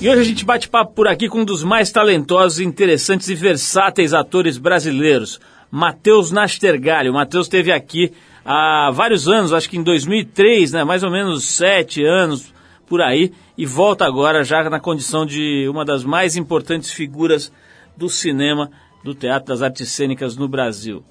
E 0.00 0.08
hoje 0.08 0.20
a 0.20 0.24
gente 0.24 0.44
bate 0.44 0.68
papo 0.68 0.92
por 0.92 1.08
aqui 1.08 1.28
com 1.28 1.40
um 1.40 1.44
dos 1.44 1.62
mais 1.62 1.90
talentosos, 1.90 2.60
interessantes 2.60 3.28
e 3.28 3.34
versáteis 3.34 4.12
atores 4.12 4.58
brasileiros, 4.58 5.40
Matheus 5.70 6.30
Nastergalli. 6.30 7.08
O 7.08 7.14
Matheus 7.14 7.46
esteve 7.46 7.72
aqui 7.72 8.12
há 8.44 8.90
vários 8.92 9.28
anos, 9.28 9.52
acho 9.52 9.70
que 9.70 9.78
em 9.78 9.82
2003, 9.82 10.72
né, 10.72 10.84
mais 10.84 11.02
ou 11.02 11.10
menos 11.10 11.44
sete 11.44 12.04
anos 12.04 12.52
por 12.86 13.00
aí, 13.00 13.32
e 13.56 13.64
volta 13.64 14.04
agora 14.04 14.44
já 14.44 14.68
na 14.68 14.78
condição 14.78 15.24
de 15.24 15.66
uma 15.68 15.84
das 15.84 16.04
mais 16.04 16.36
importantes 16.36 16.90
figuras 16.90 17.50
do 17.96 18.08
cinema, 18.08 18.70
do 19.02 19.14
teatro 19.14 19.48
das 19.48 19.62
artes 19.62 19.88
cênicas 19.90 20.36
no 20.36 20.48
Brasil. 20.48 21.02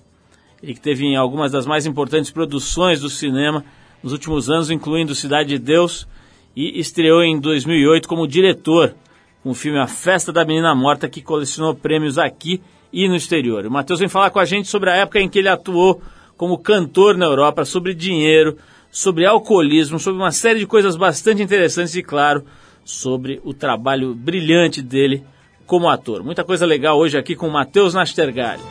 Ele 0.62 0.74
que 0.74 0.82
teve 0.82 1.04
em 1.04 1.16
algumas 1.16 1.52
das 1.52 1.66
mais 1.66 1.86
importantes 1.86 2.32
produções 2.32 3.00
do 3.00 3.10
cinema 3.10 3.66
nos 4.04 4.14
últimos 4.14 4.50
anos, 4.50 4.70
incluindo 4.70 5.16
Cidade 5.16 5.50
de 5.50 5.60
Deus, 5.60 6.08
e 6.56 6.80
estreou 6.80 7.24
em 7.24 7.40
2008 7.40 8.08
como 8.08 8.28
diretor 8.28 8.96
com 9.42 9.50
o 9.50 9.54
filme 9.54 9.78
A 9.80 9.88
Festa 9.88 10.32
da 10.32 10.46
Menina 10.46 10.74
Morta, 10.74 11.10
que 11.10 11.22
colecionou 11.22 11.76
prêmios 11.76 12.18
aqui 12.18 12.62
e 12.92 13.08
no 13.10 13.16
exterior. 13.16 13.66
O 13.66 13.72
Matheus 13.72 14.00
vem 14.00 14.08
falar 14.08 14.30
com 14.30 14.40
a 14.40 14.46
gente 14.46 14.70
sobre 14.70 14.90
a 14.90 14.96
época 14.96 15.20
em 15.20 15.28
que 15.28 15.40
ele 15.40 15.50
atuou 15.50 16.02
como 16.38 16.58
cantor 16.58 17.18
na 17.18 17.26
Europa, 17.26 17.66
sobre 17.66 17.94
dinheiro, 17.94 18.58
sobre 18.90 19.26
alcoolismo, 19.26 20.00
sobre 20.00 20.22
uma 20.22 20.32
série 20.32 20.60
de 20.60 20.68
coisas 20.68 20.96
bastante 20.96 21.42
interessantes 21.42 21.96
e, 21.96 22.04
claro, 22.04 22.46
sobre 22.86 23.42
o 23.44 23.54
trabalho 23.54 24.14
brilhante 24.14 24.82
dele 24.82 25.24
como 25.66 25.90
ator. 25.90 26.24
Muita 26.24 26.44
coisa 26.44 26.66
legal 26.66 26.98
hoje 26.98 27.18
aqui 27.18 27.36
com 27.36 27.48
o 27.48 27.52
Matheus 27.52 27.94
Nastergalli. 27.94 28.62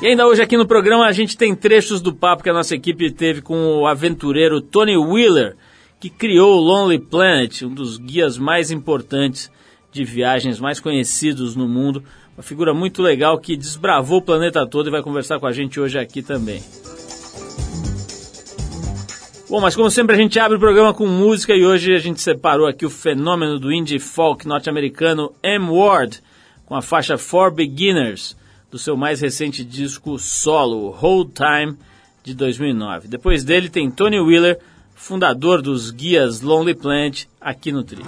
E 0.00 0.06
ainda 0.06 0.26
hoje 0.26 0.40
aqui 0.40 0.56
no 0.56 0.66
programa 0.66 1.06
a 1.06 1.12
gente 1.12 1.36
tem 1.36 1.56
trechos 1.56 2.00
do 2.00 2.14
papo 2.14 2.42
que 2.42 2.50
a 2.50 2.52
nossa 2.52 2.74
equipe 2.74 3.10
teve 3.10 3.42
com 3.42 3.80
o 3.80 3.86
aventureiro 3.86 4.60
Tony 4.60 4.96
Wheeler, 4.96 5.56
que 6.00 6.08
criou 6.08 6.56
o 6.56 6.60
Lonely 6.60 6.98
Planet, 6.98 7.62
um 7.62 7.74
dos 7.74 7.98
guias 7.98 8.38
mais 8.38 8.70
importantes 8.70 9.50
de 9.90 10.04
viagens 10.04 10.60
mais 10.60 10.78
conhecidos 10.78 11.56
no 11.56 11.66
mundo. 11.66 12.02
Uma 12.36 12.42
figura 12.42 12.72
muito 12.72 13.02
legal 13.02 13.38
que 13.38 13.56
desbravou 13.56 14.18
o 14.18 14.22
planeta 14.22 14.66
todo 14.66 14.88
e 14.88 14.92
vai 14.92 15.02
conversar 15.02 15.40
com 15.40 15.46
a 15.46 15.52
gente 15.52 15.80
hoje 15.80 15.98
aqui 15.98 16.22
também. 16.22 16.62
Bom, 19.50 19.60
mas 19.60 19.74
como 19.74 19.90
sempre 19.90 20.14
a 20.14 20.18
gente 20.18 20.38
abre 20.38 20.58
o 20.58 20.60
programa 20.60 20.92
com 20.92 21.06
música 21.06 21.54
e 21.54 21.64
hoje 21.64 21.94
a 21.94 21.98
gente 21.98 22.20
separou 22.20 22.66
aqui 22.66 22.84
o 22.84 22.90
fenômeno 22.90 23.58
do 23.58 23.72
indie 23.72 23.98
folk 23.98 24.46
norte-americano 24.46 25.32
M. 25.42 25.70
Ward 25.70 26.22
com 26.66 26.74
a 26.74 26.82
faixa 26.82 27.16
For 27.16 27.50
Beginners 27.50 28.36
do 28.70 28.78
seu 28.78 28.94
mais 28.94 29.22
recente 29.22 29.64
disco 29.64 30.18
solo, 30.18 30.90
Hold 30.90 31.30
Time, 31.32 31.78
de 32.22 32.34
2009. 32.34 33.08
Depois 33.08 33.42
dele 33.42 33.70
tem 33.70 33.90
Tony 33.90 34.20
Wheeler 34.20 34.58
fundador 34.98 35.62
dos 35.62 35.90
guias 35.90 36.40
Lonely 36.42 36.74
Planet 36.74 37.28
aqui 37.40 37.72
no 37.72 37.82
Tri. 37.84 38.02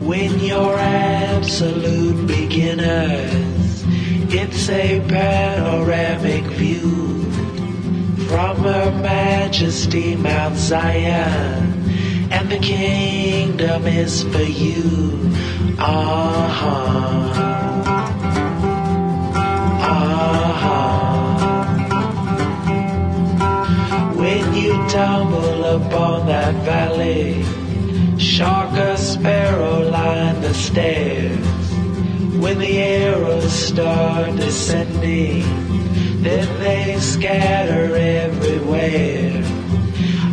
When 0.00 0.38
you're 0.38 0.78
absolute 0.78 2.26
beginners, 2.28 3.82
it's 4.28 4.68
a 4.68 5.00
panoramic 5.08 6.44
view 6.54 7.24
from 8.28 8.56
Her 8.58 8.92
Majesty 9.02 10.14
Mount 10.14 10.56
Zion, 10.56 11.82
and 12.30 12.48
the 12.50 12.58
kingdom 12.58 13.86
is 13.86 14.22
for 14.22 14.42
you. 14.42 15.32
Uh-huh. 15.78 17.56
When 17.86 17.95
tumble 24.88 25.64
upon 25.64 26.26
that 26.26 26.54
valley, 26.64 27.44
shark 28.18 28.72
or 28.72 28.96
sparrow 28.96 29.88
line 29.90 30.40
the 30.40 30.54
stairs. 30.54 31.46
When 32.38 32.58
the 32.58 32.78
arrows 32.78 33.52
start 33.52 34.36
descending, 34.36 35.42
then 36.22 36.48
they 36.60 36.98
scatter 37.00 37.96
everywhere. 37.96 39.42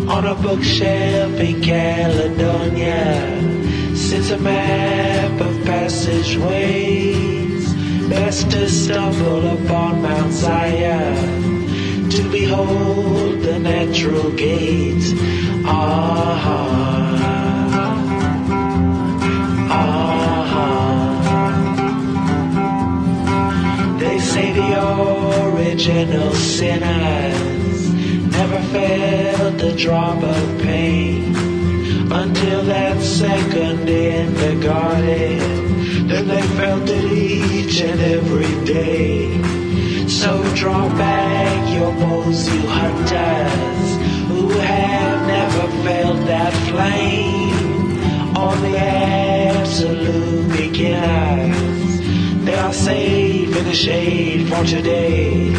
On 0.10 0.28
a 0.28 0.36
bookshelf 0.36 1.40
in 1.40 1.62
Caledonia 1.62 3.42
sits 3.96 4.32
a 4.32 4.38
map 4.38 5.42
of 5.42 5.64
passageways. 5.66 7.74
Best 8.10 8.52
to 8.52 8.70
stumble 8.70 9.48
upon 9.48 10.02
Mount 10.02 10.34
Zion 10.34 11.53
to 12.16 12.30
behold 12.30 13.42
the 13.42 13.58
natural 13.58 14.30
gates. 14.34 15.14
Ah, 15.66 16.44
ah. 16.46 17.14
They 23.98 24.20
say 24.20 24.54
the 24.54 24.72
original 25.48 26.32
sinners 26.34 27.94
never 28.38 28.62
felt 28.74 29.62
a 29.64 29.76
drop 29.76 30.22
of 30.22 30.62
pain 30.62 31.36
until 32.12 32.62
that 32.66 33.02
second 33.02 33.90
in 33.90 34.36
the 34.36 34.56
garden. 34.64 36.08
Then 36.08 36.28
they 36.28 36.44
felt 36.60 36.88
it 36.88 37.12
each 37.12 37.82
and 37.82 38.00
every 38.00 38.54
day. 38.66 39.63
So 40.22 40.44
draw 40.56 40.88
back 40.90 41.74
your 41.74 41.92
bows, 41.94 42.48
you 42.48 42.62
hunters, 42.68 43.88
who 44.30 44.48
have 44.60 45.28
never 45.28 45.68
felt 45.84 46.26
that 46.28 46.54
flame. 46.70 48.38
All 48.38 48.56
the 48.56 48.78
absolute 48.78 50.50
beginners, 50.56 52.00
they 52.46 52.56
are 52.56 52.74
safe 52.74 53.56
in 53.58 53.66
the 53.66 53.74
shade 53.74 54.48
for 54.50 54.64
today. 54.64 55.52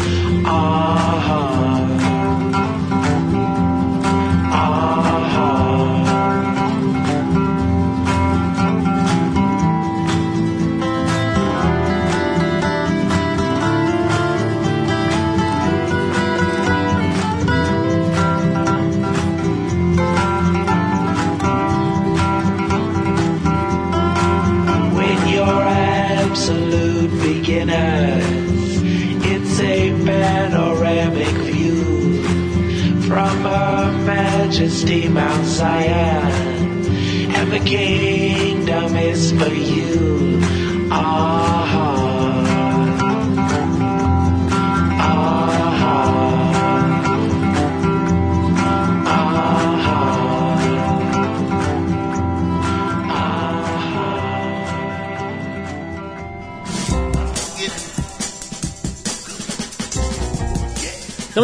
Ah. 0.45 1.05
when 1.61 1.84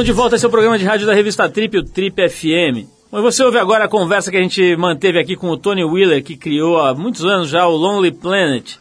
Estamos 0.01 0.15
de 0.15 0.19
volta, 0.19 0.35
esse 0.35 0.45
é 0.47 0.49
programa 0.49 0.79
de 0.79 0.83
rádio 0.83 1.05
da 1.05 1.13
revista 1.13 1.47
Trip, 1.47 1.77
o 1.77 1.83
Trip 1.83 2.27
FM. 2.27 2.87
Você 3.11 3.43
ouve 3.43 3.59
agora 3.59 3.85
a 3.85 3.87
conversa 3.87 4.31
que 4.31 4.37
a 4.37 4.41
gente 4.41 4.75
manteve 4.75 5.19
aqui 5.19 5.35
com 5.35 5.47
o 5.47 5.55
Tony 5.55 5.83
Wheeler, 5.83 6.23
que 6.23 6.35
criou 6.35 6.81
há 6.81 6.95
muitos 6.95 7.23
anos 7.23 7.49
já 7.49 7.67
o 7.67 7.75
Lonely 7.75 8.11
Planet, 8.11 8.77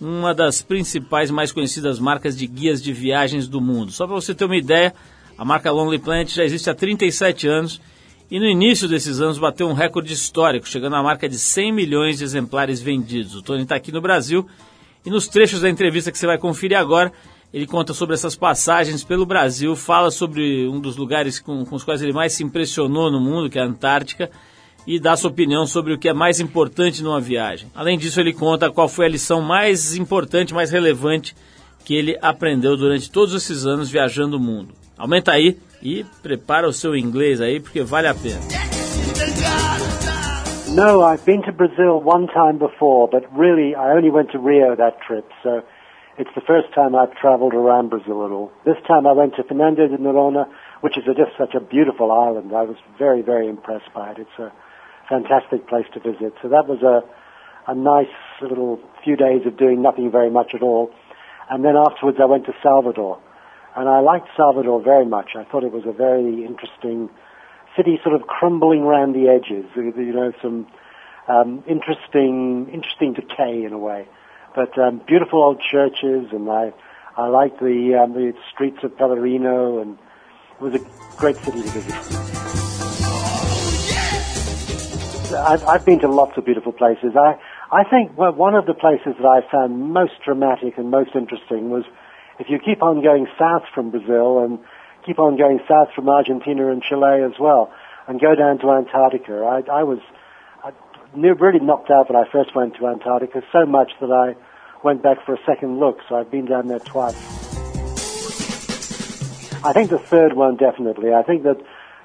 uma 0.00 0.32
das 0.32 0.62
principais, 0.62 1.28
mais 1.28 1.50
conhecidas 1.50 1.98
marcas 1.98 2.38
de 2.38 2.46
guias 2.46 2.80
de 2.80 2.92
viagens 2.92 3.48
do 3.48 3.60
mundo. 3.60 3.90
Só 3.90 4.06
para 4.06 4.14
você 4.14 4.32
ter 4.32 4.44
uma 4.44 4.56
ideia, 4.56 4.94
a 5.36 5.44
marca 5.44 5.72
Lonely 5.72 5.98
Planet 5.98 6.32
já 6.32 6.44
existe 6.44 6.70
há 6.70 6.74
37 6.74 7.48
anos 7.48 7.80
e 8.30 8.38
no 8.38 8.46
início 8.46 8.86
desses 8.86 9.20
anos 9.20 9.38
bateu 9.38 9.66
um 9.66 9.72
recorde 9.72 10.12
histórico, 10.12 10.68
chegando 10.68 10.94
à 10.94 11.02
marca 11.02 11.28
de 11.28 11.36
100 11.36 11.72
milhões 11.72 12.18
de 12.18 12.22
exemplares 12.22 12.80
vendidos. 12.80 13.34
O 13.34 13.42
Tony 13.42 13.64
está 13.64 13.74
aqui 13.74 13.90
no 13.90 14.00
Brasil 14.00 14.46
e 15.04 15.10
nos 15.10 15.26
trechos 15.26 15.62
da 15.62 15.68
entrevista 15.68 16.12
que 16.12 16.18
você 16.18 16.28
vai 16.28 16.38
conferir 16.38 16.78
agora, 16.78 17.12
ele 17.52 17.66
conta 17.66 17.92
sobre 17.92 18.14
essas 18.14 18.36
passagens 18.36 19.02
pelo 19.02 19.26
Brasil, 19.26 19.74
fala 19.74 20.10
sobre 20.10 20.68
um 20.68 20.80
dos 20.80 20.96
lugares 20.96 21.38
com, 21.38 21.64
com 21.64 21.76
os 21.76 21.84
quais 21.84 22.00
ele 22.02 22.12
mais 22.12 22.32
se 22.32 22.44
impressionou 22.44 23.10
no 23.10 23.20
mundo, 23.20 23.50
que 23.50 23.58
é 23.58 23.62
a 23.62 23.66
Antártica, 23.66 24.30
e 24.86 24.98
dá 24.98 25.16
sua 25.16 25.30
opinião 25.30 25.66
sobre 25.66 25.92
o 25.92 25.98
que 25.98 26.08
é 26.08 26.12
mais 26.12 26.40
importante 26.40 27.02
numa 27.02 27.20
viagem. 27.20 27.70
Além 27.74 27.98
disso, 27.98 28.20
ele 28.20 28.32
conta 28.32 28.70
qual 28.70 28.88
foi 28.88 29.06
a 29.06 29.10
lição 29.10 29.42
mais 29.42 29.96
importante, 29.96 30.54
mais 30.54 30.70
relevante 30.70 31.34
que 31.84 31.94
ele 31.94 32.18
aprendeu 32.22 32.76
durante 32.76 33.10
todos 33.10 33.34
esses 33.34 33.66
anos 33.66 33.90
viajando 33.90 34.36
o 34.36 34.40
mundo. 34.40 34.74
Aumenta 34.96 35.32
aí, 35.32 35.58
e 35.82 36.04
prepara 36.22 36.68
o 36.68 36.72
seu 36.72 36.94
inglês 36.94 37.40
aí 37.40 37.60
porque 37.60 37.82
vale 37.82 38.08
a 38.08 38.14
pena. 38.14 38.40
No, 40.74 41.02
I've 41.02 41.24
been 41.24 41.42
to 41.42 41.52
Brazil 41.52 42.00
one 42.04 42.28
time 42.28 42.58
before, 42.58 43.08
but 43.10 43.26
really 43.36 43.74
I 43.74 43.96
only 43.96 44.10
went 44.10 44.30
to 44.32 44.38
Rio 44.38 44.76
that 44.76 44.98
trip, 45.06 45.24
so 45.42 45.62
it's 46.20 46.34
the 46.34 46.44
first 46.46 46.68
time 46.74 46.94
I've 46.94 47.16
traveled 47.16 47.54
around 47.54 47.88
Brazil 47.88 48.26
at 48.26 48.30
all. 48.30 48.52
This 48.66 48.76
time 48.86 49.06
I 49.06 49.12
went 49.12 49.36
to 49.36 49.42
Fernando 49.42 49.88
de 49.88 49.96
Noronha, 49.96 50.44
which 50.82 50.98
is 50.98 51.04
just 51.06 51.32
such 51.38 51.54
a 51.54 51.60
beautiful 51.60 52.12
island. 52.12 52.52
I 52.54 52.62
was 52.62 52.76
very, 52.98 53.22
very 53.22 53.48
impressed 53.48 53.88
by 53.94 54.10
it. 54.10 54.18
It's 54.18 54.38
a 54.38 54.52
fantastic 55.08 55.66
place 55.66 55.86
to 55.94 56.00
visit. 56.00 56.34
So 56.42 56.48
that 56.50 56.68
was 56.68 56.82
a, 56.84 57.00
a 57.70 57.74
nice 57.74 58.12
little 58.42 58.78
few 59.02 59.16
days 59.16 59.46
of 59.46 59.56
doing 59.56 59.80
nothing 59.80 60.10
very 60.10 60.28
much 60.28 60.52
at 60.54 60.60
all. 60.60 60.90
And 61.48 61.64
then 61.64 61.74
afterwards 61.74 62.18
I 62.20 62.26
went 62.26 62.44
to 62.46 62.52
Salvador. 62.62 63.18
And 63.74 63.88
I 63.88 64.00
liked 64.00 64.28
Salvador 64.36 64.82
very 64.82 65.06
much. 65.06 65.30
I 65.36 65.44
thought 65.44 65.64
it 65.64 65.72
was 65.72 65.84
a 65.86 65.92
very 65.92 66.44
interesting 66.44 67.08
city 67.74 67.98
sort 68.04 68.14
of 68.14 68.28
crumbling 68.28 68.82
around 68.82 69.14
the 69.14 69.28
edges. 69.28 69.64
You 69.74 70.12
know, 70.12 70.32
some 70.42 70.66
um, 71.28 71.64
interesting, 71.66 72.68
interesting 72.74 73.14
decay 73.14 73.64
in 73.64 73.72
a 73.72 73.78
way. 73.78 74.06
But 74.54 74.76
um, 74.78 75.00
beautiful 75.06 75.42
old 75.42 75.60
churches, 75.70 76.28
and 76.32 76.50
I, 76.50 76.72
I 77.16 77.28
like 77.28 77.58
the 77.58 78.00
um, 78.02 78.14
the 78.14 78.32
streets 78.52 78.78
of 78.82 78.92
Pellerino, 78.92 79.80
and 79.80 79.96
it 80.58 80.62
was 80.62 80.74
a 80.74 81.16
great 81.16 81.36
city 81.44 81.62
to 81.62 81.68
visit. 81.68 81.94
I've, 85.32 85.62
I've 85.62 85.84
been 85.84 86.00
to 86.00 86.08
lots 86.08 86.36
of 86.36 86.44
beautiful 86.44 86.72
places. 86.72 87.14
I, 87.16 87.38
I 87.70 87.84
think 87.84 88.18
well, 88.18 88.32
one 88.32 88.54
of 88.54 88.66
the 88.66 88.74
places 88.74 89.14
that 89.18 89.26
I 89.26 89.48
found 89.50 89.92
most 89.92 90.14
dramatic 90.24 90.76
and 90.76 90.90
most 90.90 91.10
interesting 91.14 91.70
was 91.70 91.84
if 92.40 92.48
you 92.48 92.58
keep 92.58 92.82
on 92.82 93.02
going 93.02 93.26
south 93.38 93.62
from 93.74 93.90
Brazil 93.90 94.40
and 94.40 94.58
keep 95.06 95.18
on 95.18 95.36
going 95.36 95.60
south 95.68 95.88
from 95.94 96.08
Argentina 96.08 96.70
and 96.70 96.82
Chile 96.82 97.22
as 97.22 97.38
well, 97.38 97.72
and 98.08 98.20
go 98.20 98.34
down 98.34 98.58
to 98.58 98.70
Antarctica. 98.70 99.44
I, 99.44 99.80
I 99.80 99.82
was 99.84 100.00
really 101.14 101.60
knocked 101.60 101.90
out 101.90 102.10
when 102.10 102.16
I 102.16 102.30
first 102.30 102.54
went 102.54 102.76
to 102.76 102.86
Antarctica, 102.86 103.42
so 103.52 103.66
much 103.66 103.92
that 104.00 104.10
I 104.10 104.36
went 104.84 105.02
back 105.02 105.24
for 105.24 105.34
a 105.34 105.38
second 105.46 105.78
look. 105.78 105.98
So 106.08 106.16
I've 106.16 106.30
been 106.30 106.46
down 106.46 106.68
there 106.68 106.80
twice. 106.80 107.14
I 109.62 109.72
think 109.72 109.90
the 109.90 110.00
third 110.10 110.34
one 110.34 110.56
definitely. 110.56 111.12
I 111.12 111.22
think 111.22 111.42
that 111.42 111.58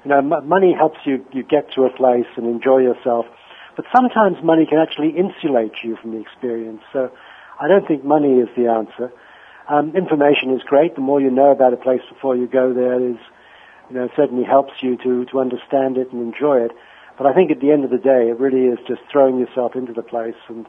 you 0.04 0.10
know 0.10 0.18
m- 0.18 0.48
money 0.48 0.74
helps 0.76 0.98
you 1.04 1.24
you 1.32 1.42
get 1.42 1.72
to 1.72 1.84
a 1.84 1.90
place 1.90 2.26
and 2.36 2.46
enjoy 2.46 2.78
yourself, 2.78 3.26
but 3.76 3.86
sometimes 3.94 4.36
money 4.42 4.66
can 4.66 4.78
actually 4.78 5.16
insulate 5.16 5.72
you 5.82 5.96
from 5.96 6.12
the 6.12 6.20
experience. 6.20 6.82
So 6.92 7.10
I 7.58 7.68
don't 7.68 7.86
think 7.86 8.04
money 8.04 8.40
is 8.40 8.48
the 8.56 8.68
answer. 8.68 9.12
Um, 9.68 9.96
information 9.96 10.54
is 10.54 10.62
great. 10.62 10.94
The 10.94 11.00
more 11.00 11.20
you 11.20 11.30
know 11.30 11.50
about 11.50 11.72
a 11.72 11.76
place 11.76 12.02
before 12.12 12.36
you 12.36 12.46
go 12.46 12.72
there 12.72 13.00
is, 13.00 13.16
you 13.88 13.96
know, 13.96 14.08
certainly 14.14 14.44
helps 14.44 14.74
you 14.80 14.96
to, 14.98 15.24
to 15.26 15.40
understand 15.40 15.96
it 15.96 16.12
and 16.12 16.22
enjoy 16.22 16.60
it. 16.66 16.70
But 17.16 17.26
I 17.26 17.34
think 17.34 17.50
at 17.50 17.60
the 17.60 17.72
end 17.72 17.84
of 17.84 17.90
the 17.90 17.98
day, 17.98 18.28
it 18.28 18.38
really 18.38 18.66
is 18.66 18.78
just 18.86 19.00
throwing 19.10 19.38
yourself 19.38 19.74
into 19.74 19.92
the 19.92 20.02
place 20.02 20.36
and, 20.48 20.66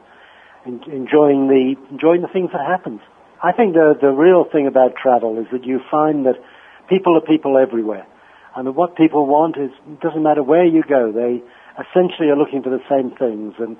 and 0.64 0.82
enjoying 0.84 1.48
the 1.48 1.76
enjoying 1.90 2.22
the 2.22 2.28
things 2.32 2.50
that 2.52 2.64
happen. 2.66 3.00
I 3.42 3.52
think 3.52 3.74
the 3.74 3.94
the 4.00 4.10
real 4.10 4.44
thing 4.50 4.66
about 4.66 4.96
travel 4.96 5.38
is 5.38 5.46
that 5.52 5.64
you 5.64 5.80
find 5.90 6.26
that 6.26 6.36
people 6.88 7.16
are 7.16 7.20
people 7.20 7.58
everywhere, 7.58 8.06
and 8.56 8.74
what 8.74 8.96
people 8.96 9.26
want 9.26 9.56
is 9.56 9.70
it 9.86 10.00
doesn't 10.00 10.22
matter 10.22 10.42
where 10.42 10.64
you 10.64 10.82
go. 10.82 11.12
They 11.12 11.42
essentially 11.76 12.30
are 12.30 12.36
looking 12.36 12.62
for 12.62 12.70
the 12.70 12.82
same 12.88 13.10
things, 13.16 13.54
and 13.58 13.76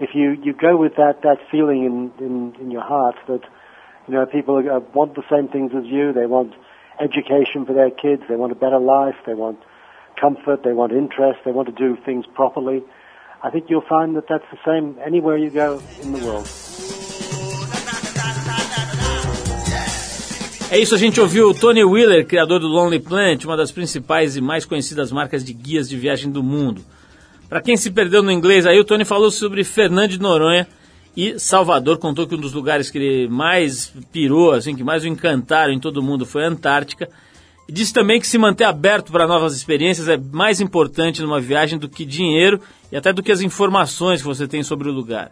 if 0.00 0.10
you 0.14 0.36
you 0.42 0.52
go 0.52 0.76
with 0.76 0.96
that 0.96 1.22
that 1.22 1.38
feeling 1.50 1.84
in 1.84 2.24
in, 2.24 2.56
in 2.60 2.70
your 2.70 2.82
heart 2.82 3.16
that 3.28 3.42
you 4.08 4.14
know, 4.14 4.26
people 4.26 4.56
uh, 4.56 4.80
want 4.94 5.14
the 5.14 5.22
same 5.30 5.48
things 5.48 5.72
as 5.76 5.84
you. 5.84 6.12
They 6.12 6.26
want 6.26 6.54
education 6.98 7.66
for 7.66 7.74
their 7.74 7.90
kids. 7.90 8.22
They 8.28 8.36
want 8.36 8.52
a 8.52 8.56
better 8.56 8.78
life. 8.78 9.16
They 9.26 9.34
want 9.34 9.58
comfort. 10.20 10.62
They 10.62 10.72
want 10.72 10.92
interest. 10.92 11.40
They 11.44 11.52
want 11.52 11.68
to 11.68 11.74
do 11.74 11.96
things 12.04 12.24
properly. 12.34 12.82
I 13.42 13.50
think 13.50 13.66
you'll 13.68 13.88
find 13.88 14.16
that 14.16 14.26
that's 14.28 14.48
the 14.50 14.58
same 14.64 14.96
anywhere 15.04 15.36
you 15.36 15.50
go 15.50 15.80
in 16.02 16.12
the 16.12 16.24
world. 16.26 16.48
É 20.70 20.78
isso, 20.78 20.94
a 20.94 20.98
gente 20.98 21.18
ouviu 21.18 21.48
o 21.48 21.54
Tony 21.54 21.82
Wheeler, 21.82 22.26
criador 22.26 22.60
do 22.60 22.66
Lonely 22.66 23.00
Planet, 23.00 23.42
uma 23.46 23.56
das 23.56 23.72
principais 23.72 24.36
e 24.36 24.40
mais 24.40 24.66
conhecidas 24.66 25.10
marcas 25.10 25.42
de 25.42 25.54
guias 25.54 25.88
de 25.88 25.96
viagem 25.96 26.30
do 26.30 26.42
mundo. 26.42 26.82
Para 27.48 27.62
quem 27.62 27.74
se 27.74 27.90
perdeu 27.90 28.22
no 28.22 28.30
inglês 28.30 28.66
aí, 28.66 28.78
o 28.78 28.84
Tony 28.84 29.06
falou 29.06 29.30
sobre 29.30 29.64
Fernando 29.64 30.10
de 30.10 30.20
Noronha, 30.20 30.68
e 31.16 31.38
Salvador 31.38 31.98
contou 31.98 32.26
que 32.26 32.34
um 32.34 32.40
dos 32.40 32.52
lugares 32.52 32.90
que 32.90 32.98
ele 32.98 33.28
mais 33.28 33.92
pirou, 34.12 34.52
assim, 34.52 34.76
que 34.76 34.84
mais 34.84 35.04
o 35.04 35.08
encantaram 35.08 35.72
em 35.72 35.80
todo 35.80 35.96
o 35.96 36.02
mundo 36.02 36.26
foi 36.26 36.44
a 36.44 36.48
Antártica. 36.48 37.08
Disse 37.70 37.92
também 37.92 38.18
que 38.18 38.26
se 38.26 38.38
manter 38.38 38.64
aberto 38.64 39.12
para 39.12 39.26
novas 39.26 39.54
experiências 39.54 40.08
é 40.08 40.16
mais 40.16 40.60
importante 40.60 41.20
numa 41.20 41.40
viagem 41.40 41.78
do 41.78 41.88
que 41.88 42.04
dinheiro 42.04 42.60
e 42.90 42.96
até 42.96 43.12
do 43.12 43.22
que 43.22 43.30
as 43.30 43.42
informações 43.42 44.22
que 44.22 44.26
você 44.26 44.48
tem 44.48 44.62
sobre 44.62 44.88
o 44.88 44.92
lugar. 44.92 45.30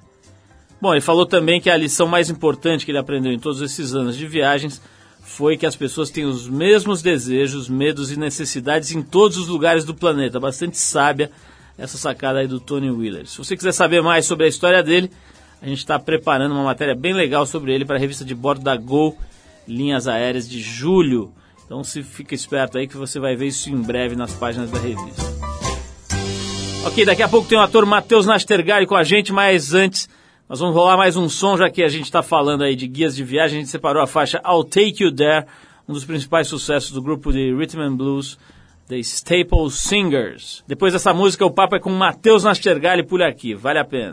Bom, 0.80 0.92
ele 0.92 1.00
falou 1.00 1.24
também 1.24 1.60
que 1.60 1.70
a 1.70 1.76
lição 1.76 2.06
mais 2.06 2.28
importante 2.28 2.84
que 2.84 2.90
ele 2.90 2.98
aprendeu 2.98 3.32
em 3.32 3.38
todos 3.38 3.62
esses 3.62 3.94
anos 3.94 4.16
de 4.16 4.26
viagens 4.26 4.82
foi 5.22 5.56
que 5.56 5.64
as 5.64 5.74
pessoas 5.74 6.10
têm 6.10 6.26
os 6.26 6.46
mesmos 6.48 7.00
desejos, 7.00 7.68
medos 7.68 8.12
e 8.12 8.18
necessidades 8.18 8.92
em 8.92 9.02
todos 9.02 9.38
os 9.38 9.48
lugares 9.48 9.84
do 9.84 9.94
planeta. 9.94 10.38
Bastante 10.38 10.76
sábia 10.76 11.30
essa 11.78 11.96
sacada 11.96 12.40
aí 12.40 12.46
do 12.46 12.60
Tony 12.60 12.90
Wheeler. 12.90 13.26
Se 13.26 13.38
você 13.38 13.56
quiser 13.56 13.72
saber 13.72 14.02
mais 14.02 14.26
sobre 14.26 14.44
a 14.44 14.48
história 14.48 14.82
dele, 14.82 15.10
a 15.60 15.66
gente 15.66 15.78
está 15.78 15.98
preparando 15.98 16.52
uma 16.52 16.64
matéria 16.64 16.94
bem 16.94 17.14
legal 17.14 17.46
sobre 17.46 17.74
ele 17.74 17.84
para 17.84 17.96
a 17.96 17.98
revista 17.98 18.24
de 18.24 18.34
bordo 18.34 18.62
da 18.62 18.76
Gol 18.76 19.16
Linhas 19.66 20.06
Aéreas 20.06 20.48
de 20.48 20.60
julho. 20.60 21.32
Então 21.66 21.82
se 21.82 22.02
fica 22.02 22.34
esperto 22.34 22.78
aí 22.78 22.86
que 22.86 22.96
você 22.96 23.18
vai 23.18 23.34
ver 23.34 23.48
isso 23.48 23.68
em 23.68 23.82
breve 23.82 24.14
nas 24.14 24.32
páginas 24.32 24.70
da 24.70 24.78
revista. 24.78 25.22
Ok, 26.86 27.04
daqui 27.04 27.22
a 27.22 27.28
pouco 27.28 27.48
tem 27.48 27.58
o 27.58 27.60
ator 27.60 27.84
Matheus 27.84 28.24
Nastergali 28.24 28.86
com 28.86 28.94
a 28.94 29.02
gente, 29.02 29.32
mas 29.32 29.74
antes 29.74 30.08
nós 30.48 30.60
vamos 30.60 30.76
rolar 30.76 30.96
mais 30.96 31.16
um 31.16 31.28
som, 31.28 31.56
já 31.56 31.68
que 31.68 31.82
a 31.82 31.88
gente 31.88 32.04
está 32.04 32.22
falando 32.22 32.62
aí 32.62 32.76
de 32.76 32.86
guias 32.86 33.16
de 33.16 33.24
viagem. 33.24 33.58
A 33.58 33.60
gente 33.60 33.70
separou 33.70 34.00
a 34.00 34.06
faixa 34.06 34.40
I'll 34.46 34.62
Take 34.62 35.02
You 35.02 35.10
There, 35.10 35.44
um 35.88 35.92
dos 35.92 36.04
principais 36.04 36.46
sucessos 36.46 36.92
do 36.92 37.02
grupo 37.02 37.32
de 37.32 37.52
Rhythm 37.52 37.80
and 37.80 37.96
Blues, 37.96 38.38
The 38.86 38.98
Staple 39.00 39.68
Singers. 39.72 40.62
Depois 40.68 40.92
dessa 40.92 41.12
música, 41.12 41.44
o 41.44 41.50
papo 41.50 41.74
é 41.74 41.80
com 41.80 41.90
Matheus 41.90 42.44
Nastergali 42.44 43.02
por 43.02 43.20
aqui. 43.20 43.52
Vale 43.52 43.80
a 43.80 43.84
pena. 43.84 44.12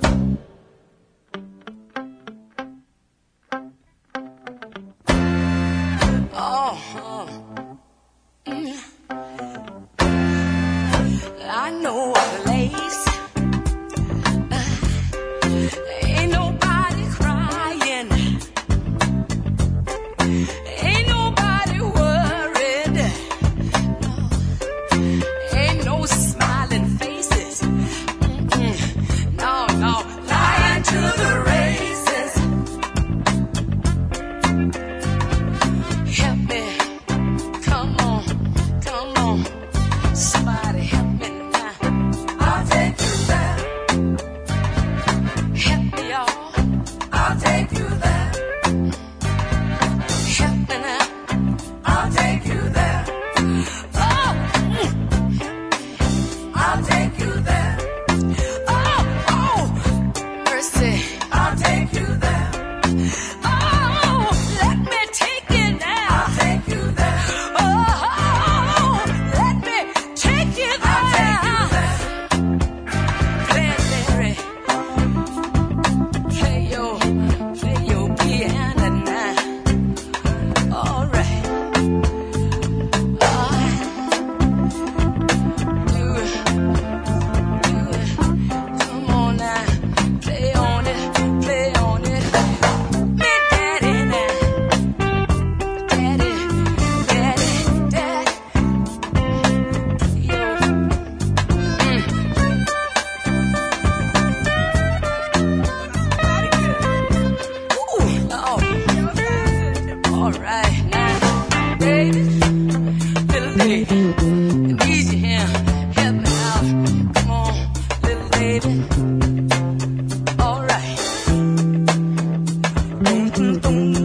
Você 123.35 124.02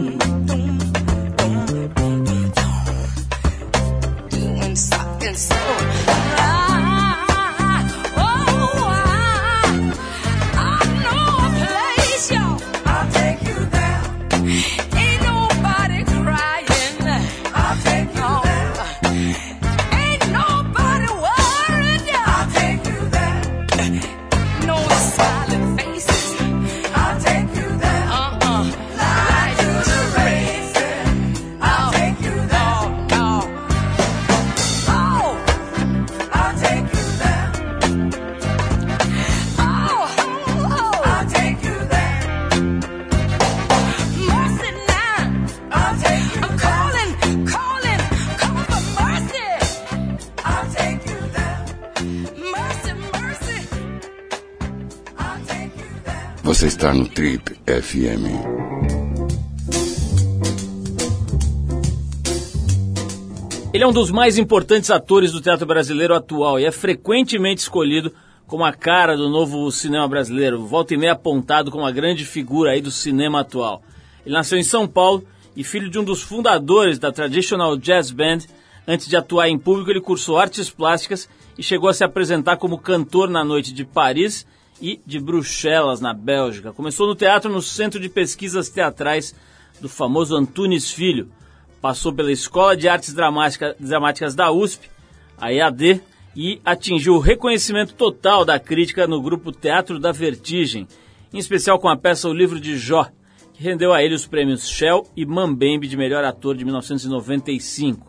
está 56.79 56.93
no 56.93 57.05
Trip 57.09 57.55
FM. 57.65 58.23
Ele 63.73 63.83
é 63.83 63.85
um 63.85 63.91
dos 63.91 64.09
mais 64.09 64.37
importantes 64.37 64.89
atores 64.89 65.33
do 65.33 65.41
teatro 65.41 65.65
brasileiro 65.65 66.15
atual 66.15 66.57
e 66.57 66.63
é 66.63 66.71
frequentemente 66.71 67.63
escolhido 67.63 68.13
como 68.47 68.63
a 68.63 68.71
cara 68.71 69.17
do 69.17 69.27
novo 69.27 69.69
cinema 69.73 70.07
brasileiro, 70.07 70.65
volta 70.65 70.93
e 70.93 70.97
meia 70.97 71.11
apontado 71.11 71.69
como 71.69 71.85
a 71.85 71.91
grande 71.91 72.23
figura 72.23 72.71
aí 72.71 72.79
do 72.79 72.91
cinema 72.91 73.41
atual. 73.41 73.83
Ele 74.25 74.35
nasceu 74.35 74.57
em 74.57 74.63
São 74.63 74.87
Paulo 74.87 75.27
e 75.57 75.65
filho 75.65 75.89
de 75.89 75.99
um 75.99 76.03
dos 76.05 76.21
fundadores 76.21 76.97
da 76.97 77.11
Traditional 77.11 77.75
Jazz 77.75 78.09
Band. 78.09 78.39
Antes 78.87 79.09
de 79.09 79.17
atuar 79.17 79.49
em 79.49 79.59
público, 79.59 79.91
ele 79.91 79.99
cursou 79.99 80.37
artes 80.37 80.69
plásticas 80.69 81.27
e 81.57 81.61
chegou 81.61 81.89
a 81.89 81.93
se 81.93 82.05
apresentar 82.05 82.55
como 82.55 82.79
cantor 82.79 83.29
na 83.29 83.43
noite 83.43 83.73
de 83.73 83.83
Paris 83.83 84.47
e 84.81 84.99
de 85.05 85.19
Bruxelas, 85.19 86.01
na 86.01 86.13
Bélgica. 86.13 86.73
Começou 86.73 87.07
no 87.07 87.15
teatro 87.15 87.51
no 87.51 87.61
Centro 87.61 87.99
de 87.99 88.09
Pesquisas 88.09 88.69
Teatrais 88.69 89.35
do 89.81 89.89
famoso 89.89 90.35
Antunes 90.35 90.91
Filho. 90.91 91.29
Passou 91.81 92.13
pela 92.13 92.31
Escola 92.31 92.75
de 92.75 92.87
Artes 92.87 93.13
Dramática, 93.13 93.75
Dramáticas 93.79 94.35
da 94.35 94.51
USP, 94.51 94.89
a 95.37 95.53
EAD, 95.53 96.01
e 96.35 96.61
atingiu 96.63 97.15
o 97.15 97.19
reconhecimento 97.19 97.93
total 97.93 98.45
da 98.45 98.59
crítica 98.59 99.07
no 99.07 99.21
grupo 99.21 99.51
Teatro 99.51 99.99
da 99.99 100.11
Vertigem, 100.11 100.87
em 101.33 101.37
especial 101.37 101.79
com 101.79 101.89
a 101.89 101.97
peça 101.97 102.29
O 102.29 102.33
Livro 102.33 102.59
de 102.59 102.77
Jó, 102.77 103.07
que 103.53 103.63
rendeu 103.63 103.93
a 103.93 104.03
ele 104.03 104.15
os 104.15 104.25
prêmios 104.25 104.67
Shell 104.67 105.07
e 105.15 105.25
Mambembe 105.25 105.87
de 105.87 105.97
melhor 105.97 106.23
ator 106.23 106.55
de 106.55 106.63
1995. 106.63 108.07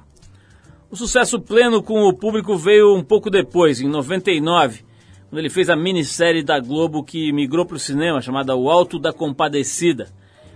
O 0.91 0.97
sucesso 0.97 1.41
pleno 1.41 1.83
com 1.83 2.03
o 2.03 2.13
público 2.13 2.57
veio 2.57 2.95
um 2.95 3.03
pouco 3.03 3.31
depois, 3.31 3.81
em 3.81 3.89
99, 3.89 4.85
quando 5.31 5.39
ele 5.39 5.49
fez 5.49 5.71
a 5.71 5.77
minissérie 5.77 6.43
da 6.43 6.59
Globo 6.59 7.05
que 7.05 7.33
migrou 7.33 7.65
para 7.65 7.77
o 7.77 7.81
cinema, 7.81 8.21
chamada 8.21 8.57
O 8.57 8.69
Alto 8.69 8.99
da 8.99 9.13
Compadecida, 9.13 10.09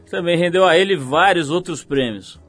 que 0.04 0.10
também 0.10 0.36
rendeu 0.36 0.66
a 0.66 0.76
ele 0.76 0.96
vários 0.96 1.48
outros 1.48 1.84
prêmios. 1.84 2.40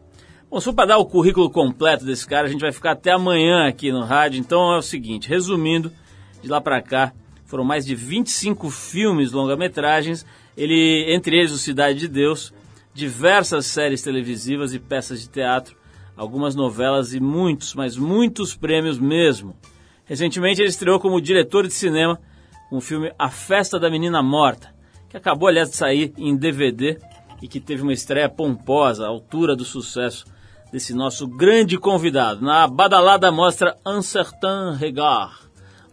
Bom, 0.50 0.60
for 0.60 0.74
para 0.74 0.88
dar 0.88 0.98
o 0.98 1.06
currículo 1.06 1.52
completo 1.52 2.04
desse 2.04 2.28
cara, 2.28 2.48
a 2.48 2.50
gente 2.50 2.62
vai 2.62 2.72
ficar 2.72 2.92
até 2.92 3.12
amanhã 3.12 3.68
aqui 3.68 3.92
no 3.92 4.04
rádio, 4.04 4.40
então 4.40 4.74
é 4.74 4.78
o 4.78 4.82
seguinte, 4.82 5.30
resumindo, 5.30 5.92
de 6.42 6.50
lá 6.50 6.60
para 6.60 6.82
cá, 6.82 7.14
foram 7.46 7.64
mais 7.64 7.86
de 7.86 7.94
25 7.94 8.72
filmes 8.72 9.32
longa-metragens, 9.32 10.26
ele, 10.58 11.06
entre 11.14 11.38
eles 11.38 11.52
o 11.52 11.60
Cidade 11.60 12.00
de 12.00 12.08
Deus, 12.08 12.52
diversas 12.92 13.68
séries 13.68 14.02
televisivas 14.02 14.74
e 14.74 14.80
peças 14.80 15.22
de 15.22 15.30
teatro, 15.30 15.78
algumas 16.18 16.56
novelas 16.56 17.14
e 17.14 17.20
muitos, 17.20 17.76
mas 17.76 17.96
muitos 17.96 18.56
prêmios 18.56 18.98
mesmo. 18.98 19.56
Recentemente 20.06 20.62
ele 20.62 20.70
estreou 20.70 21.00
como 21.00 21.20
diretor 21.20 21.68
de 21.68 21.74
cinema 21.74 22.20
com 22.70 22.78
o 22.78 22.82
filme 22.82 23.12
A 23.18 23.30
Festa 23.30 23.80
da 23.80 23.90
Menina 23.90 24.22
Morta, 24.22 24.74
que 25.10 25.18
acabou, 25.18 25.48
aliás, 25.48 25.70
de 25.70 25.76
sair 25.76 26.14
em 26.18 26.36
DVD 26.36 27.00
e 27.42 27.48
que 27.48 27.60
teve 27.60 27.82
uma 27.82 27.94
estreia 27.94 28.30
pomposa, 28.30 29.06
à 29.06 29.08
altura 29.08 29.56
do 29.56 29.66
sucesso 29.66 30.26
desse 30.72 30.94
nosso 30.94 31.28
grande 31.28 31.78
convidado. 31.78 32.44
Na 32.44 32.68
badalada 32.68 33.32
mostra 33.32 33.78
Un 33.86 34.02
certain 34.02 34.76
regard, 34.78 35.34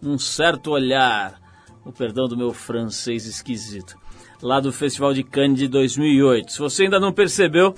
um 0.02 0.18
certo 0.18 0.70
olhar, 0.70 1.40
o 1.84 1.92
perdão 1.92 2.28
do 2.28 2.36
meu 2.36 2.52
francês 2.52 3.26
esquisito, 3.26 3.96
lá 4.42 4.60
do 4.60 4.72
Festival 4.72 5.14
de 5.14 5.22
Cannes 5.22 5.58
de 5.58 5.68
2008. 5.68 6.52
Se 6.52 6.58
você 6.58 6.84
ainda 6.84 7.00
não 7.00 7.12
percebeu, 7.12 7.74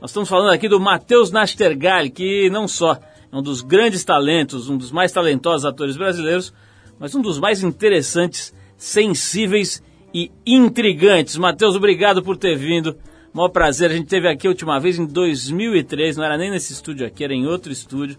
nós 0.00 0.10
estamos 0.10 0.28
falando 0.28 0.50
aqui 0.50 0.68
do 0.68 0.78
Matheus 0.78 1.30
Nastergal, 1.30 2.08
que 2.10 2.48
não 2.50 2.68
só 2.68 2.98
é 3.30 3.36
um 3.36 3.42
dos 3.42 3.60
grandes 3.60 4.04
talentos, 4.04 4.68
um 4.68 4.76
dos 4.76 4.90
mais 4.90 5.12
talentosos 5.12 5.64
atores 5.64 5.96
brasileiros, 5.96 6.52
mas 6.98 7.14
um 7.14 7.20
dos 7.20 7.38
mais 7.38 7.62
interessantes, 7.62 8.54
sensíveis 8.76 9.82
e 10.12 10.30
intrigantes. 10.46 11.36
Matheus, 11.36 11.76
obrigado 11.76 12.22
por 12.22 12.36
ter 12.36 12.56
vindo. 12.56 12.96
Maior 13.32 13.50
prazer. 13.50 13.90
A 13.90 13.94
gente 13.94 14.08
teve 14.08 14.28
aqui 14.28 14.46
a 14.46 14.50
última 14.50 14.80
vez 14.80 14.98
em 14.98 15.06
2003, 15.06 16.16
não 16.16 16.24
era 16.24 16.38
nem 16.38 16.50
nesse 16.50 16.72
estúdio 16.72 17.06
aqui, 17.06 17.22
era 17.22 17.34
em 17.34 17.46
outro 17.46 17.70
estúdio. 17.70 18.16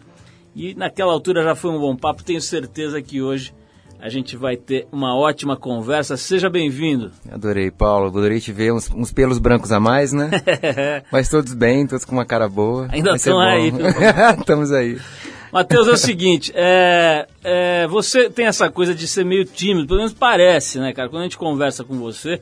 E 0.55 0.73
naquela 0.75 1.11
altura 1.11 1.43
já 1.43 1.55
foi 1.55 1.71
um 1.71 1.79
bom 1.79 1.95
papo. 1.95 2.23
Tenho 2.23 2.41
certeza 2.41 3.01
que 3.01 3.21
hoje 3.21 3.53
a 3.99 4.07
gente 4.07 4.37
vai 4.37 4.55
ter 4.55 4.87
uma 4.91 5.15
ótima 5.15 5.57
conversa. 5.57 6.15
Seja 6.15 6.49
bem-vindo. 6.49 7.11
Adorei, 7.29 7.69
Paulo. 7.69 8.07
Adorei 8.07 8.39
te 8.39 8.51
ver. 8.53 8.71
Uns, 8.71 8.89
uns 8.89 9.11
pelos 9.11 9.37
brancos 9.37 9.73
a 9.73 9.79
mais, 9.79 10.13
né? 10.13 10.31
Mas 11.11 11.27
todos 11.27 11.53
bem, 11.53 11.85
todos 11.85 12.05
com 12.05 12.13
uma 12.13 12.25
cara 12.25 12.47
boa. 12.47 12.87
Ainda 12.91 13.15
estão 13.15 13.39
aí. 13.39 13.73
Estamos 14.39 14.71
aí. 14.73 14.97
Matheus, 15.51 15.87
é 15.87 15.91
o 15.91 15.97
seguinte, 15.97 16.51
é, 16.55 17.27
é, 17.43 17.87
você 17.87 18.29
tem 18.29 18.45
essa 18.45 18.69
coisa 18.69 18.93
de 18.93 19.07
ser 19.07 19.25
meio 19.25 19.43
tímido, 19.43 19.87
pelo 19.87 19.97
menos 19.97 20.13
parece, 20.13 20.77
né, 20.77 20.93
cara? 20.93 21.09
Quando 21.09 21.21
a 21.21 21.23
gente 21.23 21.39
conversa 21.39 21.83
com 21.83 21.97
você, 21.97 22.39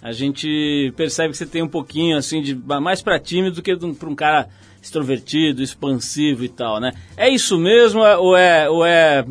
a 0.00 0.12
gente 0.12 0.92
percebe 0.96 1.32
que 1.32 1.36
você 1.36 1.46
tem 1.46 1.62
um 1.62 1.68
pouquinho, 1.68 2.16
assim, 2.16 2.40
de 2.40 2.54
mais 2.54 3.02
para 3.02 3.18
tímido 3.18 3.56
do 3.56 3.62
que 3.62 3.76
para 3.76 4.08
um 4.08 4.14
cara 4.14 4.48
extrovertido, 4.80 5.64
expansivo 5.64 6.44
e 6.44 6.48
tal, 6.48 6.78
né? 6.78 6.92
É 7.16 7.28
isso 7.28 7.58
mesmo 7.58 8.00
ou 8.00 8.36
é, 8.36 8.70
ou 8.70 8.86
é 8.86 9.24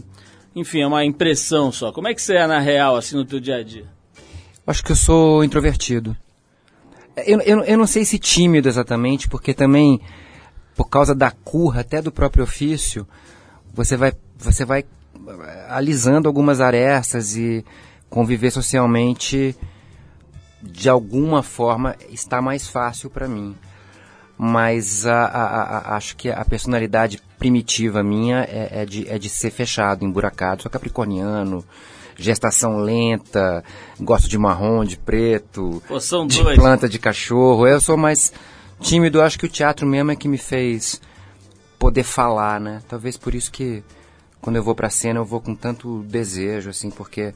enfim, 0.56 0.82
é 0.82 0.88
uma 0.88 1.04
impressão 1.06 1.72
só. 1.72 1.92
Como 1.92 2.08
é 2.08 2.14
que 2.14 2.22
você 2.22 2.36
é 2.36 2.48
na 2.48 2.60
real, 2.60 2.96
assim, 2.96 3.16
no 3.16 3.26
teu 3.26 3.40
dia 3.40 3.58
a 3.58 3.64
dia? 3.64 3.86
Acho 4.66 4.84
que 4.84 4.92
eu 4.92 4.96
sou 4.96 5.44
introvertido. 5.44 6.16
Eu, 7.18 7.42
eu, 7.42 7.64
eu 7.64 7.78
não 7.78 7.88
sei 7.88 8.06
se 8.06 8.18
tímido 8.18 8.68
exatamente, 8.68 9.28
porque 9.28 9.54
também, 9.54 10.00
por 10.76 10.90
causa 10.90 11.14
da 11.14 11.32
curra 11.32 11.82
até 11.82 12.02
do 12.02 12.12
próprio 12.12 12.44
ofício, 12.44 13.08
você 13.74 13.98
vai, 13.98 14.14
você 14.38 14.66
vai 14.66 14.86
alisando 15.70 16.28
algumas 16.28 16.62
arestas 16.62 17.36
e 17.36 17.64
conviver 18.10 18.52
socialmente, 18.52 19.56
de 20.62 20.90
alguma 20.90 21.44
forma, 21.44 21.96
está 22.10 22.42
mais 22.42 22.68
fácil 22.68 23.10
para 23.10 23.28
mim 23.28 23.56
mas 24.38 25.06
a, 25.06 25.26
a, 25.26 25.62
a, 25.78 25.96
acho 25.96 26.16
que 26.16 26.30
a 26.30 26.44
personalidade 26.44 27.22
primitiva 27.38 28.04
minha 28.04 28.42
é, 28.50 28.82
é, 28.82 28.86
de, 28.86 29.08
é 29.10 29.18
de 29.18 29.30
ser 29.30 29.52
fechado, 29.52 30.04
emburacado. 30.06 30.64
Sou 30.64 30.72
capricorniano, 30.72 31.64
gestação 32.16 32.78
lenta, 32.78 33.64
gosto 34.00 34.28
de 34.28 34.38
marrom, 34.38 34.84
de 34.84 34.98
preto, 34.98 35.82
Pô, 35.88 35.98
de 36.28 36.42
dois. 36.42 36.58
planta, 36.58 36.90
de 36.90 37.00
cachorro. 37.00 37.68
Eu 37.68 37.80
sou 37.80 37.98
mais 37.98 38.34
tímido, 38.80 39.22
acho 39.22 39.38
que 39.38 39.46
o 39.46 39.50
teatro 39.50 39.86
mesmo 39.88 40.12
é 40.12 40.16
que 40.16 40.28
me 40.28 40.38
fez 40.38 41.02
poder 41.78 42.04
falar, 42.04 42.60
né? 42.60 42.82
Talvez 42.88 43.18
por 43.18 43.36
isso 43.36 43.52
que 43.52 43.84
quando 44.42 44.56
eu 44.56 44.64
vou 44.64 44.76
pra 44.76 44.90
cena 44.90 45.20
eu 45.20 45.26
vou 45.26 45.40
com 45.40 45.56
tanto 45.56 46.04
desejo, 46.04 46.70
assim, 46.70 46.90
porque 46.90 47.34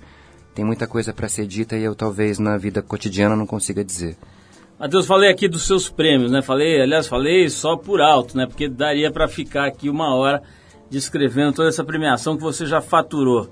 tem 0.54 0.66
muita 0.66 0.88
coisa 0.88 1.14
para 1.14 1.30
ser 1.30 1.46
dita 1.46 1.78
e 1.78 1.84
eu 1.84 1.96
talvez 1.96 2.40
na 2.40 2.58
vida 2.58 2.82
cotidiana 2.82 3.36
não 3.36 3.46
consiga 3.46 3.84
dizer. 3.84 4.18
Matheus, 4.80 5.08
falei 5.08 5.30
aqui 5.32 5.48
dos 5.48 5.66
seus 5.66 5.90
prêmios, 5.90 6.32
né? 6.32 6.42
Falei, 6.42 6.80
aliás, 6.82 7.08
falei 7.08 7.50
só 7.50 7.76
por 7.76 8.00
alto, 8.00 8.38
né? 8.38 8.46
Porque 8.46 8.68
daria 8.70 9.12
para 9.12 9.28
ficar 9.28 9.66
aqui 9.66 9.90
uma 9.90 10.14
hora 10.16 10.42
descrevendo 10.90 11.54
toda 11.54 11.70
essa 11.70 11.84
premiação 11.84 12.38
que 12.38 12.44
você 12.44 12.66
já 12.66 12.80
faturou. 12.80 13.50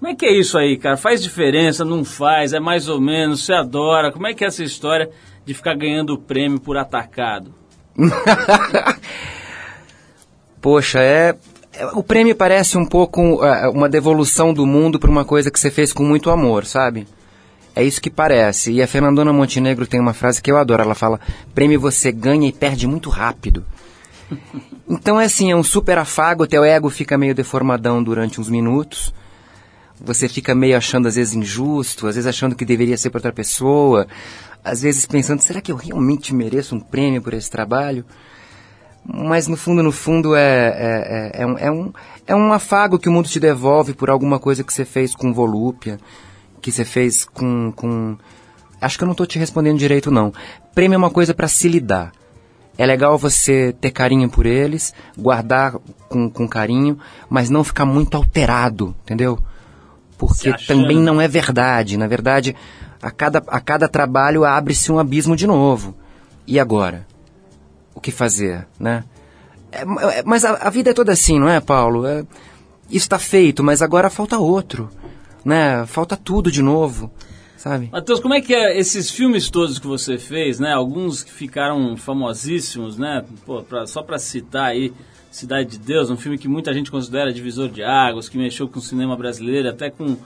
Como 0.00 0.10
é 0.10 0.14
que 0.16 0.26
é 0.26 0.32
isso 0.32 0.58
aí, 0.58 0.76
cara? 0.76 0.96
Faz 0.96 1.22
diferença? 1.22 1.84
Não 1.84 2.04
faz? 2.04 2.52
É 2.52 2.58
mais 2.60 2.88
ou 2.88 3.00
menos? 3.00 3.44
Você 3.44 3.52
adora? 3.54 4.10
Como 4.10 4.26
é 4.26 4.34
que 4.34 4.44
é 4.44 4.48
essa 4.48 4.64
história 4.64 5.08
de 5.46 5.54
ficar 5.54 5.74
ganhando 5.76 6.10
o 6.14 6.18
prêmio 6.18 6.60
por 6.60 6.76
atacado? 6.76 7.54
Poxa, 10.60 10.98
é. 11.00 11.34
é- 11.72 11.86
O 11.94 12.02
prêmio 12.02 12.34
parece 12.34 12.76
um 12.76 12.84
pouco 12.84 13.44
é, 13.44 13.68
uma 13.68 13.88
devolução 13.88 14.52
do 14.52 14.66
mundo 14.66 14.98
para 14.98 15.10
uma 15.10 15.24
coisa 15.24 15.50
que 15.50 15.60
você 15.60 15.70
fez 15.70 15.92
com 15.92 16.02
muito 16.02 16.30
amor, 16.30 16.64
sabe? 16.66 17.06
É 17.74 17.82
isso 17.82 18.00
que 18.00 18.10
parece. 18.10 18.72
E 18.72 18.82
a 18.82 18.86
Fernandona 18.86 19.32
Montenegro 19.32 19.86
tem 19.86 20.00
uma 20.00 20.12
frase 20.12 20.40
que 20.40 20.50
eu 20.50 20.56
adoro. 20.56 20.82
Ela 20.82 20.94
fala: 20.94 21.20
prêmio 21.54 21.80
você 21.80 22.12
ganha 22.12 22.48
e 22.48 22.52
perde 22.52 22.86
muito 22.86 23.10
rápido. 23.10 23.64
Então 24.86 25.18
é 25.18 25.24
assim, 25.24 25.50
é 25.50 25.56
um 25.56 25.62
super 25.62 25.96
afago, 25.96 26.46
teu 26.46 26.62
ego 26.62 26.90
fica 26.90 27.16
meio 27.16 27.34
deformadão 27.34 28.04
durante 28.04 28.38
uns 28.38 28.50
minutos. 28.50 29.14
Você 29.98 30.28
fica 30.28 30.54
meio 30.54 30.76
achando 30.76 31.08
às 31.08 31.14
vezes 31.14 31.32
injusto, 31.32 32.06
às 32.06 32.16
vezes 32.16 32.28
achando 32.28 32.54
que 32.54 32.66
deveria 32.66 32.98
ser 32.98 33.08
para 33.08 33.16
outra 33.18 33.32
pessoa, 33.32 34.06
às 34.62 34.82
vezes 34.82 35.06
pensando, 35.06 35.40
será 35.40 35.62
que 35.62 35.72
eu 35.72 35.76
realmente 35.76 36.34
mereço 36.34 36.76
um 36.76 36.80
prêmio 36.80 37.22
por 37.22 37.32
esse 37.32 37.50
trabalho? 37.50 38.04
Mas 39.06 39.46
no 39.46 39.56
fundo, 39.56 39.82
no 39.82 39.92
fundo, 39.92 40.34
é, 40.34 40.42
é, 40.42 41.30
é, 41.38 41.42
é 41.42 41.46
um, 41.46 41.58
é, 41.58 41.70
um, 41.70 41.92
é 42.26 42.34
um 42.34 42.52
afago 42.52 42.98
que 42.98 43.08
o 43.08 43.12
mundo 43.12 43.28
te 43.28 43.40
devolve 43.40 43.94
por 43.94 44.10
alguma 44.10 44.38
coisa 44.38 44.64
que 44.64 44.72
você 44.72 44.84
fez 44.84 45.14
com 45.14 45.32
volúpia, 45.32 45.98
que 46.64 46.72
você 46.72 46.82
fez 46.82 47.26
com, 47.26 47.70
com... 47.76 48.16
Acho 48.80 48.96
que 48.96 49.04
eu 49.04 49.06
não 49.06 49.12
estou 49.12 49.26
te 49.26 49.38
respondendo 49.38 49.78
direito, 49.78 50.10
não. 50.10 50.32
Prêmio 50.74 50.94
é 50.94 50.98
uma 50.98 51.10
coisa 51.10 51.34
para 51.34 51.46
se 51.46 51.68
lidar. 51.68 52.10
É 52.78 52.86
legal 52.86 53.18
você 53.18 53.76
ter 53.78 53.90
carinho 53.90 54.30
por 54.30 54.46
eles, 54.46 54.94
guardar 55.16 55.74
com, 56.08 56.30
com 56.30 56.48
carinho, 56.48 56.98
mas 57.28 57.50
não 57.50 57.62
ficar 57.62 57.84
muito 57.84 58.16
alterado, 58.16 58.96
entendeu? 59.02 59.38
Porque 60.16 60.54
também 60.66 60.96
não 60.96 61.20
é 61.20 61.28
verdade. 61.28 61.98
Na 61.98 62.06
verdade, 62.06 62.56
a 63.02 63.10
cada, 63.10 63.42
a 63.46 63.60
cada 63.60 63.86
trabalho 63.86 64.46
abre-se 64.46 64.90
um 64.90 64.98
abismo 64.98 65.36
de 65.36 65.46
novo. 65.46 65.94
E 66.46 66.58
agora? 66.58 67.06
O 67.94 68.00
que 68.00 68.10
fazer, 68.10 68.66
né? 68.80 69.04
É, 69.70 69.82
é, 69.82 70.22
mas 70.24 70.46
a, 70.46 70.54
a 70.54 70.70
vida 70.70 70.92
é 70.92 70.94
toda 70.94 71.12
assim, 71.12 71.38
não 71.38 71.48
é, 71.48 71.60
Paulo? 71.60 72.06
É, 72.06 72.24
isso 72.88 73.04
está 73.04 73.18
feito, 73.18 73.62
mas 73.62 73.82
agora 73.82 74.08
falta 74.08 74.38
outro, 74.38 74.88
né? 75.44 75.84
Falta 75.86 76.16
tudo 76.16 76.50
de 76.50 76.62
novo, 76.62 77.10
sabe? 77.56 77.88
Matheus, 77.92 78.20
como 78.20 78.34
é 78.34 78.40
que 78.40 78.54
é 78.54 78.78
esses 78.78 79.10
filmes 79.10 79.48
todos 79.50 79.78
que 79.78 79.86
você 79.86 80.18
fez, 80.18 80.58
né? 80.60 80.72
Alguns 80.72 81.22
que 81.22 81.32
ficaram 81.32 81.96
famosíssimos, 81.96 82.96
né? 82.98 83.24
Pô, 83.44 83.62
pra- 83.62 83.86
só 83.86 84.02
para 84.02 84.18
citar 84.18 84.66
aí, 84.66 84.92
Cidade 85.30 85.70
de 85.70 85.78
Deus, 85.80 86.10
um 86.10 86.16
filme 86.16 86.38
que 86.38 86.46
muita 86.46 86.72
gente 86.72 86.92
considera 86.92 87.32
divisor 87.32 87.68
de 87.68 87.82
águas, 87.82 88.28
que 88.28 88.38
mexeu 88.38 88.68
com 88.68 88.78
o 88.78 88.82
cinema 88.82 89.16
brasileiro, 89.16 89.68
até 89.68 89.90
com 89.90 90.16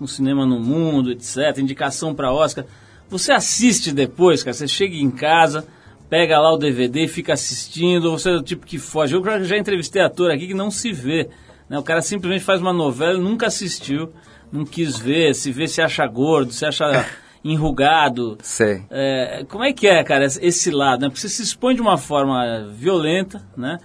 o 0.00 0.08
cinema 0.08 0.44
no 0.44 0.58
mundo, 0.58 1.12
etc. 1.12 1.56
Indicação 1.58 2.12
para 2.12 2.32
Oscar. 2.32 2.64
Você 3.08 3.30
assiste 3.30 3.92
depois, 3.92 4.42
cara? 4.42 4.52
Você 4.54 4.66
chega 4.66 4.96
em 4.96 5.08
casa, 5.08 5.64
pega 6.10 6.40
lá 6.40 6.52
o 6.52 6.56
DVD 6.58 7.04
e 7.04 7.08
fica 7.08 7.34
assistindo, 7.34 8.06
ou 8.10 8.18
você 8.18 8.30
é 8.30 8.32
do 8.32 8.42
tipo 8.42 8.66
que 8.66 8.76
foge. 8.76 9.14
Eu 9.14 9.22
já- 9.44 9.56
entrevistei 9.56 10.02
ator 10.02 10.32
aqui 10.32 10.48
que 10.48 10.54
não 10.54 10.68
se 10.68 10.90
vê. 10.92 11.28
Né? 11.70 11.78
O 11.78 11.82
cara 11.84 12.02
simplesmente 12.02 12.42
faz 12.44 12.60
uma 12.60 12.72
novela 12.72 13.16
e 13.16 13.22
nunca 13.22 13.46
assistiu, 13.46 14.10
não 14.52 14.64
quis 14.64 14.98
ver, 14.98 15.34
se 15.34 15.50
vê 15.52 15.66
se 15.68 15.80
acha 15.82 16.06
gordo, 16.06 16.52
se 16.52 16.64
acha 16.64 17.06
enrugado. 17.44 18.36
Sei. 18.42 18.82
É, 18.90 19.44
como 19.48 19.64
é 19.64 19.72
que 19.72 19.86
é, 19.86 20.02
cara, 20.02 20.24
esse- 20.24 20.70
lado? 20.70 21.02
Né? 21.02 21.08
Porque 21.08 21.20
você 21.20 21.28
se 21.28 21.42
expõe 21.42 21.74
de 21.74 21.80
uma 21.80 21.96
forma 21.98 22.68
violenta, 22.76 23.44
né? 23.56 23.78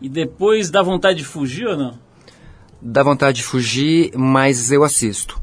E 0.00 0.08
depois 0.08 0.70
dá 0.70 0.82
vontade 0.82 1.18
de 1.18 1.24
fugir 1.24 1.66
ou 1.66 1.76
não? 1.76 1.98
Dá 2.80 3.02
vontade 3.02 3.38
de 3.38 3.42
fugir, 3.44 4.12
mas 4.16 4.70
eu 4.70 4.84
assisto. 4.84 5.40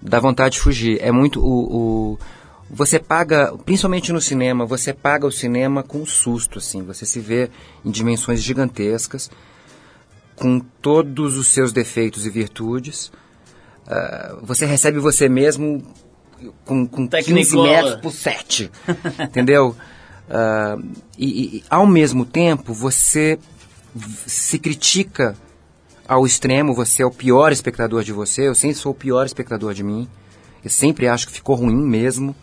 Dá 0.00 0.18
vontade 0.18 0.54
de 0.54 0.60
fugir. 0.60 0.98
É 1.00 1.12
muito 1.12 1.40
o, 1.40 2.12
o- 2.14 2.18
você 2.68 2.98
paga, 2.98 3.54
principalmente 3.66 4.12
no 4.12 4.20
cinema, 4.20 4.64
você 4.64 4.92
paga 4.94 5.26
o 5.26 5.30
cinema 5.30 5.82
com 5.82 6.04
susto 6.06 6.58
assim. 6.58 6.82
Você 6.84 7.04
se 7.06 7.20
vê 7.20 7.50
em 7.84 7.90
dimensões 7.90 8.42
gigantescas, 8.42 9.30
com 10.34 10.58
todos 10.58 11.36
os 11.36 11.48
seus 11.48 11.72
defeitos 11.72 12.24
e 12.26 12.30
virtudes. 12.30 13.12
Ah, 13.92 14.36
você 14.42 14.64
recebe 14.64 14.98
você 14.98 15.28
mesmo 15.28 15.82
com, 16.64 16.86
com 16.86 17.06
15 17.06 17.10
Technicolor. 17.10 17.68
metros 17.68 17.94
por 17.96 18.12
7. 18.12 18.70
entendeu? 19.20 19.76
Ah, 20.30 20.78
e, 21.18 21.58
e, 21.58 21.64
ao 21.68 21.86
mesmo 21.86 22.24
tempo, 22.24 22.72
você 22.72 23.38
se 24.26 24.58
critica 24.58 25.36
ao 26.08 26.26
extremo, 26.26 26.74
você 26.74 27.02
é 27.02 27.06
o 27.06 27.10
pior 27.10 27.52
espectador 27.52 28.02
de 28.02 28.12
você, 28.12 28.48
eu 28.48 28.54
sempre 28.54 28.76
sou 28.76 28.92
o 28.92 28.94
pior 28.94 29.26
espectador 29.26 29.74
de 29.74 29.82
mim. 29.82 30.08
Eu 30.64 30.70
sempre 30.70 31.08
acho 31.08 31.26
que 31.26 31.32
ficou 31.32 31.56
ruim 31.56 31.76
mesmo, 31.76 32.34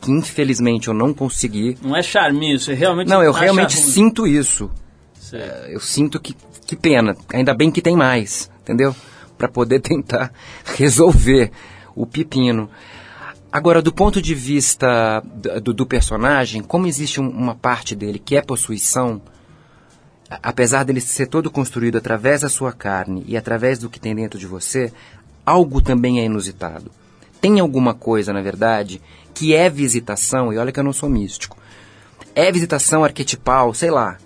que 0.00 0.10
infelizmente 0.10 0.88
eu 0.88 0.94
não 0.94 1.12
consegui. 1.12 1.76
Não 1.82 1.96
é 1.96 2.02
charminho, 2.02 2.58
você 2.58 2.74
realmente 2.74 3.08
Não, 3.08 3.22
eu 3.22 3.32
realmente 3.32 3.76
ruim. 3.76 3.90
sinto 3.90 4.26
isso. 4.26 4.70
Sei. 5.18 5.40
Eu 5.68 5.80
sinto 5.80 6.18
que, 6.20 6.34
que 6.66 6.76
pena. 6.76 7.16
Ainda 7.34 7.52
bem 7.52 7.70
que 7.70 7.82
tem 7.82 7.96
mais, 7.96 8.50
entendeu? 8.62 8.94
Para 9.40 9.48
poder 9.48 9.80
tentar 9.82 10.30
resolver 10.76 11.50
o 11.96 12.04
pepino. 12.04 12.68
Agora, 13.50 13.80
do 13.80 13.90
ponto 13.90 14.20
de 14.20 14.34
vista 14.34 15.22
do, 15.62 15.72
do 15.72 15.86
personagem, 15.86 16.62
como 16.62 16.86
existe 16.86 17.20
um- 17.22 17.30
uma 17.30 17.54
parte 17.54 17.96
dele 17.96 18.18
que 18.18 18.36
é 18.36 18.42
possuição, 18.42 19.20
apesar 20.42 20.84
dele 20.84 21.00
ser 21.00 21.26
todo 21.26 21.50
construído 21.50 21.96
através 21.96 22.42
da 22.42 22.50
sua 22.50 22.70
carne 22.70 23.24
e 23.26 23.34
através 23.34 23.78
do 23.78 23.88
que 23.88 23.98
tem 23.98 24.14
dentro 24.14 24.38
de 24.38 24.46
você, 24.46 24.92
algo 25.44 25.80
também 25.80 26.20
é 26.20 26.24
inusitado. 26.26 26.90
Tem 27.40 27.58
alguma 27.58 27.94
coisa, 27.94 28.32
na 28.34 28.42
verdade, 28.42 29.00
que 29.32 29.54
é 29.54 29.70
visitação, 29.70 30.52
e 30.52 30.58
olha 30.58 30.70
que 30.70 30.78
eu 30.78 30.84
não 30.84 30.92
sou 30.92 31.08
místico, 31.08 31.56
é 32.34 32.52
visitação 32.52 33.02
arquetipal, 33.02 33.72
sei 33.72 33.90
lá, 33.90 34.18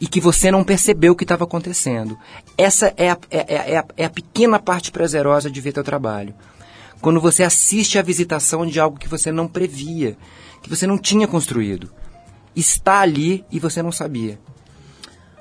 e 0.00 0.06
que 0.06 0.20
você 0.20 0.50
não 0.50 0.62
percebeu 0.64 1.12
o 1.12 1.16
que 1.16 1.24
estava 1.24 1.44
acontecendo. 1.44 2.18
Essa 2.58 2.92
é 2.96 3.10
a, 3.10 3.18
é, 3.30 3.54
é- 3.54 3.72
é 3.72 3.78
a, 3.78 3.84
é 3.96 4.04
a 4.04 4.10
pequena 4.10 4.58
parte 4.58 4.90
prazerosa 4.92 5.50
de 5.50 5.60
ver 5.60 5.72
teu 5.72 5.84
trabalho. 5.84 6.34
Quando 7.00 7.20
você 7.20 7.42
assiste 7.42 7.98
à 7.98 8.02
visitação 8.02 8.66
de 8.66 8.78
algo 8.80 8.98
que 8.98 9.08
você 9.08 9.30
não 9.32 9.46
previa, 9.48 10.16
que 10.62 10.68
você 10.68 10.86
não 10.86 10.98
tinha 10.98 11.26
construído. 11.28 11.90
Está 12.54 13.00
ali 13.00 13.44
e 13.50 13.58
você 13.60 13.82
não 13.82 13.92
sabia. 13.92 14.38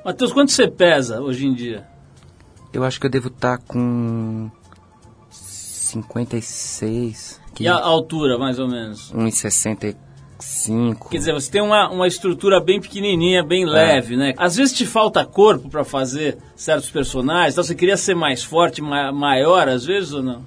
Matheus, 0.04 0.32
quanto 0.34 0.52
você 0.52 0.68
pesa 0.68 1.22
hoje 1.22 1.48
em 1.48 1.54
dia? 1.54 1.88
Eu 2.72 2.84
acho 2.84 3.00
que 3.00 3.06
eu 3.06 3.10
devo 3.10 3.30
estar 3.30 3.58
com 3.60 4.52
56, 5.32 7.40
E 7.60 7.68
a 7.68 7.76
altura, 7.76 8.38
mais 8.38 8.60
ou 8.60 8.68
menos? 8.68 9.12
1,65. 10.46 11.10
Quer 11.10 11.18
dizer, 11.18 11.34
você 11.34 11.50
tem 11.52 11.62
uma, 11.62 11.90
uma 11.90 12.08
estrutura 12.08 12.60
bem 12.60 12.80
pequenininha, 12.80 13.44
bem 13.44 13.66
leve, 13.66 14.16
né? 14.16 14.34
Às 14.38 14.56
vezes 14.56 14.74
te 14.76 14.86
falta 14.86 15.26
corpo 15.26 15.70
para 15.70 15.84
fazer 15.84 16.38
certos 16.56 16.90
personagens, 16.90 17.54
então 17.54 17.64
você 17.64 17.76
queria 17.76 17.98
ser 17.98 18.16
mais 18.16 18.44
forte, 18.44 18.82
ma- 18.82 19.12
maior, 19.12 19.68
às 19.68 19.86
vezes 19.86 20.14
ou 20.14 20.24
não? 20.24 20.44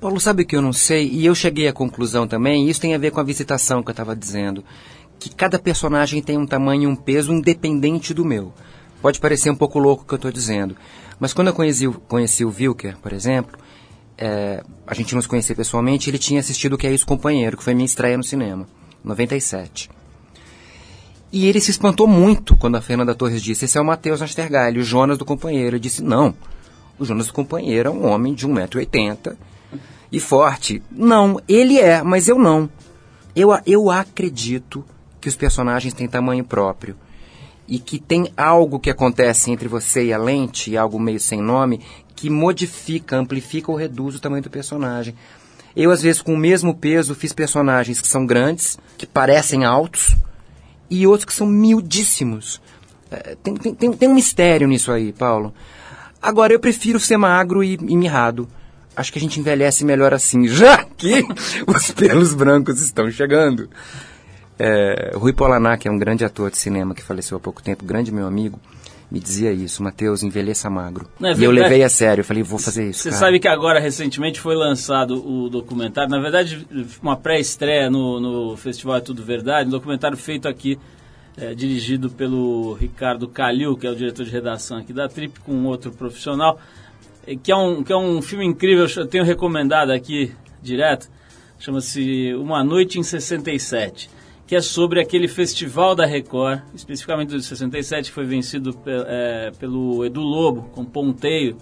Paulo, 0.00 0.20
sabe 0.20 0.42
o 0.42 0.46
que 0.46 0.56
eu 0.56 0.62
não 0.62 0.72
sei? 0.72 1.08
E 1.08 1.24
eu 1.24 1.34
cheguei 1.34 1.68
à 1.68 1.72
conclusão 1.72 2.26
também, 2.28 2.66
e 2.66 2.70
isso 2.70 2.80
tem 2.80 2.94
a 2.94 2.98
ver 2.98 3.10
com 3.10 3.20
a 3.20 3.24
visitação 3.24 3.82
que 3.82 3.88
eu 3.88 3.92
estava 3.92 4.14
dizendo, 4.14 4.62
que 5.18 5.34
cada 5.34 5.58
personagem 5.58 6.22
tem 6.22 6.36
um 6.36 6.46
tamanho 6.46 6.82
e 6.82 6.86
um 6.86 6.96
peso 6.96 7.32
independente 7.32 8.12
do 8.12 8.24
meu. 8.24 8.52
Pode 9.00 9.18
parecer 9.20 9.50
um 9.50 9.56
pouco 9.56 9.78
louco 9.78 10.02
o 10.02 10.06
que 10.06 10.14
eu 10.14 10.16
estou 10.16 10.30
dizendo, 10.32 10.76
mas 11.18 11.32
quando 11.32 11.48
eu 11.48 11.54
conheci, 11.54 11.86
o- 11.86 11.94
conheci 11.94 12.44
o 12.44 12.52
Wilker, 12.56 12.98
por 12.98 13.12
exemplo, 13.12 13.58
é, 14.18 14.62
a 14.86 14.94
gente 14.94 15.14
não 15.14 15.22
se 15.22 15.28
conhecia 15.28 15.54
pessoalmente, 15.56 16.08
ele 16.10 16.18
tinha 16.18 16.40
assistido 16.40 16.74
o 16.74 16.78
Que 16.78 16.86
é 16.86 16.92
Isso 16.92 17.06
Companheiro, 17.06 17.56
que 17.56 17.64
foi 17.64 17.74
minha 17.74 17.86
estreia 17.86 18.16
no 18.16 18.22
cinema, 18.24 18.66
em 18.66 18.85
97. 19.06 19.88
E 21.32 21.46
ele 21.46 21.60
se 21.60 21.70
espantou 21.70 22.06
muito 22.06 22.56
quando 22.56 22.76
a 22.76 22.82
Fernanda 22.82 23.14
Torres 23.14 23.42
disse, 23.42 23.64
esse 23.64 23.78
é 23.78 23.80
o 23.80 23.84
Matheus 23.84 24.20
Nastergalli, 24.20 24.78
o 24.78 24.84
Jonas 24.84 25.16
do 25.16 25.24
Companheiro. 25.24 25.76
Eu 25.76 25.80
disse, 25.80 26.02
não, 26.02 26.34
o 26.98 27.04
Jonas 27.04 27.28
do 27.28 27.32
Companheiro 27.32 27.88
é 27.88 27.92
um 27.92 28.06
homem 28.06 28.34
de 28.34 28.46
1,80m 28.46 29.36
e 30.10 30.20
forte. 30.20 30.82
Não, 30.90 31.40
ele 31.48 31.78
é, 31.78 32.02
mas 32.02 32.28
eu 32.28 32.38
não. 32.38 32.68
Eu, 33.34 33.50
eu 33.66 33.90
acredito 33.90 34.84
que 35.20 35.28
os 35.28 35.36
personagens 35.36 35.92
têm 35.92 36.08
tamanho 36.08 36.44
próprio. 36.44 36.96
E 37.68 37.80
que 37.80 37.98
tem 37.98 38.32
algo 38.36 38.78
que 38.78 38.88
acontece 38.88 39.50
entre 39.50 39.66
você 39.66 40.06
e 40.06 40.12
a 40.12 40.18
lente, 40.18 40.76
algo 40.76 41.00
meio 41.00 41.18
sem 41.18 41.42
nome, 41.42 41.80
que 42.14 42.30
modifica, 42.30 43.16
amplifica 43.16 43.72
ou 43.72 43.76
reduz 43.76 44.14
o 44.14 44.20
tamanho 44.20 44.42
do 44.42 44.48
personagem. 44.48 45.16
Eu, 45.76 45.90
às 45.90 46.00
vezes, 46.00 46.22
com 46.22 46.32
o 46.32 46.38
mesmo 46.38 46.74
peso, 46.74 47.14
fiz 47.14 47.34
personagens 47.34 48.00
que 48.00 48.08
são 48.08 48.24
grandes, 48.24 48.78
que 48.96 49.06
parecem 49.06 49.64
altos, 49.64 50.16
e 50.88 51.06
outros 51.06 51.26
que 51.26 51.34
são 51.34 51.46
miudíssimos. 51.46 52.62
É, 53.10 53.36
tem, 53.42 53.54
tem, 53.54 53.74
tem, 53.74 53.92
tem 53.92 54.08
um 54.08 54.14
mistério 54.14 54.66
nisso 54.66 54.90
aí, 54.90 55.12
Paulo. 55.12 55.52
Agora, 56.20 56.52
eu 56.52 56.58
prefiro 56.58 56.98
ser 56.98 57.18
magro 57.18 57.62
e, 57.62 57.74
e 57.74 57.96
mirrado. 57.96 58.48
Acho 58.96 59.12
que 59.12 59.18
a 59.18 59.20
gente 59.20 59.38
envelhece 59.38 59.84
melhor 59.84 60.14
assim, 60.14 60.48
já 60.48 60.82
que 60.82 61.22
os 61.66 61.90
pelos 61.90 62.32
brancos 62.34 62.80
estão 62.80 63.10
chegando. 63.10 63.68
É, 64.58 65.12
Rui 65.14 65.34
que 65.78 65.86
é 65.86 65.90
um 65.90 65.98
grande 65.98 66.24
ator 66.24 66.50
de 66.50 66.56
cinema 66.56 66.94
que 66.94 67.02
faleceu 67.02 67.36
há 67.36 67.40
pouco 67.40 67.62
tempo, 67.62 67.84
grande 67.84 68.10
meu 68.10 68.26
amigo, 68.26 68.58
me 69.10 69.20
dizia 69.20 69.52
isso, 69.52 69.82
Matheus, 69.82 70.22
envelheça 70.22 70.68
magro. 70.68 71.08
É 71.22 71.32
e 71.32 71.44
eu 71.44 71.50
levei 71.50 71.82
a 71.82 71.88
sério, 71.88 72.22
eu 72.22 72.24
falei, 72.24 72.42
vou 72.42 72.58
fazer 72.58 72.90
isso. 72.90 73.02
Você 73.02 73.10
cara. 73.10 73.20
sabe 73.20 73.38
que 73.38 73.46
agora, 73.46 73.78
recentemente, 73.78 74.40
foi 74.40 74.56
lançado 74.56 75.24
o 75.24 75.48
documentário, 75.48 76.10
na 76.10 76.18
verdade, 76.18 76.66
uma 77.00 77.16
pré-estreia 77.16 77.88
no, 77.88 78.18
no 78.18 78.56
Festival 78.56 78.96
É 78.96 79.00
Tudo 79.00 79.22
Verdade, 79.22 79.68
um 79.68 79.70
documentário 79.70 80.16
feito 80.16 80.48
aqui 80.48 80.76
é, 81.36 81.54
dirigido 81.54 82.10
pelo 82.10 82.72
Ricardo 82.74 83.28
Calil, 83.28 83.76
que 83.76 83.86
é 83.86 83.90
o 83.90 83.94
diretor 83.94 84.24
de 84.24 84.30
redação 84.30 84.78
aqui 84.78 84.92
da 84.92 85.08
Trip, 85.08 85.38
com 85.40 85.64
outro 85.66 85.92
profissional, 85.92 86.58
que 87.42 87.52
é 87.52 87.56
um, 87.56 87.84
que 87.84 87.92
é 87.92 87.96
um 87.96 88.20
filme 88.20 88.44
incrível, 88.44 88.86
eu 88.96 89.06
tenho 89.06 89.24
recomendado 89.24 89.90
aqui 89.90 90.32
direto, 90.62 91.08
chama-se 91.58 92.34
Uma 92.34 92.64
Noite 92.64 92.98
em 92.98 93.02
67, 93.02 94.10
que 94.46 94.54
é 94.54 94.60
sobre 94.60 95.00
aquele 95.00 95.26
festival 95.26 95.94
da 95.94 96.06
Record, 96.06 96.60
especificamente 96.74 97.30
do 97.30 97.40
67, 97.40 98.10
que 98.10 98.14
foi 98.14 98.24
vencido 98.24 98.72
pe- 98.72 98.90
é, 99.06 99.50
pelo 99.58 100.04
Edu 100.04 100.20
Lobo, 100.20 100.70
com 100.72 100.84
Ponteio, 100.84 101.56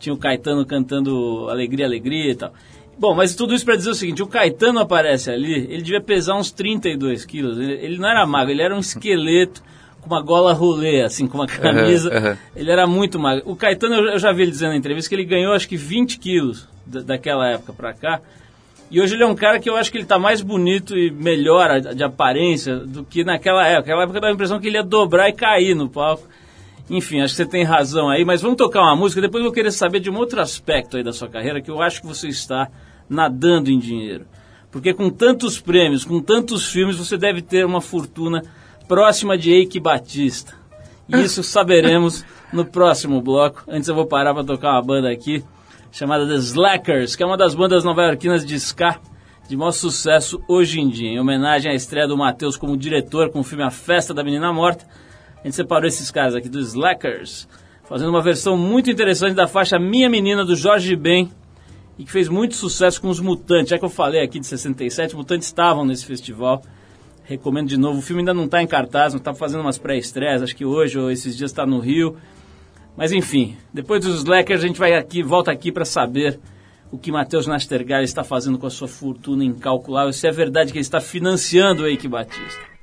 tinha 0.00 0.12
o 0.12 0.16
Caetano 0.18 0.66
cantando 0.66 1.46
Alegria, 1.48 1.86
Alegria 1.86 2.32
e 2.32 2.34
tal. 2.34 2.52
Bom, 2.98 3.14
mas 3.14 3.34
tudo 3.34 3.54
isso 3.54 3.64
para 3.64 3.76
dizer 3.76 3.90
o 3.90 3.94
seguinte, 3.94 4.22
o 4.22 4.26
Caetano 4.26 4.78
aparece 4.80 5.30
ali, 5.30 5.52
ele 5.70 5.82
devia 5.82 6.00
pesar 6.00 6.36
uns 6.36 6.50
32 6.50 7.24
quilos, 7.24 7.58
ele, 7.58 7.72
ele 7.74 7.98
não 7.98 8.08
era 8.08 8.24
magro, 8.26 8.52
ele 8.52 8.62
era 8.62 8.74
um 8.74 8.78
esqueleto 8.80 9.62
com 10.00 10.06
uma 10.08 10.20
gola 10.20 10.52
rolê, 10.52 11.02
assim, 11.02 11.26
com 11.26 11.38
uma 11.38 11.46
camisa, 11.46 12.12
aham. 12.16 12.36
ele 12.54 12.70
era 12.70 12.86
muito 12.86 13.18
magro. 13.18 13.42
O 13.46 13.56
Caetano, 13.56 13.94
eu, 13.94 14.18
já 14.18 14.32
vi 14.32 14.42
ele 14.42 14.50
dizendo 14.50 14.70
na 14.70 14.76
entrevista 14.76 15.08
que 15.08 15.14
ele 15.14 15.24
ganhou 15.24 15.52
acho 15.54 15.68
que 15.68 15.76
20 15.76 16.18
quilos 16.18 16.68
da- 16.86 17.00
daquela 17.00 17.48
época 17.48 17.72
para 17.72 17.92
cá, 17.94 18.20
e 18.90 19.00
hoje 19.00 19.14
ele 19.14 19.22
é 19.22 19.26
um 19.26 19.34
cara 19.34 19.58
que 19.58 19.68
eu 19.68 19.76
acho 19.76 19.90
que 19.90 19.98
ele 19.98 20.04
tá 20.04 20.18
mais 20.18 20.40
bonito 20.40 20.96
e 20.96 21.10
melhor 21.10 21.80
de 21.80 22.04
aparência 22.04 22.76
do 22.76 23.04
que 23.04 23.24
naquela 23.24 23.66
época. 23.66 23.80
Naquela 23.80 24.02
época 24.02 24.20
dava 24.20 24.32
a 24.32 24.34
impressão 24.34 24.60
que 24.60 24.68
ele 24.68 24.76
ia 24.76 24.82
dobrar 24.82 25.28
e 25.28 25.32
cair 25.32 25.74
no 25.74 25.88
palco. 25.88 26.28
Enfim, 26.88 27.20
acho 27.20 27.32
que 27.32 27.38
você 27.38 27.46
tem 27.46 27.64
razão 27.64 28.10
aí, 28.10 28.24
mas 28.24 28.42
vamos 28.42 28.58
tocar 28.58 28.82
uma 28.82 28.94
música. 28.94 29.20
Depois 29.20 29.42
eu 29.42 29.48
vou 29.48 29.54
querer 29.54 29.72
saber 29.72 30.00
de 30.00 30.10
um 30.10 30.16
outro 30.16 30.40
aspecto 30.40 30.96
aí 30.96 31.02
da 31.02 31.12
sua 31.12 31.28
carreira 31.28 31.60
que 31.60 31.70
eu 31.70 31.80
acho 31.80 32.02
que 32.02 32.06
você 32.06 32.28
está 32.28 32.68
nadando 33.08 33.70
em 33.70 33.78
dinheiro. 33.78 34.26
Porque 34.70 34.92
com 34.92 35.08
tantos 35.08 35.58
prêmios, 35.58 36.04
com 36.04 36.20
tantos 36.20 36.70
filmes, 36.70 36.96
você 36.96 37.16
deve 37.16 37.40
ter 37.40 37.64
uma 37.64 37.80
fortuna 37.80 38.42
próxima 38.86 39.38
de 39.38 39.50
Eike 39.50 39.80
Batista. 39.80 40.54
E 41.08 41.20
isso 41.20 41.42
saberemos 41.42 42.24
no 42.52 42.64
próximo 42.64 43.20
bloco. 43.20 43.62
Antes 43.66 43.88
eu 43.88 43.94
vou 43.94 44.06
parar 44.06 44.34
para 44.34 44.44
tocar 44.44 44.72
uma 44.72 44.82
banda 44.82 45.10
aqui 45.10 45.42
chamada 45.94 46.26
The 46.26 46.34
Slackers, 46.34 47.14
que 47.14 47.22
é 47.22 47.26
uma 47.26 47.36
das 47.36 47.54
bandas 47.54 47.84
nova-iorquinas 47.84 48.44
de 48.44 48.56
ska 48.56 48.98
de 49.48 49.56
maior 49.56 49.70
sucesso 49.70 50.42
hoje 50.48 50.80
em 50.80 50.88
dia. 50.88 51.08
Em 51.08 51.20
homenagem 51.20 51.70
à 51.70 51.74
estreia 51.74 52.08
do 52.08 52.18
Matheus 52.18 52.56
como 52.56 52.76
diretor 52.76 53.30
com 53.30 53.38
o 53.38 53.44
filme 53.44 53.62
A 53.62 53.70
Festa 53.70 54.12
da 54.12 54.24
Menina 54.24 54.52
Morta, 54.52 54.84
a 55.40 55.44
gente 55.44 55.54
separou 55.54 55.86
esses 55.86 56.10
caras 56.10 56.34
aqui 56.34 56.48
dos 56.48 56.70
Slackers, 56.70 57.46
fazendo 57.84 58.08
uma 58.08 58.20
versão 58.20 58.56
muito 58.56 58.90
interessante 58.90 59.36
da 59.36 59.46
faixa 59.46 59.78
Minha 59.78 60.10
Menina 60.10 60.44
do 60.44 60.56
Jorge 60.56 60.96
Ben, 60.96 61.30
e 61.96 62.04
que 62.04 62.10
fez 62.10 62.28
muito 62.28 62.56
sucesso 62.56 63.00
com 63.00 63.08
os 63.08 63.20
Mutantes. 63.20 63.68
Já 63.68 63.78
que 63.78 63.84
eu 63.84 63.88
falei 63.88 64.20
aqui 64.20 64.40
de 64.40 64.48
67, 64.48 65.10
os 65.10 65.14
Mutantes 65.14 65.46
estavam 65.46 65.84
nesse 65.84 66.04
festival. 66.04 66.60
Recomendo 67.22 67.68
de 67.68 67.76
novo. 67.76 68.00
O 68.00 68.02
filme 68.02 68.22
ainda 68.22 68.34
não 68.34 68.46
está 68.46 68.60
em 68.60 68.66
cartaz, 68.66 69.12
não 69.12 69.18
está 69.18 69.32
fazendo 69.32 69.60
umas 69.60 69.78
pré-estreias, 69.78 70.42
acho 70.42 70.56
que 70.56 70.64
hoje 70.64 70.98
ou 70.98 71.08
esses 71.08 71.36
dias 71.36 71.52
está 71.52 71.64
no 71.64 71.78
Rio. 71.78 72.16
Mas 72.96 73.12
enfim, 73.12 73.56
depois 73.72 74.04
dos 74.04 74.18
Slackers 74.18 74.62
a 74.62 74.66
gente 74.66 74.78
vai 74.78 74.94
aqui, 74.94 75.22
volta 75.22 75.50
aqui 75.50 75.72
para 75.72 75.84
saber 75.84 76.38
o 76.92 76.98
que 76.98 77.10
Matheus 77.10 77.46
Nastergalli 77.46 78.04
está 78.04 78.22
fazendo 78.22 78.58
com 78.58 78.66
a 78.66 78.70
sua 78.70 78.86
fortuna 78.86 79.44
incalculável, 79.44 80.12
se 80.12 80.28
é 80.28 80.30
verdade 80.30 80.70
que 80.70 80.78
ele 80.78 80.82
está 80.82 81.00
financiando 81.00 81.82
o 81.82 81.86
Eike 81.86 82.06
Batista. 82.06 82.73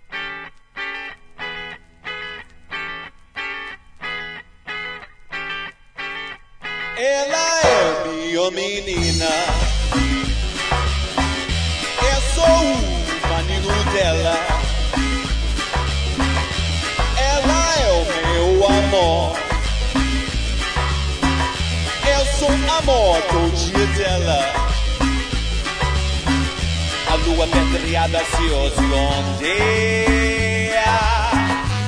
A 27.08 27.16
lua 27.16 27.48
pedreada 27.48 28.20
se 28.20 28.46
esconde. 28.46 29.46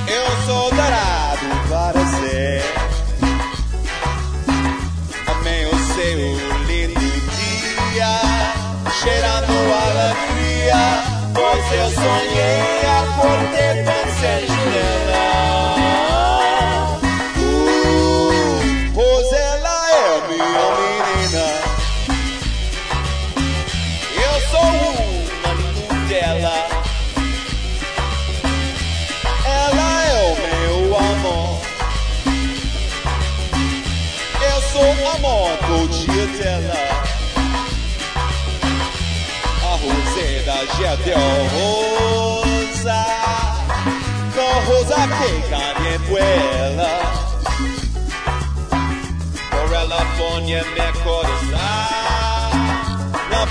Eu 0.06 0.46
sou 0.46 0.70
darado 0.74 1.68
para 1.68 2.06
ser. 2.06 2.62
Amém 5.26 5.66
o 5.66 5.78
seu 5.94 6.18
lindo 6.66 7.00
dia, 7.00 8.20
cheirando 9.02 9.52
alegria, 9.74 10.82
pois 11.34 11.72
eu 11.72 11.90
sonhei 11.90 12.73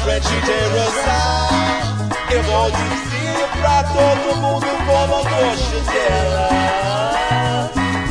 frente 0.03 0.27
de 0.27 0.57
rosa. 0.73 1.17
Eu 2.29 2.43
vou 2.43 2.71
dizer 2.71 3.47
pra 3.61 3.83
todo 3.83 4.35
mundo 4.37 4.67
como 4.85 5.13
eu 5.13 5.23
gosto 5.23 5.77
dela. 5.91 6.49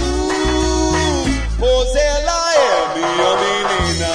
Uh, 0.00 1.24
pois 1.58 1.94
ela 1.94 2.54
é 2.54 2.94
minha 2.94 3.32
menina. 3.42 4.12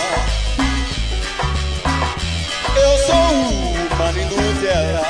Eu 2.75 2.93
sou 3.05 3.29
o 3.31 3.97
marido 3.97 4.37
dela. 4.61 5.05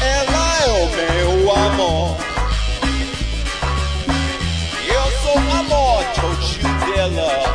Ela 0.00 0.44
é 0.62 0.68
o 0.68 0.88
meu 0.96 1.54
amor. 1.54 2.16
Eu 4.88 5.06
sou 5.22 5.38
amor 5.60 6.04
todo 6.14 6.58
dela. 6.86 7.45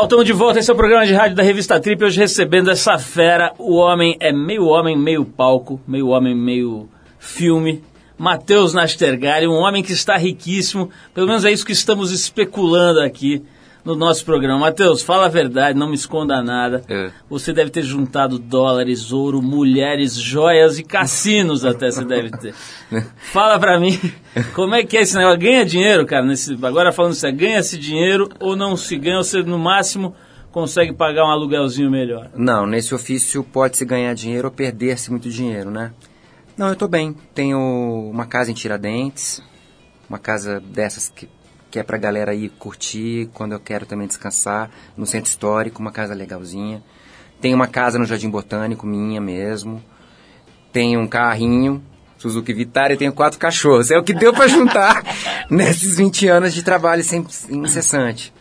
Legal, 0.00 0.04
estamos 0.04 0.24
de 0.24 0.32
volta. 0.32 0.58
Esse 0.58 0.70
é 0.70 0.72
o 0.72 0.76
programa 0.76 1.04
de 1.04 1.12
rádio 1.12 1.36
da 1.36 1.42
revista 1.42 1.78
Trip. 1.78 2.02
Hoje 2.02 2.18
recebendo 2.18 2.70
essa 2.70 2.98
fera. 2.98 3.52
O 3.58 3.74
homem 3.76 4.16
é 4.18 4.32
meio 4.32 4.64
homem, 4.64 4.96
meio 4.96 5.26
palco, 5.26 5.78
meio 5.86 6.08
homem, 6.08 6.34
meio 6.34 6.88
filme. 7.18 7.84
Matheus 8.16 8.72
Nastergalli, 8.72 9.46
um 9.46 9.58
homem 9.58 9.82
que 9.82 9.92
está 9.92 10.16
riquíssimo. 10.16 10.88
Pelo 11.12 11.26
menos 11.26 11.44
é 11.44 11.52
isso 11.52 11.66
que 11.66 11.72
estamos 11.72 12.12
especulando 12.12 13.00
aqui 13.00 13.42
no 13.90 13.96
nosso 13.96 14.24
programa. 14.24 14.58
Matheus, 14.58 15.02
fala 15.02 15.26
a 15.26 15.28
verdade, 15.28 15.76
não 15.76 15.88
me 15.88 15.94
esconda 15.94 16.40
nada. 16.42 16.82
É. 16.88 17.10
Você 17.28 17.52
deve 17.52 17.70
ter 17.70 17.82
juntado 17.82 18.38
dólares, 18.38 19.12
ouro, 19.12 19.42
mulheres, 19.42 20.14
joias 20.14 20.78
e 20.78 20.84
cassinos 20.84 21.64
até 21.64 21.90
você 21.90 22.04
deve 22.04 22.30
ter. 22.30 22.54
Fala 23.32 23.58
pra 23.58 23.80
mim, 23.80 23.98
como 24.54 24.74
é 24.74 24.84
que 24.84 24.96
é 24.96 25.02
esse 25.02 25.16
negócio? 25.16 25.40
Ganha 25.40 25.64
dinheiro, 25.64 26.06
cara? 26.06 26.24
Nesse, 26.24 26.56
agora 26.62 26.92
falando 26.92 27.14
sério, 27.14 27.36
ganha-se 27.36 27.76
dinheiro 27.76 28.28
ou 28.38 28.54
não 28.54 28.76
se 28.76 28.96
ganha? 28.96 29.18
Ou 29.18 29.24
você 29.24 29.42
no 29.42 29.58
máximo 29.58 30.14
consegue 30.52 30.92
pagar 30.92 31.24
um 31.24 31.30
aluguelzinho 31.30 31.90
melhor? 31.90 32.30
Não, 32.36 32.66
nesse 32.66 32.94
ofício 32.94 33.42
pode-se 33.42 33.84
ganhar 33.84 34.14
dinheiro 34.14 34.46
ou 34.46 34.54
perder-se 34.54 35.10
muito 35.10 35.28
dinheiro, 35.28 35.70
né? 35.70 35.92
Não, 36.56 36.68
eu 36.68 36.76
tô 36.76 36.86
bem. 36.86 37.16
Tenho 37.34 37.58
uma 38.10 38.26
casa 38.26 38.50
em 38.50 38.54
Tiradentes, 38.54 39.42
uma 40.08 40.18
casa 40.18 40.60
dessas 40.60 41.08
que, 41.08 41.28
que 41.70 41.78
é 41.78 41.82
pra 41.82 41.96
galera 41.96 42.34
ir 42.34 42.50
curtir 42.50 43.30
quando 43.32 43.52
eu 43.52 43.60
quero 43.60 43.86
também 43.86 44.06
descansar, 44.06 44.70
no 44.96 45.06
centro 45.06 45.30
histórico, 45.30 45.80
uma 45.80 45.92
casa 45.92 46.14
legalzinha. 46.14 46.82
Tenho 47.40 47.54
uma 47.54 47.68
casa 47.68 47.98
no 47.98 48.04
Jardim 48.04 48.28
Botânico, 48.28 48.86
minha 48.86 49.20
mesmo. 49.20 49.82
Tenho 50.72 51.00
um 51.00 51.06
carrinho, 51.06 51.82
Suzuki 52.18 52.52
Vitara, 52.52 52.92
e 52.92 52.96
tenho 52.96 53.12
quatro 53.12 53.38
cachorros. 53.38 53.90
É 53.90 53.98
o 53.98 54.02
que 54.02 54.12
deu 54.12 54.32
pra 54.32 54.48
juntar 54.48 55.02
nesses 55.48 55.96
20 55.96 56.28
anos 56.28 56.52
de 56.52 56.62
trabalho 56.62 57.02
sem, 57.02 57.24
incessante. 57.48 58.32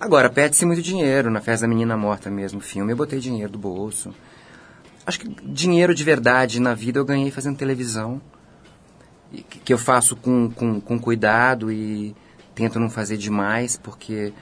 Agora, 0.00 0.30
perde-se 0.30 0.64
muito 0.64 0.80
dinheiro 0.80 1.30
na 1.30 1.40
festa 1.40 1.66
da 1.66 1.68
menina 1.68 1.96
morta 1.96 2.30
mesmo, 2.30 2.60
filme. 2.60 2.92
Eu 2.92 2.96
botei 2.96 3.18
dinheiro 3.18 3.52
do 3.52 3.58
bolso. 3.58 4.14
Acho 5.04 5.20
que 5.20 5.28
dinheiro 5.44 5.94
de 5.94 6.04
verdade 6.04 6.60
na 6.60 6.72
vida 6.72 6.98
eu 6.98 7.04
ganhei 7.04 7.30
fazendo 7.30 7.58
televisão. 7.58 8.22
Que 9.30 9.58
que 9.58 9.72
eu 9.72 9.78
faço 9.78 10.16
com, 10.16 10.50
com, 10.50 10.80
com 10.80 10.98
cuidado 10.98 11.70
e 11.70 12.16
tento 12.54 12.78
não 12.78 12.90
fazer 12.90 13.16
demais, 13.16 13.76
porque 13.76 14.32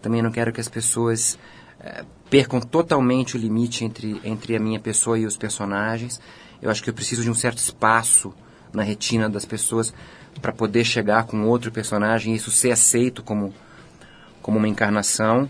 também 0.00 0.22
não 0.22 0.30
quero 0.30 0.52
que 0.52 0.60
as 0.60 0.68
pessoas 0.68 1.38
eh, 1.80 2.04
percam 2.30 2.60
totalmente 2.60 3.36
o 3.36 3.38
limite 3.38 3.84
entre, 3.84 4.20
entre 4.24 4.56
a 4.56 4.60
minha 4.60 4.80
pessoa 4.80 5.18
e 5.18 5.26
os 5.26 5.36
personagens. 5.36 6.20
Eu 6.60 6.70
acho 6.70 6.82
que 6.82 6.90
eu 6.90 6.94
preciso 6.94 7.22
de 7.22 7.30
um 7.30 7.34
certo 7.34 7.58
espaço 7.58 8.32
na 8.72 8.82
retina 8.82 9.28
das 9.28 9.44
pessoas 9.44 9.92
para 10.40 10.52
poder 10.52 10.84
chegar 10.84 11.24
com 11.24 11.46
outro 11.46 11.70
personagem 11.70 12.32
e 12.32 12.36
isso 12.36 12.50
ser 12.50 12.70
aceito 12.70 13.22
como, 13.22 13.52
como 14.42 14.58
uma 14.58 14.68
encarnação. 14.68 15.48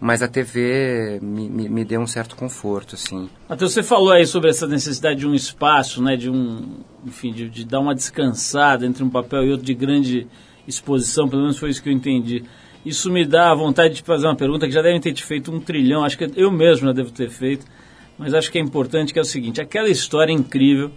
Mas 0.00 0.22
a 0.22 0.28
TV 0.28 1.18
me, 1.20 1.48
me, 1.48 1.68
me 1.68 1.84
deu 1.84 2.00
um 2.00 2.06
certo 2.06 2.36
conforto, 2.36 2.94
assim. 2.94 3.28
Matheus, 3.48 3.72
você 3.72 3.82
falou 3.82 4.12
aí 4.12 4.24
sobre 4.24 4.48
essa 4.48 4.64
necessidade 4.64 5.18
de 5.18 5.26
um 5.26 5.34
espaço, 5.34 6.00
né, 6.00 6.16
de 6.16 6.30
um, 6.30 6.84
enfim, 7.04 7.32
de, 7.32 7.50
de 7.50 7.64
dar 7.64 7.80
uma 7.80 7.96
descansada 7.96 8.86
entre 8.86 9.02
um 9.02 9.10
papel 9.10 9.44
e 9.44 9.50
outro 9.50 9.66
de 9.66 9.74
grande 9.74 10.28
exposição, 10.68 11.28
pelo 11.28 11.42
menos 11.42 11.58
foi 11.58 11.70
isso 11.70 11.82
que 11.82 11.88
eu 11.88 11.92
entendi. 11.92 12.44
Isso 12.84 13.10
me 13.10 13.26
dá 13.26 13.50
a 13.50 13.54
vontade 13.54 13.94
de 13.94 14.02
fazer 14.02 14.26
uma 14.26 14.36
pergunta 14.36 14.66
que 14.66 14.72
já 14.72 14.82
devem 14.82 15.00
ter 15.00 15.12
te 15.12 15.24
feito 15.24 15.50
um 15.50 15.58
trilhão, 15.58 16.04
acho 16.04 16.16
que 16.16 16.30
eu 16.36 16.50
mesmo 16.50 16.86
já 16.86 16.92
devo 16.92 17.10
ter 17.10 17.30
feito, 17.30 17.66
mas 18.16 18.34
acho 18.34 18.50
que 18.50 18.58
é 18.58 18.60
importante 18.60 19.12
que 19.12 19.18
é 19.18 19.22
o 19.22 19.24
seguinte, 19.24 19.60
aquela 19.60 19.88
história 19.88 20.32
incrível 20.32 20.90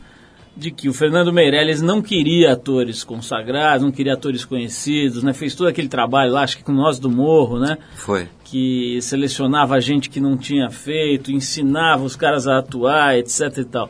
de 0.56 0.70
que 0.70 0.90
o 0.90 0.94
Fernando 0.94 1.32
Meirelles 1.32 1.82
não 1.82 2.02
queria 2.02 2.52
atores 2.52 3.04
consagrados, 3.04 3.84
não 3.84 3.92
queria 3.92 4.14
atores 4.14 4.44
conhecidos, 4.44 5.24
né, 5.24 5.34
fez 5.34 5.56
todo 5.56 5.68
aquele 5.68 5.88
trabalho 5.88 6.34
lá, 6.34 6.44
acho 6.44 6.58
que 6.58 6.64
com 6.64 6.74
Nós 6.74 7.00
do 7.00 7.10
Morro, 7.10 7.58
né, 7.58 7.78
Foi. 7.96 8.28
que 8.44 9.00
selecionava 9.02 9.80
gente 9.80 10.10
que 10.10 10.20
não 10.20 10.38
tinha 10.38 10.70
feito, 10.70 11.32
ensinava 11.32 12.04
os 12.04 12.16
caras 12.16 12.48
a 12.48 12.58
atuar, 12.58 13.18
etc 13.18 13.58
e 13.58 13.66
tal. 13.66 13.90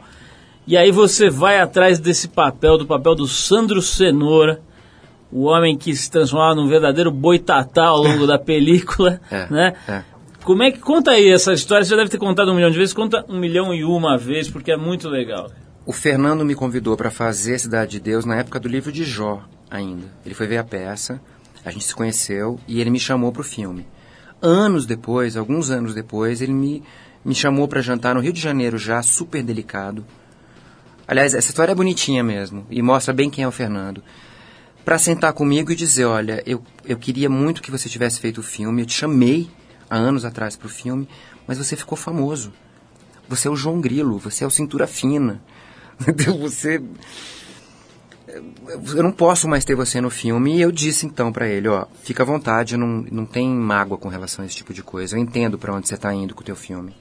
E 0.68 0.78
aí 0.78 0.92
você 0.92 1.30
vai 1.30 1.60
atrás 1.60 2.00
desse 2.00 2.28
papel, 2.28 2.78
do 2.78 2.86
papel 2.86 3.16
do 3.16 3.28
Sandro 3.28 3.82
Cenoura, 3.82 4.62
o 5.32 5.44
homem 5.44 5.78
que 5.78 5.96
se 5.96 6.10
transformava 6.12 6.56
num 6.56 6.68
verdadeiro 6.68 7.12
boitatá 7.12 7.86
ao 7.86 8.02
longo 8.02 8.26
da 8.28 8.38
película, 8.40 9.20
É, 9.32 9.48
né? 9.50 9.74
é. 9.88 10.04
Como 10.44 10.64
é 10.64 10.72
que 10.72 10.80
conta 10.80 11.12
aí 11.12 11.30
essa 11.32 11.54
história? 11.54 11.84
Você 11.84 11.92
já 11.92 11.98
deve 11.98 12.10
ter 12.10 12.18
contado 12.18 12.52
um 12.52 12.56
milhão 12.56 12.72
de 12.72 12.78
vezes, 12.78 12.94
conta 12.94 13.24
um 13.30 13.38
milhão 13.40 13.74
e 13.74 13.84
uma 13.84 14.18
vez, 14.18 14.50
porque 14.50 14.72
é 14.72 14.78
muito 14.78 15.08
legal. 15.08 15.52
O 15.86 15.94
Fernando 15.94 16.44
me 16.44 16.56
convidou 16.56 16.98
para 16.98 17.12
fazer 17.12 17.60
Cidade 17.60 17.92
de 17.92 18.00
Deus 18.00 18.26
na 18.26 18.38
época 18.38 18.60
do 18.60 18.68
livro 18.68 18.92
de 18.92 19.04
Jó 19.04 19.44
ainda. 19.70 20.08
Ele 20.26 20.34
foi 20.34 20.48
ver 20.48 20.58
a 20.58 20.64
peça, 20.64 21.22
a 21.64 21.70
gente 21.70 21.86
se 21.86 21.94
conheceu 21.96 22.60
e 22.68 22.82
ele 22.82 22.90
me 22.90 23.00
chamou 23.00 23.32
para 23.32 23.42
o 23.42 23.46
filme. 23.46 23.86
Anos 24.42 24.88
depois, 24.88 25.38
alguns 25.38 25.70
anos 25.70 25.94
depois, 25.94 26.42
ele 26.42 26.54
me, 26.54 26.82
me 27.24 27.36
chamou 27.36 27.68
para 27.68 27.80
jantar 27.82 28.16
no 28.16 28.22
Rio 28.22 28.34
de 28.34 28.42
Janeiro 28.42 28.80
já, 28.80 29.02
super 29.04 29.44
delicado. 29.44 30.04
Aliás, 31.08 31.34
essa 31.36 31.50
história 31.50 31.72
é 31.72 31.76
bonitinha 31.76 32.24
mesmo 32.24 32.66
e 32.70 32.82
mostra 32.82 33.14
bem 33.14 33.30
quem 33.30 33.44
é 33.44 33.48
o 33.48 33.52
Fernando. 33.52 34.02
Para 34.84 34.98
sentar 34.98 35.34
comigo 35.34 35.72
e 35.72 35.76
dizer, 35.76 36.06
olha, 36.06 36.42
eu, 36.46 36.64
eu 36.86 36.98
queria 36.98 37.30
muito 37.30 37.62
que 37.62 37.72
você 37.72 37.88
tivesse 37.88 38.20
feito 38.20 38.40
o 38.40 38.44
filme, 38.44 38.82
eu 38.82 38.86
te 38.86 38.94
chamei 38.94 39.50
há 39.90 39.96
anos 39.96 40.26
atrás 40.26 40.56
para 40.56 40.66
o 40.66 40.70
filme, 40.70 41.08
mas 41.48 41.58
você 41.58 41.76
ficou 41.76 41.98
famoso. 41.98 42.52
Você 43.30 43.48
é 43.48 43.52
o 43.52 43.56
João 43.56 43.80
Grilo, 43.80 44.18
você 44.18 44.44
é 44.44 44.48
o 44.48 44.52
Cintura 44.52 44.88
Fina. 44.88 45.42
você 46.40 46.82
eu 48.96 49.04
não 49.04 49.12
posso 49.12 49.48
mais 49.48 49.66
ter 49.66 49.76
você 49.76 50.00
no 50.00 50.10
filme. 50.10 50.58
E 50.58 50.62
eu 50.62 50.72
disse 50.72 51.06
então 51.06 51.32
pra 51.32 51.48
ele, 51.48 51.68
ó, 51.68 51.86
fica 52.04 52.24
à 52.24 52.26
vontade, 52.26 52.78
não, 52.78 52.88
não 53.12 53.26
tem 53.26 53.50
mágoa 53.50 53.98
com 53.98 54.10
relação 54.10 54.44
a 54.44 54.46
esse 54.46 54.56
tipo 54.56 54.74
de 54.74 54.84
coisa. 54.84 55.16
Eu 55.16 55.20
entendo 55.22 55.58
pra 55.58 55.74
onde 55.74 55.88
você 55.88 55.98
tá 55.98 56.14
indo 56.14 56.34
com 56.34 56.42
o 56.42 56.46
teu 56.46 56.56
filme. 56.56 56.96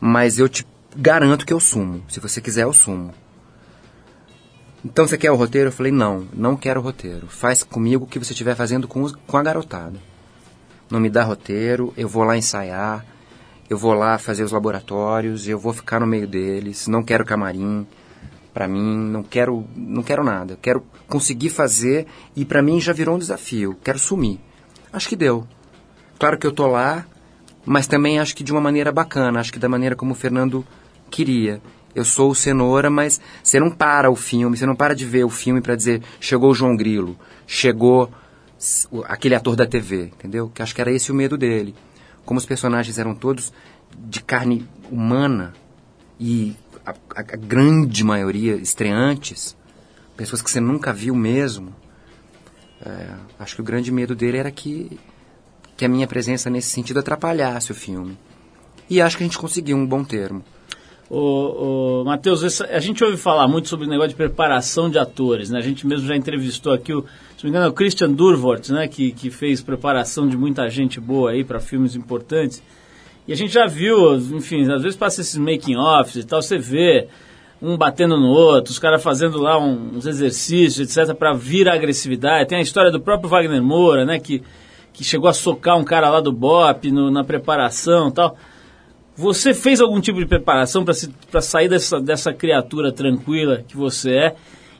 Mas 0.00 0.38
eu 0.38 0.48
te 0.48 0.66
garanto 0.96 1.46
que 1.46 1.52
eu 1.52 1.60
sumo. 1.60 2.02
Se 2.08 2.20
você 2.20 2.40
quiser, 2.40 2.62
eu 2.62 2.72
sumo. 2.72 3.14
Então 4.84 5.06
você 5.06 5.16
quer 5.16 5.30
o 5.30 5.36
roteiro? 5.36 5.68
Eu 5.68 5.72
falei, 5.72 5.92
não, 5.92 6.26
não 6.32 6.56
quero 6.56 6.80
o 6.80 6.82
roteiro. 6.82 7.26
Faz 7.28 7.62
comigo 7.62 8.04
o 8.04 8.06
que 8.06 8.18
você 8.18 8.32
estiver 8.32 8.54
fazendo 8.56 8.88
com, 8.88 9.02
os- 9.02 9.14
com 9.26 9.36
a 9.36 9.42
garotada. 9.42 9.98
Não 10.90 10.98
me 11.00 11.08
dá 11.08 11.22
roteiro, 11.22 11.92
eu 11.96 12.08
vou 12.08 12.24
lá 12.24 12.36
ensaiar, 12.36 13.04
eu 13.70 13.78
vou 13.78 13.94
lá 13.94 14.18
fazer 14.18 14.42
os 14.42 14.52
laboratórios, 14.52 15.48
eu 15.48 15.58
vou 15.58 15.72
ficar 15.72 16.00
no 16.00 16.06
meio 16.06 16.26
deles, 16.26 16.86
não 16.88 17.02
quero 17.02 17.24
camarim 17.24 17.86
pra 18.52 18.68
mim, 18.68 18.98
não 18.98 19.22
quero, 19.22 19.64
não 19.74 20.02
quero 20.02 20.22
nada. 20.22 20.58
Quero 20.60 20.84
conseguir 21.08 21.48
fazer 21.48 22.06
e 22.36 22.44
pra 22.44 22.60
mim 22.62 22.80
já 22.80 22.92
virou 22.92 23.14
um 23.14 23.18
desafio. 23.18 23.76
Quero 23.82 23.98
sumir. 23.98 24.38
Acho 24.92 25.08
que 25.08 25.16
deu. 25.16 25.46
Claro 26.18 26.36
que 26.38 26.46
eu 26.46 26.52
tô 26.52 26.66
lá, 26.66 27.06
mas 27.64 27.86
também 27.86 28.18
acho 28.18 28.34
que 28.36 28.44
de 28.44 28.52
uma 28.52 28.60
maneira 28.60 28.92
bacana, 28.92 29.40
acho 29.40 29.52
que 29.52 29.58
da 29.58 29.68
maneira 29.68 29.96
como 29.96 30.12
o 30.12 30.16
Fernando 30.16 30.66
queria. 31.10 31.62
Eu 31.94 32.04
sou 32.04 32.30
o 32.30 32.34
cenoura, 32.34 32.88
mas 32.88 33.20
você 33.42 33.60
não 33.60 33.70
para 33.70 34.10
o 34.10 34.16
filme, 34.16 34.56
você 34.56 34.64
não 34.66 34.74
para 34.76 34.94
de 34.94 35.04
ver 35.04 35.24
o 35.24 35.28
filme 35.30 35.60
pra 35.60 35.76
dizer 35.76 36.02
chegou 36.20 36.50
o 36.50 36.54
João 36.54 36.74
Grilo, 36.76 37.18
chegou 37.46 38.10
aquele 39.04 39.34
ator 39.34 39.56
da 39.56 39.66
TV, 39.66 40.04
entendeu? 40.04 40.50
Que 40.54 40.62
acho 40.62 40.74
que 40.74 40.80
era 40.80 40.90
esse 40.92 41.10
o 41.10 41.14
medo 41.14 41.36
dele. 41.36 41.74
Como 42.24 42.38
os 42.38 42.46
personagens 42.46 42.98
eram 42.98 43.14
todos 43.14 43.52
de 43.98 44.22
carne 44.22 44.66
humana 44.90 45.52
e 46.18 46.56
a, 46.86 46.90
a- 46.92 46.94
a 47.20 47.22
grande 47.36 48.02
maioria 48.04 48.54
estreantes, 48.54 49.56
pessoas 50.16 50.40
que 50.40 50.50
você 50.50 50.60
nunca 50.60 50.92
viu 50.92 51.14
mesmo, 51.14 51.74
é, 52.84 53.08
acho 53.38 53.56
que 53.56 53.60
o 53.60 53.64
grande 53.64 53.92
medo 53.92 54.14
dele 54.14 54.38
era 54.38 54.50
que, 54.50 54.98
que 55.76 55.84
a 55.84 55.88
minha 55.88 56.06
presença 56.06 56.48
nesse 56.48 56.70
sentido 56.70 57.00
atrapalhasse 57.00 57.70
o 57.70 57.74
filme. 57.74 58.16
E 58.88 59.00
acho 59.00 59.16
que 59.16 59.24
a 59.24 59.26
gente 59.26 59.38
conseguiu 59.38 59.76
um 59.76 59.86
bom 59.86 60.02
termo. 60.04 60.42
Ô, 61.14 62.00
ô, 62.00 62.04
Matheus, 62.04 62.62
a 62.62 62.78
gente 62.80 63.04
ouve 63.04 63.18
falar 63.18 63.46
muito 63.46 63.68
sobre 63.68 63.86
o 63.86 63.88
negócio 63.90 64.08
de 64.08 64.14
preparação 64.14 64.88
de 64.88 64.98
atores, 64.98 65.50
né? 65.50 65.58
A 65.58 65.62
gente 65.62 65.86
mesmo 65.86 66.08
já 66.08 66.16
entrevistou 66.16 66.72
aqui, 66.72 66.90
o, 66.94 67.02
se 67.02 67.44
não 67.44 67.44
me 67.44 67.50
engano, 67.50 67.66
é 67.66 67.68
o 67.68 67.72
Christian 67.74 68.10
Durvort, 68.10 68.70
né? 68.70 68.88
Que, 68.88 69.12
que 69.12 69.30
fez 69.30 69.60
preparação 69.60 70.26
de 70.26 70.38
muita 70.38 70.66
gente 70.70 70.98
boa 70.98 71.32
aí 71.32 71.44
para 71.44 71.60
filmes 71.60 71.94
importantes. 71.94 72.62
E 73.28 73.32
a 73.34 73.36
gente 73.36 73.52
já 73.52 73.66
viu, 73.66 74.16
enfim, 74.16 74.62
às 74.72 74.80
vezes 74.82 74.96
passa 74.96 75.20
esses 75.20 75.36
making-offs 75.36 76.16
e 76.16 76.26
tal, 76.26 76.40
você 76.40 76.56
vê 76.56 77.06
um 77.60 77.76
batendo 77.76 78.16
no 78.16 78.28
outro, 78.28 78.72
os 78.72 78.78
caras 78.78 79.02
fazendo 79.02 79.36
lá 79.38 79.58
uns 79.58 80.06
exercícios, 80.06 80.96
etc, 80.96 81.14
para 81.14 81.34
vir 81.34 81.68
a 81.68 81.74
agressividade. 81.74 82.48
Tem 82.48 82.56
a 82.56 82.62
história 82.62 82.90
do 82.90 82.98
próprio 82.98 83.28
Wagner 83.28 83.62
Moura, 83.62 84.06
né? 84.06 84.18
Que, 84.18 84.42
que 84.94 85.04
chegou 85.04 85.28
a 85.28 85.34
socar 85.34 85.76
um 85.78 85.84
cara 85.84 86.08
lá 86.08 86.22
do 86.22 86.32
BOP 86.32 86.90
no- 86.90 87.10
na 87.10 87.22
preparação 87.22 88.10
tal. 88.10 88.34
Você 89.16 89.52
fez 89.52 89.80
algum 89.80 90.00
tipo 90.00 90.18
de 90.18 90.26
preparação 90.26 90.84
para 90.84 91.40
sair 91.40 91.68
dessa, 91.68 92.00
dessa 92.00 92.32
criatura 92.32 92.90
tranquila 92.92 93.62
que 93.66 93.76
você 93.76 94.10
é 94.12 94.34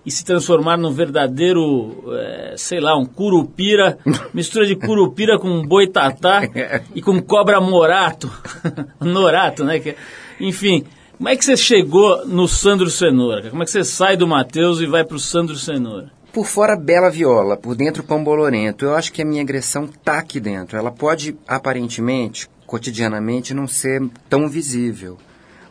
e 0.05 0.11
se 0.11 0.25
transformar 0.25 0.77
num 0.77 0.91
verdadeiro, 0.91 2.05
eh, 2.13 2.55
sei 2.57 2.81
lá, 2.81 2.97
um 2.97 3.05
curupira, 3.05 3.99
mistura 4.35 4.67
de 4.67 4.75
curupira 4.75 5.39
com 5.39 5.63
boitatá 5.67 6.43
e 6.95 7.01
com 7.03 7.21
cobra 7.23 7.61
morato, 7.61 8.31
norato, 9.01 9.65
né? 9.65 9.79
que- 9.79 9.95
enfim, 10.41 10.85
como 11.17 11.29
é 11.29 11.37
que 11.37 11.45
você 11.45 11.57
chegou 11.57 12.27
no 12.27 12.49
Sandro 12.49 12.91
Cenoura? 12.91 13.39
cara? 13.43 13.51
Como 13.51 13.63
é 13.63 13.67
que 13.67 13.71
você 13.71 13.85
sai 13.85 14.17
do 14.17 14.27
Matheus 14.27 14.81
e 14.81 14.87
vai 14.87 15.05
pro 15.05 15.19
Sandro 15.19 15.57
Cenoura? 15.57 16.11
por 16.33 16.47
fora 16.47 16.75
bela 16.75 17.11
viola, 17.11 17.59
por 17.59 17.75
dentro 17.77 18.03
pão 18.03 18.25
bolorento. 18.25 18.87
Eu 18.87 18.95
acho 18.95 19.13
que 19.13 19.21
a 19.21 19.25
minha 19.25 19.43
agressão 19.43 19.87
tá 20.03 20.17
aqui 20.19 20.41
dentro. 20.41 20.79
Ela 20.79 20.91
pode, 20.91 21.37
aparentemente, 21.47 22.49
cotidianamente, 22.73 23.53
não 23.53 23.69
ser 23.69 24.03
tão 24.31 24.49
visível. 24.49 25.19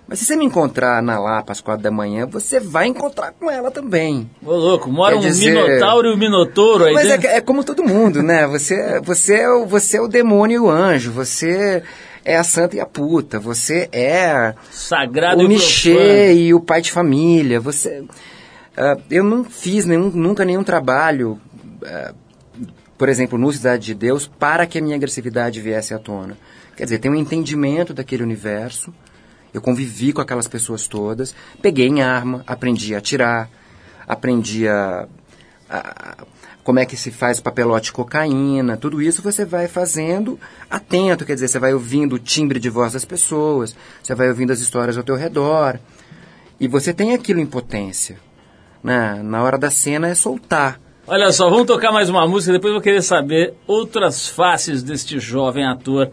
Mas 0.07 0.19
se 0.19 0.25
você 0.25 0.35
me 0.35 0.45
encontrar 0.45 1.01
na 1.01 1.17
Lapa 1.19 1.51
às 1.51 1.59
quatro 1.61 1.81
da 1.81 1.89
manhã, 1.89 2.27
você 2.27 2.59
vai 2.59 2.85
encontrar 2.85 3.31
com 3.31 3.49
ela 3.49 3.71
também. 3.71 4.29
Ô, 4.45 4.51
louco, 4.53 4.91
mora 4.91 5.13
Quer 5.15 5.19
um 5.19 5.21
dizer- 5.21 5.51
minotauro 5.65 6.09
e 6.09 6.13
um 6.13 6.17
minotouro 6.17 6.83
aí 6.85 6.93
Mas 6.93 7.05
é, 7.05 7.09
dentro. 7.09 7.21
que- 7.21 7.27
é 7.27 7.41
como 7.41 7.63
todo 7.63 7.83
mundo, 7.83 8.21
né? 8.21 8.45
Você, 8.45 8.99
você, 9.01 9.35
é 9.37 9.49
o, 9.49 9.65
você 9.65 9.97
é 9.97 10.01
o 10.01 10.07
demônio 10.07 10.55
e 10.55 10.59
o 10.59 10.69
anjo. 10.69 11.11
Você 11.11 11.81
é 12.23 12.37
a 12.37 12.43
santa 12.43 12.75
e 12.75 12.79
a 12.79 12.85
puta. 12.85 13.39
Você 13.39 13.89
é 13.91 14.53
Sagrado 14.69 15.43
o 15.43 15.47
Michê 15.47 16.33
e 16.35 16.53
o 16.53 16.59
pai 16.59 16.81
de 16.81 16.91
família. 16.91 17.59
Você, 17.59 18.03
ah, 18.77 18.97
eu 19.09 19.23
não 19.23 19.43
fiz 19.43 19.85
nenhum, 19.87 20.09
nunca 20.11 20.45
nenhum 20.45 20.63
trabalho, 20.63 21.39
ah, 21.83 22.13
por 22.97 23.07
exemplo, 23.09 23.39
no 23.39 23.51
Cidade 23.51 23.85
de 23.85 23.93
Deus, 23.95 24.27
para 24.37 24.67
que 24.67 24.77
a 24.77 24.81
minha 24.81 24.95
agressividade 24.95 25.59
viesse 25.61 25.93
à 25.95 25.97
tona. 25.99 26.37
Quer 26.81 26.85
dizer, 26.85 26.97
tem 26.97 27.11
um 27.11 27.15
entendimento 27.15 27.93
daquele 27.93 28.23
universo. 28.23 28.91
Eu 29.53 29.61
convivi 29.61 30.11
com 30.11 30.19
aquelas 30.19 30.47
pessoas 30.47 30.87
todas, 30.87 31.35
peguei 31.61 31.85
em 31.85 32.01
arma, 32.01 32.43
aprendi 32.47 32.95
a 32.95 32.97
atirar, 32.97 33.47
aprendi 34.07 34.67
a, 34.67 35.07
a- 35.69 36.15
como 36.63 36.79
é 36.79 36.85
que 36.87 36.97
se 36.97 37.11
faz 37.11 37.39
papelote 37.39 37.93
cocaína, 37.93 38.77
tudo 38.77 38.99
isso 38.99 39.21
você 39.21 39.45
vai 39.45 39.67
fazendo 39.67 40.39
atento, 40.71 41.23
quer 41.23 41.35
dizer, 41.35 41.49
você 41.49 41.59
vai 41.59 41.71
ouvindo 41.71 42.13
o 42.13 42.19
timbre 42.19 42.59
de 42.59 42.67
voz 42.71 42.93
das 42.93 43.05
pessoas, 43.05 43.75
você 44.01 44.15
vai 44.15 44.29
ouvindo 44.29 44.49
as 44.49 44.59
histórias 44.59 44.97
ao 44.97 45.03
teu 45.03 45.15
redor, 45.15 45.79
e 46.59 46.67
você 46.67 46.91
tem 46.91 47.13
aquilo 47.13 47.39
em 47.39 47.45
potência. 47.45 48.17
Né? 48.83 49.21
Na 49.23 49.43
hora 49.43 49.55
da 49.59 49.69
cena 49.69 50.07
é 50.07 50.15
soltar. 50.15 50.81
Olha 51.05 51.31
só, 51.31 51.47
vamos 51.47 51.67
tocar 51.67 51.91
mais 51.91 52.09
uma 52.09 52.27
música, 52.27 52.53
depois 52.53 52.71
eu 52.71 52.77
vou 52.77 52.81
querer 52.83 53.03
saber 53.03 53.53
outras 53.67 54.27
faces 54.27 54.81
deste 54.81 55.19
jovem 55.19 55.63
ator. 55.63 56.09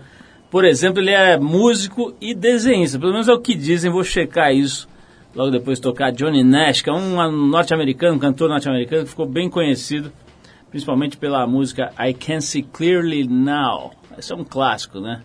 Por 0.51 0.65
exemplo, 0.65 1.01
ele 1.01 1.11
é 1.11 1.39
músico 1.39 2.15
e 2.21 2.35
desenhista, 2.35 2.99
pelo 2.99 3.13
menos 3.13 3.29
é 3.29 3.33
o 3.33 3.41
que 3.41 3.55
dizem, 3.55 3.91
vou 3.91 4.03
checar 4.03 4.55
isso. 4.55 4.89
Logo 5.35 5.51
depois 5.51 5.79
de 5.79 5.83
tocar 5.83 6.11
Johnny 6.11 6.43
Nash, 6.43 6.81
que 6.81 6.89
é 6.89 6.93
um 6.93 7.31
norte-americano, 7.49 8.17
um 8.17 8.19
cantor 8.19 8.49
norte-americano 8.49 9.05
que 9.05 9.11
ficou 9.11 9.27
bem 9.27 9.49
conhecido, 9.51 10.11
principalmente 10.71 11.19
pela 11.19 11.47
música 11.47 11.93
I 12.01 12.15
Can 12.15 12.41
See 12.41 12.63
Clearly 12.63 13.29
Now. 13.29 13.93
Esse 14.19 14.33
é 14.33 14.37
um 14.37 14.43
clássico, 14.43 15.01
né? 15.01 15.23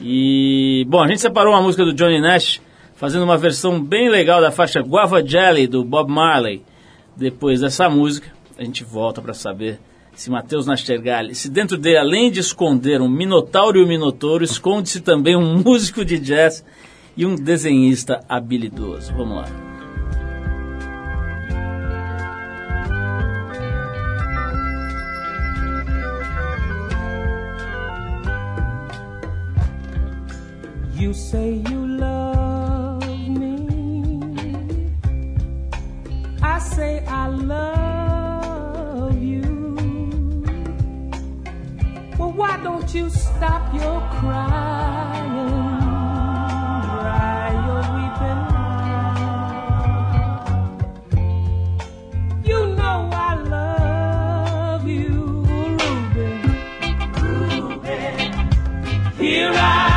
E, 0.00 0.86
bom, 0.88 1.02
a 1.02 1.08
gente 1.08 1.20
separou 1.20 1.52
uma 1.52 1.62
música 1.62 1.84
do 1.84 1.92
Johnny 1.92 2.20
Nash, 2.20 2.60
fazendo 2.94 3.24
uma 3.24 3.36
versão 3.36 3.80
bem 3.80 4.08
legal 4.08 4.40
da 4.40 4.50
faixa 4.50 4.80
Guava 4.80 5.24
Jelly, 5.24 5.66
do 5.66 5.84
Bob 5.84 6.10
Marley. 6.10 6.62
Depois 7.14 7.60
dessa 7.60 7.88
música, 7.88 8.32
a 8.58 8.64
gente 8.64 8.82
volta 8.82 9.20
para 9.20 9.34
saber 9.34 9.78
se 10.16 10.30
Matheus 10.30 10.66
Nastergalli, 10.66 11.34
se 11.34 11.50
dentro 11.50 11.76
dele, 11.76 11.98
além 11.98 12.30
de 12.30 12.40
esconder 12.40 13.02
um 13.02 13.08
minotauro 13.08 13.78
e 13.78 13.84
um 13.84 13.86
minotouro, 13.86 14.42
esconde-se 14.42 15.00
também 15.02 15.36
um 15.36 15.62
músico 15.62 16.04
de 16.04 16.18
jazz 16.18 16.64
e 17.14 17.26
um 17.26 17.34
desenhista 17.34 18.24
habilidoso. 18.26 19.12
Vamos 19.12 19.36
lá. 19.36 19.46
You 30.98 31.12
say 31.12 31.62
you 31.68 31.86
love 31.98 33.06
me. 33.28 34.18
I 36.42 36.58
say 36.58 37.04
I 37.06 37.28
love 37.28 37.95
Well, 42.18 42.32
why 42.32 42.56
don't 42.62 42.94
you 42.94 43.10
stop 43.10 43.74
your 43.74 44.00
crying? 44.20 45.50
Dry 47.02 47.50
your 47.66 47.82
weeping. 47.94 48.42
You 52.50 52.60
know 52.74 53.10
I 53.12 53.34
love 53.34 54.88
you, 54.88 55.44
Ruby. 55.44 56.32
Ruby. 57.20 57.98
Here 59.18 59.52
I 59.54 59.95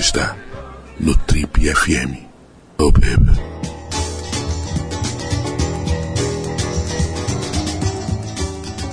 Está 0.00 0.34
no 0.98 1.14
Trip 1.14 1.60
FM. 1.60 2.24
Oh, 2.78 2.90
baby. 2.90 3.38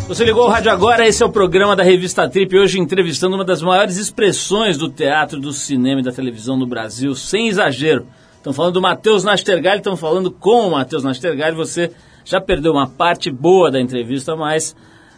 Você 0.10 0.26
ligou 0.26 0.44
o 0.44 0.50
rádio 0.50 0.70
agora, 0.70 1.08
esse 1.08 1.24
é 1.24 1.26
o 1.26 1.30
programa 1.30 1.78
da 1.78 1.84
revista 1.84 2.28
Trip, 2.28 2.54
hoje 2.58 2.78
entrevistando 2.78 3.38
uma 3.38 3.46
das 3.46 3.62
maiores 3.62 3.96
expressões 3.96 4.78
do 4.78 4.90
teatro, 4.90 5.40
do 5.40 5.54
cinema 5.54 6.02
e 6.02 6.04
da 6.04 6.12
televisão 6.12 6.58
no 6.58 6.68
Brasil, 6.68 7.16
sem 7.16 7.48
exagero. 7.48 8.06
Estamos 8.36 8.58
falando 8.58 8.74
do 8.74 8.82
Matheus 8.82 9.24
Nastergalli, 9.24 9.78
estamos 9.78 10.02
falando 10.02 10.30
com 10.30 10.68
o 10.68 10.72
Matheus 10.72 11.06
Nastergalli, 11.06 11.56
você 11.56 11.90
já 12.26 12.42
perdeu 12.42 12.74
uma 12.74 12.86
parte 12.86 13.32
boa 13.32 13.72
da 13.72 13.80
entrevista, 13.80 14.36
mas 14.36 14.76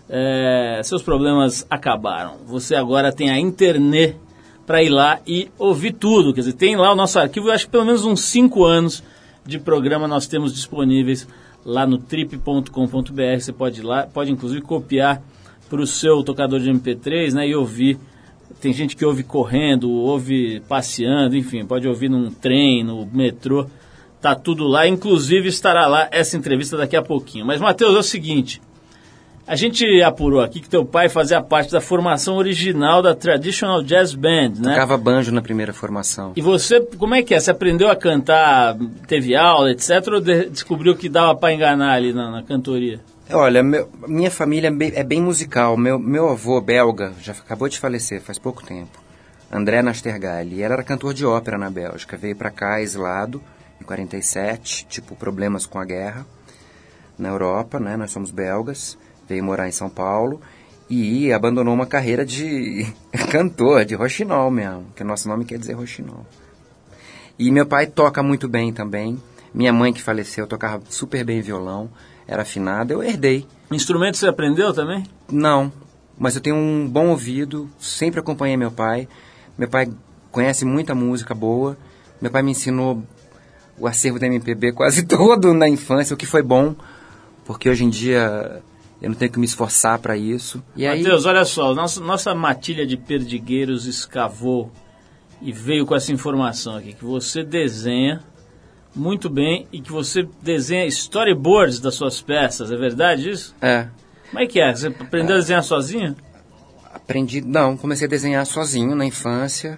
é, 0.08 0.82
seus 0.84 1.02
problemas 1.02 1.66
acabaram. 1.68 2.36
Você 2.46 2.76
agora 2.76 3.12
tem 3.12 3.32
a 3.32 3.40
internet 3.40 4.29
para 4.70 4.84
ir 4.84 4.90
lá 4.90 5.20
e 5.26 5.50
ouvir 5.58 5.94
tudo, 5.94 6.32
quer 6.32 6.42
dizer, 6.42 6.54
tem 6.54 6.76
lá 6.76 6.94
o 6.94 6.96
nosso 6.96 7.18
arquivo, 7.18 7.48
eu 7.48 7.52
acho 7.52 7.66
que 7.66 7.72
pelo 7.72 7.86
menos 7.86 8.06
uns 8.06 8.22
5 8.22 8.64
anos 8.64 9.02
de 9.44 9.58
programa 9.58 10.08
nós 10.08 10.28
temos 10.28 10.54
disponíveis 10.54 11.28
lá 11.66 11.88
no 11.88 11.98
trip.com.br. 11.98 13.40
Você 13.40 13.52
pode 13.52 13.80
ir 13.80 13.84
lá, 13.84 14.06
pode 14.06 14.32
inclusive 14.32 14.62
copiar 14.62 15.24
para 15.68 15.82
o 15.82 15.88
seu 15.88 16.22
tocador 16.22 16.60
de 16.60 16.70
MP3 16.70 17.34
né, 17.34 17.48
e 17.48 17.56
ouvir. 17.56 17.98
Tem 18.62 18.72
gente 18.72 18.96
que 18.96 19.04
ouve 19.04 19.24
correndo, 19.24 19.90
ouve 19.90 20.60
passeando, 20.70 21.36
enfim, 21.36 21.66
pode 21.66 21.88
ouvir 21.88 22.08
num 22.08 22.30
trem, 22.30 22.84
no 22.84 23.08
metrô. 23.08 23.66
Tá 24.22 24.36
tudo 24.36 24.68
lá, 24.68 24.88
inclusive 24.88 25.50
estará 25.50 25.88
lá 25.88 26.08
essa 26.12 26.38
entrevista 26.38 26.78
daqui 26.78 26.96
a 26.96 27.02
pouquinho. 27.02 27.44
Mas, 27.44 27.60
Matheus, 27.60 27.96
é 27.96 27.98
o 27.98 28.04
seguinte: 28.04 28.62
a 29.50 29.56
gente 29.56 29.84
apurou 30.04 30.42
aqui 30.42 30.60
que 30.60 30.70
teu 30.70 30.86
pai 30.86 31.10
fazia 31.10 31.42
parte 31.42 31.72
da 31.72 31.82
formação 31.82 32.36
original 32.38 33.02
da 33.02 33.16
Traditional 33.16 33.82
Jazz 33.84 34.14
Band, 34.14 34.54
né? 34.60 34.70
Tocava 34.74 34.98
banjo 34.98 35.32
na 35.32 35.42
primeira 35.42 35.74
formação. 35.74 36.34
E 36.36 36.42
você, 36.42 36.80
como 36.98 37.16
é 37.16 37.24
que 37.24 37.34
é? 37.34 37.40
Você 37.40 37.52
aprendeu 37.52 37.90
a 37.90 37.96
cantar, 37.96 38.78
teve 39.08 39.36
aula, 39.36 39.72
etc. 39.72 39.90
Ou 40.14 40.22
de- 40.22 40.50
descobriu 40.50 40.96
que 40.96 41.10
dava 41.10 41.36
para 41.36 41.54
enganar 41.54 41.94
ali 41.94 42.14
na, 42.14 42.30
na 42.32 42.44
cantoria? 42.44 43.00
Olha, 43.32 43.62
meu- 43.62 43.90
minha 44.08 44.32
família 44.32 44.70
é 44.70 44.72
bem, 44.72 44.92
é 44.96 45.04
bem 45.04 45.22
musical. 45.22 45.76
Meu, 45.78 46.00
meu 46.00 46.30
avô 46.30 46.60
belga 46.62 47.14
já 47.22 47.34
acabou 47.34 47.68
de 47.68 47.78
falecer 47.80 48.22
faz 48.22 48.38
pouco 48.40 48.64
tempo. 48.66 48.98
André 49.52 49.82
Nastergalli. 49.82 50.54
Ele 50.56 50.62
era 50.62 50.84
cantor 50.84 51.14
de 51.14 51.26
ópera 51.26 51.58
na 51.58 51.70
Bélgica. 51.70 52.16
Veio 52.16 52.36
para 52.36 52.52
cá 52.52 52.82
exilado 52.82 53.42
em 53.82 53.84
47, 53.84 54.86
tipo 54.88 55.16
problemas 55.16 55.66
com 55.66 55.80
a 55.80 55.86
guerra 55.86 56.26
na 57.18 57.30
Europa, 57.30 57.80
né? 57.80 57.98
Nós 57.98 58.12
somos 58.12 58.32
belgas. 58.32 58.98
Veio 59.30 59.44
morar 59.44 59.68
em 59.68 59.72
São 59.72 59.90
Paulo 59.90 60.42
e 60.90 61.32
abandonou 61.32 61.74
uma 61.74 61.86
carreira 61.86 62.26
de 62.26 62.92
cantor, 63.32 63.86
de 63.86 63.94
roxinol 63.94 64.50
mesmo, 64.50 64.88
que 64.96 65.04
o 65.04 65.06
nosso 65.06 65.30
nome 65.30 65.46
quer 65.46 65.60
dizer 65.60 65.74
roxinol. 65.74 66.26
E 67.38 67.52
meu 67.52 67.66
pai 67.66 67.86
toca 67.86 68.24
muito 68.24 68.50
bem 68.50 68.74
também. 68.74 69.22
Minha 69.54 69.72
mãe 69.72 69.94
que 69.94 70.02
faleceu 70.02 70.48
tocava 70.48 70.82
super 70.90 71.24
bem 71.24 71.42
violão, 71.42 71.90
era 72.28 72.42
afinada, 72.42 72.94
eu 72.94 73.04
herdei. 73.04 73.48
Instrumento 73.72 74.18
você 74.18 74.28
aprendeu 74.28 74.74
também? 74.74 75.04
Não, 75.32 75.72
mas 76.18 76.36
eu 76.36 76.42
tenho 76.42 76.56
um 76.56 76.88
bom 76.88 77.10
ouvido, 77.10 77.70
sempre 77.80 78.20
acompanhei 78.20 78.58
meu 78.58 78.72
pai. 78.72 79.08
Meu 79.58 79.70
pai 79.70 79.90
conhece 80.32 80.66
muita 80.66 80.94
música 80.94 81.34
boa. 81.34 81.78
Meu 82.22 82.30
pai 82.30 82.42
me 82.42 82.52
ensinou 82.52 83.04
o 83.78 83.88
acervo 83.88 84.20
da 84.20 84.28
MPB 84.28 84.74
quase 84.74 85.04
todo 85.08 85.54
na 85.54 85.70
infância, 85.70 86.14
o 86.14 86.18
que 86.18 86.26
foi 86.26 86.44
bom, 86.44 86.76
porque 87.46 87.70
hoje 87.70 87.86
em 87.86 87.90
dia 87.90 88.62
eu 89.02 89.10
não 89.10 89.16
tenho 89.16 89.32
que 89.32 89.40
me 89.40 89.46
esforçar 89.46 89.98
para 90.00 90.16
isso. 90.18 90.64
E 90.76 90.86
aí, 90.86 91.02
Matheus, 91.02 91.26
olha 91.26 91.46
só, 91.46 91.74
nossa, 91.74 92.00
nossa 92.02 92.36
matilha 92.36 92.86
de 92.86 92.98
perdigueiros 92.98 93.86
escavou 93.86 94.72
e 95.42 95.52
veio 95.52 95.86
com 95.86 95.96
essa 95.96 96.12
informação 96.12 96.76
aqui, 96.76 96.94
que 96.94 97.06
você 97.06 97.44
desenha 97.44 98.22
muito 98.96 99.30
bem 99.30 99.68
e 99.72 99.80
que 99.82 99.92
você 99.92 100.28
desenha 100.42 100.86
storyboards 100.88 101.80
das 101.80 101.96
suas 101.96 102.22
peças, 102.22 102.72
é 102.72 102.76
verdade 102.76 103.30
isso? 103.30 103.56
é, 103.62 103.88
Como 104.30 104.40
é 104.44 104.48
que 104.48 104.60
é? 104.60 104.74
Você 104.76 104.88
aprendeu 104.88 105.36
a 105.36 105.40
desenhar 105.40 105.64
sozinho? 105.64 106.16
aprendi, 106.94 107.40
não, 107.42 107.78
comecei 107.78 108.08
a 108.08 108.10
desenhar 108.10 108.46
sozinho 108.46 108.96
na 108.96 109.06
infância 109.06 109.78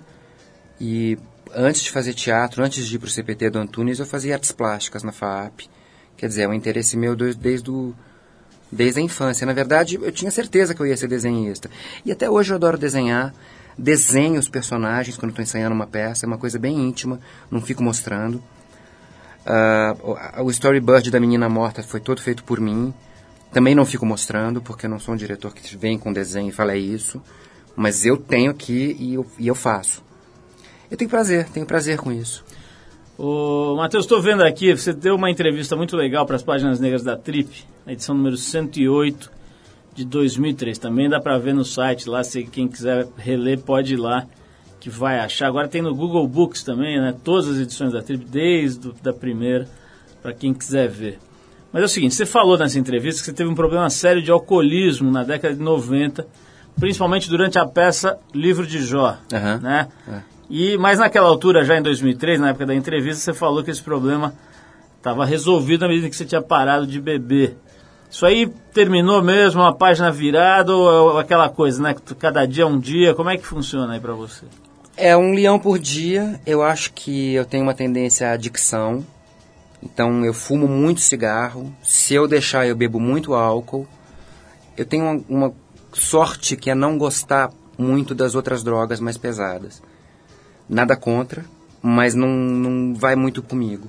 e 0.80 1.17
antes 1.53 1.82
de 1.84 1.91
fazer 1.91 2.13
teatro, 2.13 2.63
antes 2.63 2.88
de 2.88 2.95
ir 2.95 2.99
para 2.99 3.07
o 3.07 3.09
CPT 3.11 3.49
do 3.51 3.59
Antunes, 3.59 3.99
eu 3.99 4.05
fazia 4.05 4.34
artes 4.34 4.51
plásticas 4.51 5.03
na 5.03 5.11
FAP. 5.11 5.61
Quer 6.17 6.28
dizer, 6.28 6.43
é 6.43 6.47
um 6.47 6.53
interesse 6.53 6.95
meu 6.97 7.15
do- 7.15 7.36
desde, 7.36 7.69
o, 7.69 7.93
desde 8.72 8.99
a 8.99 9.03
infância. 9.03 9.45
Na 9.45 9.53
verdade, 9.53 9.99
eu 10.01 10.11
tinha 10.11 10.32
certeza 10.32 10.74
que 10.74 10.82
eu 10.82 10.88
ia 10.88 10.95
ser 10.97 11.07
desenhista. 11.07 11.69
E 12.05 12.11
até 12.11 12.30
hoje 12.30 12.51
eu 12.51 12.55
adoro 12.55 12.78
desenhar. 12.78 13.34
Desenho 13.78 14.39
os 14.39 14.47
personagens 14.49 15.17
quando 15.17 15.30
estou 15.32 15.43
ensaiando 15.43 15.74
uma 15.74 15.88
peça, 15.88 16.26
é 16.26 16.28
uma 16.28 16.38
coisa 16.38 16.59
bem 16.59 16.78
íntima, 16.78 17.19
não 17.49 17.61
fico 17.61 17.82
mostrando. 17.84 18.41
Ah, 19.45 19.95
o- 20.03 20.43
o 20.45 20.51
storyboard 20.51 21.09
da 21.09 21.19
Menina 21.19 21.49
Morta 21.49 21.82
foi 21.82 21.99
todo 21.99 22.22
feito 22.22 22.43
por 22.43 22.59
mim. 22.59 22.93
Também 23.51 23.76
não 23.76 23.86
fico 23.86 24.05
mostrando, 24.05 24.61
porque 24.61 24.86
eu 24.86 24.89
não 24.89 24.99
sou 24.99 25.13
um 25.13 25.17
diretor 25.17 25.53
que 25.53 25.76
vem 25.76 25.97
com 25.97 26.13
desenho 26.13 26.49
e 26.49 26.51
fala 26.51 26.74
é 26.74 26.78
isso. 26.78 27.22
Mas 27.76 28.05
eu 28.05 28.17
tenho 28.17 28.51
aqui 28.51 28.95
e 28.99 29.15
eu, 29.15 29.26
e 29.39 29.47
eu 29.47 29.55
faço. 29.55 30.03
Eu 30.89 30.97
tenho 30.97 31.09
prazer, 31.09 31.47
tenho 31.49 31.65
prazer 31.65 31.97
com 31.97 32.11
isso. 32.11 32.43
Ô, 33.17 33.76
Matheus, 33.78 34.05
estou 34.05 34.22
vendo 34.22 34.43
aqui, 34.43 34.76
você 34.76 34.93
deu 34.93 35.15
uma 35.15 35.30
entrevista 35.30 35.76
muito 35.76 35.95
legal 35.95 36.26
para 36.26 36.36
as 36.36 36.43
páginas 36.43 36.80
negras 36.80 37.03
da 37.03 37.15
Trip, 37.15 37.65
na 37.86 37.93
edição 37.93 38.15
número 38.15 38.38
108 38.38 39.32
de 39.95 40.05
2003. 40.05 40.77
Também 40.77 41.09
dá 41.09 41.19
para 41.19 41.38
ver 41.38 41.53
no 41.53 41.65
site 41.65 42.09
lá, 42.09 42.23
se 42.23 42.43
quem 42.43 42.67
quiser 42.67 43.07
reler 43.17 43.59
pode 43.59 43.93
ir 43.93 43.97
lá, 43.97 44.25
que 44.79 44.89
vai 44.89 45.19
achar. 45.19 45.47
Agora 45.47 45.67
tem 45.67 45.82
no 45.82 45.93
Google 45.93 46.27
Books 46.27 46.63
também, 46.63 46.99
né? 46.99 47.13
Todas 47.23 47.47
as 47.47 47.57
edições 47.57 47.93
da 47.93 48.01
Trip, 48.01 48.25
desde 48.25 48.88
o- 48.89 48.95
da 49.01 49.13
primeira, 49.13 49.67
para 50.21 50.34
quem 50.34 50.53
quiser 50.53 50.88
ver. 50.89 51.19
Mas 51.71 51.84
é 51.84 51.86
o 51.86 51.89
seguinte, 51.89 52.15
você 52.15 52.25
falou 52.25 52.57
nessa 52.57 52.77
entrevista 52.79 53.21
que 53.21 53.25
você 53.27 53.34
teve 53.34 53.49
um 53.49 53.55
problema 53.55 53.89
sério 53.89 54.21
de 54.21 54.29
alcoolismo 54.32 55.09
na 55.11 55.23
década 55.23 55.53
de 55.55 55.61
90, 55.61 56.25
principalmente 56.79 57.29
durante 57.29 57.57
a 57.59 57.65
peça 57.65 58.17
Livro 58.34 58.65
de 58.65 58.79
Jó, 58.84 59.17
Aham, 59.32 59.59
né? 59.59 59.88
é. 60.07 60.21
E, 60.49 60.77
mas 60.77 60.99
naquela 60.99 61.29
altura, 61.29 61.63
já 61.63 61.77
em 61.77 61.82
2003, 61.82 62.39
na 62.41 62.49
época 62.49 62.65
da 62.65 62.75
entrevista, 62.75 63.21
você 63.21 63.34
falou 63.34 63.63
que 63.63 63.71
esse 63.71 63.82
problema 63.82 64.34
estava 64.97 65.25
resolvido 65.25 65.82
na 65.82 65.88
medida 65.88 66.09
que 66.09 66.15
você 66.15 66.25
tinha 66.25 66.41
parado 66.41 66.86
de 66.86 66.99
beber. 66.99 67.55
Isso 68.12 68.26
aí 68.26 68.45
terminou 68.74 69.24
mesmo, 69.24 69.62
uma 69.62 69.74
página 69.74 70.12
virada 70.12 70.76
ou 70.76 71.18
é 71.18 71.22
aquela 71.22 71.47
coisa, 71.47 71.82
né? 71.82 71.95
Cada 72.20 72.45
dia 72.45 72.64
é 72.64 72.68
um 72.68 72.78
dia, 72.78 73.16
como 73.16 73.30
é 73.30 73.38
que 73.38 73.45
funciona 73.45 73.93
aí 73.93 74.01
pra 74.01 74.14
você? 74.14 74.45
É 74.97 75.16
um 75.16 75.32
leão 75.34 75.57
por 75.57 75.80
dia. 75.80 76.38
Eu 76.45 76.62
acho 76.62 76.91
que 76.91 77.34
eu 77.34 77.45
tenho 77.45 77.64
uma 77.64 77.74
tendência 77.74 78.28
à 78.28 78.34
adicção. 78.34 79.05
Então 79.82 80.26
eu 80.26 80.34
fumo 80.34 80.68
muito 80.68 80.99
cigarro. 80.99 81.74
Se 81.82 82.14
eu 82.14 82.28
deixar, 82.28 82.68
eu 82.68 82.76
bebo 82.76 82.99
muito 82.99 83.34
álcool. 83.34 83.88
Eu 84.76 84.86
tenho 84.86 85.05
uma, 85.05 85.24
uma 85.30 85.53
sorte 85.93 86.57
que 86.57 86.70
é 86.70 86.76
não 86.76 86.97
gostar 86.97 87.49
muito 87.78 88.14
das 88.14 88.36
outras 88.36 88.62
drogas 88.62 88.99
mais 88.99 89.18
pesadas. 89.18 89.82
Nada 90.68 90.97
contra, 90.97 91.45
mas 91.82 92.14
não, 92.14 92.28
não 92.28 92.93
vai 92.93 93.16
muito 93.16 93.41
comigo. 93.41 93.88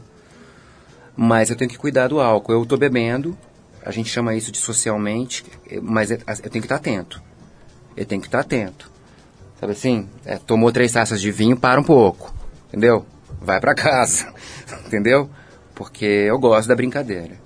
Mas 1.16 1.51
eu 1.51 1.57
tenho 1.57 1.70
que 1.70 1.77
cuidar 1.77 2.07
do 2.07 2.20
álcool. 2.20 2.53
Eu 2.53 2.62
estou 2.62 2.79
bebendo, 2.79 3.37
a 3.85 3.91
gente 3.91 4.09
chama 4.09 4.35
isso 4.35 4.53
de 4.53 4.59
socialmente, 4.59 5.45
mas 5.83 6.11
eu 6.11 6.18
eu 6.18 6.51
tenho 6.51 6.62
que 6.62 6.66
estar 6.66 6.76
atento. 6.76 7.22
Eu 7.97 8.07
tenho 8.07 8.20
que 8.20 8.28
estar 8.28 8.41
atento. 8.41 8.91
Sabe 9.61 9.72
assim? 9.72 10.09
É, 10.24 10.39
tomou 10.39 10.72
três 10.72 10.93
taças 10.93 11.20
de 11.20 11.30
vinho, 11.30 11.57
para 11.57 11.80
um 11.80 11.85
pouco. 11.85 12.35
Entendeu? 12.68 13.07
Vai 13.41 13.61
pra 13.61 13.74
casa. 13.74 14.33
entendeu? 14.87 15.30
Porque 15.74 16.05
eu 16.05 16.39
gosto 16.39 16.68
da 16.68 16.74
brincadeira. 16.74 17.41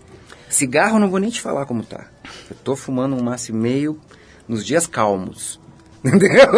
Cigarro 0.48 0.98
não 0.98 1.10
vou 1.10 1.18
nem 1.18 1.30
te 1.30 1.40
falar 1.40 1.66
como 1.66 1.84
tá. 1.84 2.06
Eu 2.48 2.56
tô 2.56 2.76
fumando 2.76 3.16
um 3.16 3.22
maço 3.22 3.50
e 3.50 3.54
meio 3.54 4.00
nos 4.48 4.64
dias 4.64 4.86
calmos. 4.86 5.60
Entendeu? 6.04 6.48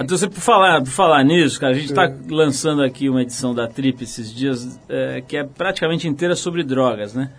Então, 0.00 0.16
você, 0.16 0.28
por 0.28 0.40
falar, 0.40 0.80
por 0.80 0.90
falar 0.90 1.24
nisso, 1.24 1.58
cara, 1.58 1.72
a 1.72 1.76
gente 1.76 1.90
está 1.90 2.12
lançando 2.28 2.82
aqui 2.82 3.08
uma 3.08 3.22
edição 3.22 3.54
da 3.54 3.66
Trip 3.66 4.02
esses 4.02 4.32
dias 4.32 4.78
é, 4.88 5.20
que 5.20 5.36
é 5.36 5.44
praticamente 5.44 6.06
inteira 6.06 6.36
sobre 6.36 6.62
drogas, 6.62 7.14
né? 7.14 7.32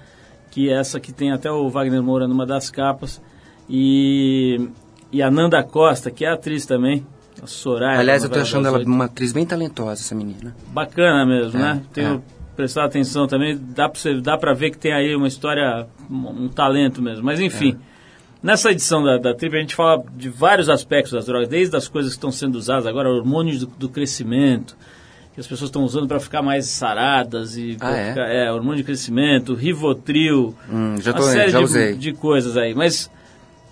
Que 0.51 0.69
é 0.69 0.73
essa 0.73 0.99
que 0.99 1.11
tem 1.11 1.31
até 1.31 1.51
o 1.51 1.69
Wagner 1.69 2.01
Moura 2.01 2.27
numa 2.27 2.45
das 2.45 2.69
capas. 2.69 3.21
E, 3.69 4.69
e 5.11 5.21
a 5.21 5.29
Nanda 5.29 5.63
Costa, 5.63 6.09
que 6.09 6.25
é 6.25 6.29
atriz 6.29 6.65
também, 6.65 7.05
a 7.41 7.47
Soraya. 7.47 7.99
Aliás, 7.99 8.23
eu 8.23 8.29
tô 8.29 8.39
achando 8.39 8.67
ela 8.67 8.79
uma 8.83 9.05
atriz 9.05 9.31
bem 9.31 9.45
talentosa, 9.45 10.01
essa 10.01 10.15
menina. 10.15 10.55
Bacana 10.67 11.25
mesmo, 11.25 11.59
É, 11.59 11.61
né? 11.61 11.81
Tenho 11.93 12.15
é. 12.15 12.21
prestar 12.55 12.85
atenção 12.85 13.27
também, 13.27 13.57
dá 13.57 13.87
pra, 13.87 13.99
você, 13.99 14.19
dá 14.19 14.37
pra 14.37 14.53
ver 14.53 14.71
que 14.71 14.77
tem 14.77 14.91
aí 14.91 15.15
uma 15.15 15.27
história, 15.27 15.87
um, 16.09 16.47
talento 16.47 17.01
mesmo. 17.01 17.23
Mas 17.23 17.39
enfim, 17.39 17.77
nessa 18.41 18.71
edição 18.71 19.03
da, 19.03 19.17
da 19.17 19.33
Trip 19.35 19.55
a 19.55 19.61
gente 19.61 19.75
fala 19.75 20.03
de 20.15 20.29
vários 20.29 20.67
aspectos 20.67 21.13
das 21.13 21.25
drogas, 21.25 21.47
desde 21.47 21.75
as 21.75 21.87
coisas 21.87 22.13
que 22.13 22.17
estão 22.17 22.31
sendo 22.31 22.55
usadas 22.55 22.87
agora, 22.87 23.09
hormônios 23.09 23.59
do, 23.59 23.67
do 23.67 23.89
crescimento, 23.89 24.75
que 25.33 25.39
as 25.39 25.47
pessoas 25.47 25.69
estão 25.69 25.83
usando 25.83 26.07
para 26.07 26.19
ficar 26.19 26.41
mais 26.41 26.65
saradas 26.65 27.55
e 27.55 27.77
Ah, 27.79 27.95
é? 27.95 28.09
ficar- 28.09 28.27
é, 28.29 28.51
hormônio 28.51 28.77
de 28.77 28.83
crescimento, 28.83 29.53
Rivotril, 29.53 30.55
Hum, 30.69 30.95
já 31.01 31.11
uma 31.11 31.17
tô 31.19 31.23
série 31.25 31.51
já 31.51 31.61
de, 31.61 31.95
de 31.95 32.13
coisas 32.13 32.57
aí. 32.57 32.73
Mas 32.73 33.09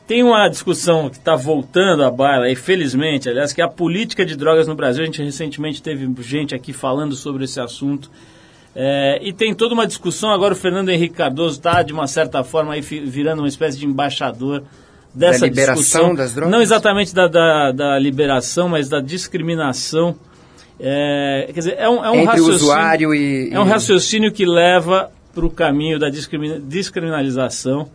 tem 0.06 0.24
uma 0.24 0.48
discussão 0.48 1.10
que 1.10 1.18
está 1.18 1.36
voltando 1.36 2.04
à 2.04 2.10
baila, 2.12 2.50
e 2.50 2.56
felizmente, 2.56 3.28
aliás, 3.30 3.52
que 3.52 3.62
é 3.62 3.66
a 3.66 3.68
política 3.68 4.26
de 4.26 4.36
drogas 4.38 4.68
no 4.68 4.76
Brasil. 4.76 5.04
A 5.04 5.06
gente 5.06 5.22
recentemente 5.22 5.82
teve 5.82 6.10
gente 6.22 6.56
aqui 6.56 6.72
falando 6.72 7.16
sobre 7.16 7.44
esse 7.44 7.60
assunto. 7.60 8.10
É, 8.80 9.20
e 9.24 9.34
tem 9.34 9.56
toda 9.56 9.74
uma 9.74 9.88
discussão, 9.88 10.30
agora 10.30 10.54
o 10.54 10.58
Fernando 10.58 10.90
Henrique 10.90 11.16
Cardoso 11.16 11.58
está, 11.58 11.82
de 11.82 11.92
uma 11.92 12.06
certa 12.08 12.44
forma, 12.44 12.74
aí, 12.76 12.82
virando 12.82 13.40
uma 13.42 13.48
espécie 13.48 13.78
de 13.80 13.86
embaixador 13.88 14.64
dessa 15.16 15.40
Da 15.42 15.48
liberação 15.48 15.76
discussão. 15.82 16.16
das 16.16 16.34
drogas? 16.34 16.52
Não 16.54 16.62
exatamente 16.62 17.14
da, 17.14 17.28
da, 17.28 17.72
da 17.72 17.98
liberação, 18.00 18.70
mas 18.70 18.88
da 18.88 19.02
discriminação. 19.02 20.16
É, 20.80 21.46
quer 21.48 21.60
dizer, 21.60 21.76
é 21.78 21.90
um, 21.90 22.04
é 22.06 22.12
um 22.12 22.16
Entre 22.16 22.26
raciocínio, 22.28 22.56
usuário 22.56 23.16
e- 23.16 23.50
É 23.52 23.60
um 23.60 23.64
raciocínio 23.64 24.32
que 24.32 24.46
leva 24.46 25.10
para 25.34 25.46
o 25.46 25.50
caminho 25.50 25.98
da 26.00 26.10
descriminalização 26.10 27.90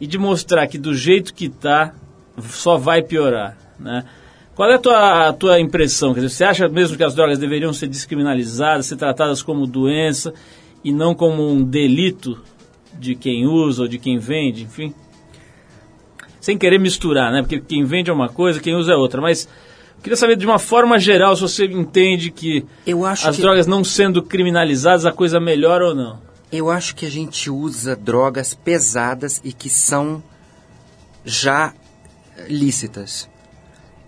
e 0.00 0.06
de 0.06 0.18
mostrar 0.18 0.66
que 0.66 0.76
do 0.78 0.94
jeito 0.94 1.32
que 1.32 1.46
está, 1.46 1.94
só 2.40 2.76
vai 2.76 3.02
piorar, 3.02 3.56
né? 3.78 4.04
Qual 4.54 4.70
é 4.70 4.74
a 4.74 4.78
tua, 4.78 5.28
a 5.28 5.32
tua 5.32 5.58
impressão? 5.60 6.14
Quer 6.14 6.20
dizer, 6.20 6.36
você 6.36 6.44
acha 6.44 6.68
mesmo 6.68 6.96
que 6.96 7.02
as 7.02 7.14
drogas 7.14 7.38
deveriam 7.38 7.72
ser 7.72 7.88
descriminalizadas, 7.88 8.86
ser 8.86 8.96
tratadas 8.96 9.42
como 9.42 9.66
doença 9.66 10.32
e 10.84 10.92
não 10.92 11.12
como 11.14 11.48
um 11.48 11.62
delito 11.64 12.40
de 12.96 13.16
quem 13.16 13.46
usa 13.46 13.82
ou 13.82 13.88
de 13.88 13.98
quem 13.98 14.18
vende, 14.18 14.62
enfim? 14.62 14.94
Sem 16.40 16.56
querer 16.56 16.78
misturar, 16.78 17.32
né? 17.32 17.42
Porque 17.42 17.58
quem 17.58 17.84
vende 17.84 18.10
é 18.10 18.12
uma 18.12 18.28
coisa, 18.28 18.60
quem 18.60 18.76
usa 18.76 18.92
é 18.92 18.96
outra. 18.96 19.20
Mas 19.20 19.48
queria 20.04 20.16
saber 20.16 20.36
de 20.36 20.46
uma 20.46 20.58
forma 20.60 20.98
geral 21.00 21.34
se 21.34 21.42
você 21.42 21.64
entende 21.66 22.30
que 22.30 22.64
Eu 22.86 23.04
acho 23.04 23.28
as 23.28 23.34
que- 23.36 23.42
drogas 23.42 23.66
não 23.66 23.82
sendo 23.82 24.22
criminalizadas, 24.22 25.04
a 25.06 25.10
coisa 25.12 25.40
melhora 25.40 25.86
ou 25.88 25.94
não. 25.94 26.20
Eu 26.52 26.70
acho 26.70 26.94
que 26.94 27.04
a 27.04 27.10
gente 27.10 27.50
usa 27.50 27.96
drogas 27.96 28.54
pesadas 28.54 29.40
e 29.42 29.52
que 29.52 29.68
são 29.68 30.22
já 31.24 31.72
lícitas. 32.48 33.28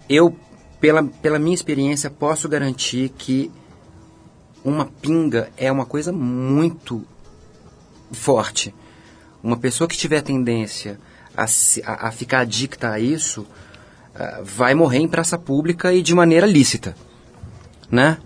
Eu, 0.08 0.36
pela, 0.80 1.02
pela 1.02 1.38
minha 1.38 1.54
experiência, 1.54 2.08
posso 2.10 2.48
garantir 2.48 3.08
que 3.16 3.50
uma 4.64 4.84
pinga 4.84 5.50
é 5.56 5.72
uma 5.72 5.86
coisa 5.86 6.12
muito 6.12 7.04
forte. 8.12 8.74
Uma 9.42 9.56
pessoa 9.56 9.88
que 9.88 9.96
tiver 9.96 10.20
tendência 10.22 10.98
a, 11.36 11.44
a- 11.44 12.08
a 12.08 12.12
ficar 12.12 12.40
adicta 12.40 12.90
a 12.90 13.00
isso 13.00 13.46
vai 14.42 14.74
morrer 14.74 14.98
em 14.98 15.08
praça 15.08 15.38
pública 15.38 15.92
e 15.92 16.02
de 16.02 16.14
maneira 16.14 16.46
lícita, 16.46 16.94
né? 17.90 18.18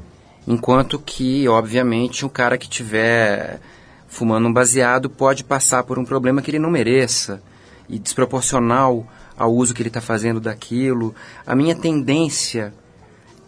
Enquanto 0.47 0.99
que, 0.99 1.47
obviamente, 1.49 2.25
um 2.25 2.29
cara 2.29 2.57
que 2.57 2.69
tiver 2.69 3.61
fumando 4.09 4.49
um 4.49 4.53
baseado 4.53 5.09
pode 5.09 5.45
passar 5.45 5.85
por 5.85 5.99
um 5.99 6.05
problema 6.05 6.43
que 6.43 6.51
ele 6.51 6.59
não 6.59 6.71
mereça 6.71 7.43
e 7.89 7.99
desproporcional 7.99 9.07
ao 9.37 9.55
uso 9.55 9.75
que 9.75 9.83
ele 9.83 9.89
está 9.89 10.01
fazendo 10.01 10.41
daquilo. 10.41 11.15
A 11.47 11.55
minha 11.55 11.75
tendência 11.75 12.75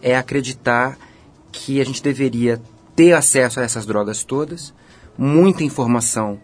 é 0.01 0.15
acreditar 0.15 0.97
que 1.51 1.79
a 1.79 1.85
gente 1.85 2.01
deveria 2.01 2.61
ter 2.95 3.13
acesso 3.13 3.59
a 3.59 3.63
essas 3.63 3.85
drogas 3.85 4.23
todas, 4.23 4.73
muita 5.17 5.63
informação 5.63 6.39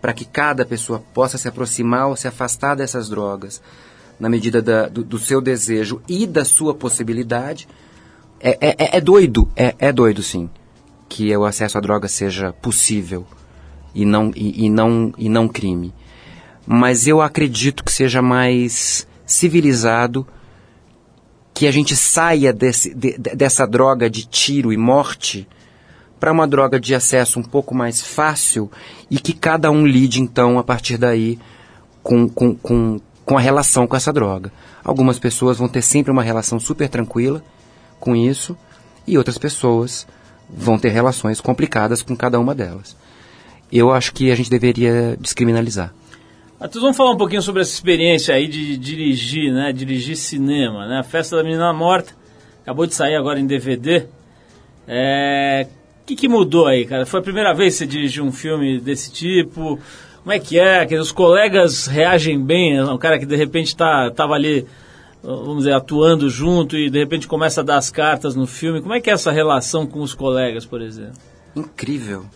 para 0.00 0.12
que 0.12 0.24
cada 0.24 0.64
pessoa 0.64 1.02
possa 1.12 1.38
se 1.38 1.48
aproximar 1.48 2.08
ou 2.08 2.16
se 2.16 2.28
afastar 2.28 2.74
dessas 2.74 3.08
drogas 3.08 3.60
na 4.18 4.28
medida 4.28 4.60
da- 4.62 4.88
do, 4.88 5.04
do 5.04 5.18
seu 5.18 5.40
desejo 5.40 6.00
e 6.08 6.26
da 6.26 6.44
sua 6.44 6.74
possibilidade. 6.74 7.68
É, 8.40 8.50
é- 8.60 8.76
é- 8.78 8.96
é 8.98 9.00
doido, 9.00 9.48
é, 9.56 9.74
é 9.78 9.92
doido 9.92 10.22
sim, 10.22 10.48
que 11.08 11.34
o 11.36 11.44
acesso 11.44 11.78
à 11.78 11.80
droga 11.80 12.08
seja 12.08 12.52
possível 12.52 13.26
e 13.94 14.04
não, 14.04 14.30
e, 14.34 14.66
e 14.66 14.70
não, 14.70 15.12
e 15.16 15.28
não 15.28 15.48
crime. 15.48 15.94
Mas 16.66 17.06
eu 17.06 17.20
acredito 17.22 17.84
que 17.84 17.92
seja 17.92 18.20
mais 18.20 19.06
civilizado 19.24 20.26
que 21.54 21.66
a 21.66 21.70
gente 21.70 21.96
saia 21.96 22.52
desse, 22.52 22.94
de- 22.94 23.16
de- 23.16 23.34
dessa 23.34 23.66
droga 23.66 24.10
de 24.10 24.26
tiro 24.26 24.72
e 24.72 24.76
morte 24.76 25.48
para 26.20 26.32
uma 26.32 26.46
droga 26.46 26.78
de 26.78 26.94
acesso 26.94 27.38
um 27.38 27.42
pouco 27.42 27.74
mais 27.74 28.00
fácil 28.02 28.70
e 29.10 29.18
que 29.18 29.32
cada 29.32 29.70
um 29.70 29.86
lide, 29.86 30.20
então, 30.20 30.58
a 30.58 30.64
partir 30.64 30.98
daí, 30.98 31.38
com, 32.02 32.28
com, 32.28 32.54
com, 32.54 33.00
com 33.26 33.36
a 33.36 33.40
relação 33.40 33.86
com 33.86 33.96
essa 33.96 34.12
droga. 34.12 34.52
Algumas 34.84 35.18
pessoas 35.18 35.58
vão 35.58 35.68
ter 35.68 35.82
sempre 35.82 36.12
uma 36.12 36.22
relação 36.22 36.60
super 36.60 36.88
tranquila 36.88 37.42
com 37.98 38.14
isso 38.14 38.56
e 39.04 39.18
outras 39.18 39.36
pessoas 39.36 40.06
vão 40.48 40.78
ter 40.78 40.90
relações 40.90 41.40
complicadas 41.40 42.02
com 42.02 42.16
cada 42.16 42.38
uma 42.38 42.54
delas. 42.54 42.96
Eu 43.70 43.92
acho 43.92 44.12
que 44.12 44.30
a 44.30 44.36
gente 44.36 44.48
deveria 44.48 45.16
descriminalizar. 45.20 45.92
Matheus, 46.58 46.82
vamos 46.82 46.96
falar 46.96 47.10
um 47.10 47.16
pouquinho 47.16 47.42
sobre 47.42 47.62
essa 47.62 47.72
experiência 47.72 48.32
aí 48.32 48.46
de 48.46 48.78
dirigir, 48.78 49.52
né? 49.52 49.72
Dirigir 49.72 50.16
cinema, 50.16 50.86
né? 50.86 51.00
A 51.00 51.02
Festa 51.02 51.36
da 51.36 51.42
Menina 51.42 51.72
Morta 51.72 52.14
acabou 52.62 52.86
de 52.86 52.94
sair 52.94 53.16
agora 53.16 53.40
em 53.40 53.46
DVD. 53.46 54.06
É... 54.86 55.66
O 56.02 56.06
que, 56.06 56.14
que 56.14 56.28
mudou 56.28 56.66
aí, 56.66 56.86
cara? 56.86 57.04
Foi 57.04 57.18
a 57.18 57.22
primeira 57.22 57.52
vez 57.52 57.74
que 57.74 57.78
você 57.78 57.86
dirigiu 57.86 58.24
um 58.24 58.30
filme 58.30 58.80
desse 58.80 59.10
tipo? 59.10 59.80
Como 60.26 60.34
é 60.34 60.40
que 60.40 60.58
é? 60.58 60.84
Dizer, 60.84 60.98
os 60.98 61.12
colegas 61.12 61.86
reagem 61.86 62.44
bem? 62.44 62.82
O 62.82 62.98
cara 62.98 63.16
que 63.16 63.24
de 63.24 63.36
repente 63.36 63.76
tá, 63.76 64.10
tava 64.10 64.34
ali, 64.34 64.66
vamos 65.22 65.58
dizer, 65.58 65.72
atuando 65.72 66.28
junto 66.28 66.76
e 66.76 66.90
de 66.90 66.98
repente 66.98 67.28
começa 67.28 67.60
a 67.60 67.64
dar 67.64 67.76
as 67.76 67.90
cartas 67.90 68.34
no 68.34 68.44
filme. 68.44 68.82
Como 68.82 68.92
é 68.92 69.00
que 69.00 69.08
é 69.08 69.12
essa 69.12 69.30
relação 69.30 69.86
com 69.86 70.00
os 70.00 70.14
colegas, 70.14 70.66
por 70.66 70.82
exemplo? 70.82 71.14
Incrível. 71.54 72.26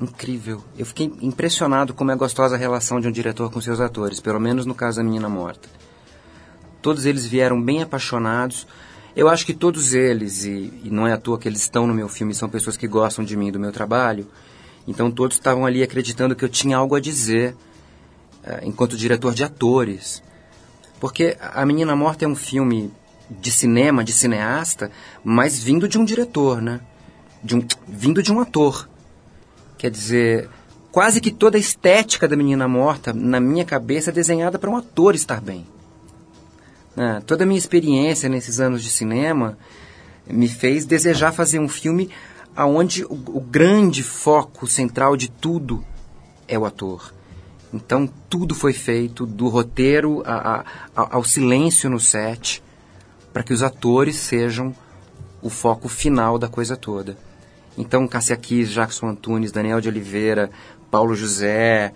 Incrível. 0.00 0.60
Eu 0.76 0.84
fiquei 0.84 1.08
impressionado 1.22 1.94
como 1.94 2.10
é 2.10 2.16
gostosa 2.16 2.56
a 2.56 2.58
relação 2.58 3.00
de 3.00 3.06
um 3.06 3.12
diretor 3.12 3.48
com 3.48 3.60
seus 3.60 3.80
atores, 3.80 4.18
pelo 4.18 4.40
menos 4.40 4.66
no 4.66 4.74
caso 4.74 4.96
da 4.96 5.04
Menina 5.04 5.28
Morta. 5.28 5.68
Todos 6.82 7.06
eles 7.06 7.24
vieram 7.24 7.62
bem 7.62 7.80
apaixonados. 7.80 8.66
Eu 9.14 9.28
acho 9.28 9.46
que 9.46 9.54
todos 9.54 9.94
eles, 9.94 10.44
e, 10.44 10.72
e 10.82 10.90
não 10.90 11.06
é 11.06 11.12
à 11.12 11.16
toa 11.16 11.38
que 11.38 11.46
eles 11.46 11.60
estão 11.60 11.86
no 11.86 11.94
meu 11.94 12.08
filme, 12.08 12.34
são 12.34 12.48
pessoas 12.48 12.76
que 12.76 12.88
gostam 12.88 13.24
de 13.24 13.36
mim, 13.36 13.52
do 13.52 13.60
meu 13.60 13.70
trabalho. 13.70 14.26
Então 14.88 15.10
todos 15.10 15.36
estavam 15.36 15.66
ali 15.66 15.82
acreditando 15.82 16.34
que 16.34 16.42
eu 16.42 16.48
tinha 16.48 16.78
algo 16.78 16.94
a 16.94 17.00
dizer 17.00 17.54
eh, 18.42 18.60
enquanto 18.62 18.96
diretor 18.96 19.34
de 19.34 19.44
atores. 19.44 20.22
Porque 20.98 21.36
A 21.40 21.64
Menina 21.66 21.94
Morta 21.94 22.24
é 22.24 22.28
um 22.28 22.34
filme 22.34 22.90
de 23.30 23.52
cinema, 23.52 24.02
de 24.02 24.14
cineasta, 24.14 24.90
mas 25.22 25.62
vindo 25.62 25.86
de 25.86 25.98
um 25.98 26.04
diretor, 26.06 26.62
né? 26.62 26.80
De 27.44 27.54
um, 27.54 27.62
vindo 27.86 28.22
de 28.22 28.32
um 28.32 28.40
ator. 28.40 28.88
Quer 29.76 29.90
dizer, 29.90 30.48
quase 30.90 31.20
que 31.20 31.30
toda 31.30 31.58
a 31.58 31.60
estética 31.60 32.26
da 32.26 32.34
Menina 32.34 32.66
Morta, 32.66 33.12
na 33.12 33.38
minha 33.38 33.66
cabeça, 33.66 34.08
é 34.08 34.12
desenhada 34.12 34.58
para 34.58 34.70
um 34.70 34.76
ator 34.76 35.14
estar 35.14 35.42
bem. 35.42 35.66
né? 36.96 37.22
toda 37.26 37.44
a 37.44 37.46
minha 37.46 37.58
experiência 37.58 38.26
nesses 38.26 38.58
anos 38.58 38.82
de 38.82 38.88
cinema 38.88 39.58
me 40.26 40.48
fez 40.48 40.86
desejar 40.86 41.32
fazer 41.32 41.58
um 41.58 41.68
filme 41.68 42.10
aonde 42.58 43.04
o, 43.04 43.12
o 43.12 43.40
grande 43.40 44.02
foco 44.02 44.66
central 44.66 45.16
de 45.16 45.30
tudo 45.30 45.84
é 46.48 46.58
o 46.58 46.64
ator. 46.66 47.14
Então 47.72 48.08
tudo 48.28 48.52
foi 48.54 48.72
feito, 48.72 49.24
do 49.24 49.46
roteiro 49.48 50.22
a- 50.26 50.64
a- 50.96 51.08
ao 51.16 51.22
silêncio 51.22 51.88
no 51.88 52.00
set, 52.00 52.60
para 53.32 53.44
que 53.44 53.52
os 53.52 53.62
atores 53.62 54.16
sejam 54.16 54.74
o 55.40 55.48
foco 55.48 55.88
final 55.88 56.36
da 56.36 56.48
coisa 56.48 56.76
toda. 56.76 57.16
Então 57.76 58.08
Cássia 58.08 58.36
Kiss, 58.36 58.72
Jackson 58.72 59.06
Antunes, 59.10 59.52
Daniel 59.52 59.80
de 59.80 59.88
Oliveira, 59.88 60.50
Paulo 60.90 61.14
José, 61.14 61.92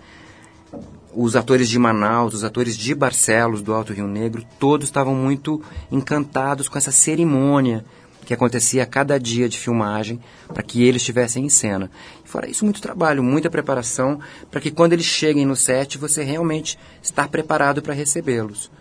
os 1.13 1.35
atores 1.35 1.67
de 1.67 1.77
Manaus, 1.77 2.33
os 2.33 2.43
atores 2.45 2.77
de 2.77 2.95
Barcelos, 2.95 3.61
do 3.61 3.73
Alto 3.73 3.91
Rio 3.91 4.07
Negro, 4.07 4.45
todos 4.57 4.87
estavam 4.87 5.13
muito 5.13 5.61
encantados 5.91 6.69
com 6.69 6.77
essa 6.77 6.91
cerimônia 6.91 7.83
que 8.25 8.33
acontecia 8.33 8.83
a 8.83 8.85
cada 8.85 9.19
dia 9.19 9.49
de 9.49 9.57
filmagem 9.57 10.19
para 10.47 10.63
que 10.63 10.83
eles 10.83 11.01
estivessem 11.01 11.45
em 11.45 11.49
cena. 11.49 11.89
Fora 12.23 12.49
isso, 12.49 12.65
muito 12.65 12.81
trabalho, 12.81 13.23
muita 13.23 13.49
preparação 13.49 14.19
para 14.49 14.61
que 14.61 14.71
quando 14.71 14.93
eles 14.93 15.05
cheguem 15.05 15.45
no 15.45 15.55
set 15.55 15.97
você 15.97 16.23
realmente 16.23 16.77
estar 17.01 17.27
preparado 17.27 17.81
para 17.81 17.93
recebê-los. 17.93 18.71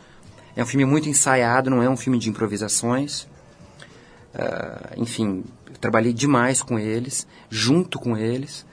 É 0.55 0.63
um 0.63 0.67
filme 0.67 0.85
muito 0.85 1.09
ensaiado, 1.09 1.71
não 1.71 1.83
é 1.83 1.89
um 1.89 1.97
filme 1.97 2.19
de 2.19 2.29
improvisações. 2.29 3.27
Ah, 4.35 4.93
enfim, 4.97 5.45
trabalhei 5.81 6.13
demais 6.13 6.63
com 6.63 6.79
eles, 6.79 7.27
junto 7.51 7.99
com 7.99 8.17
eles, 8.17 8.67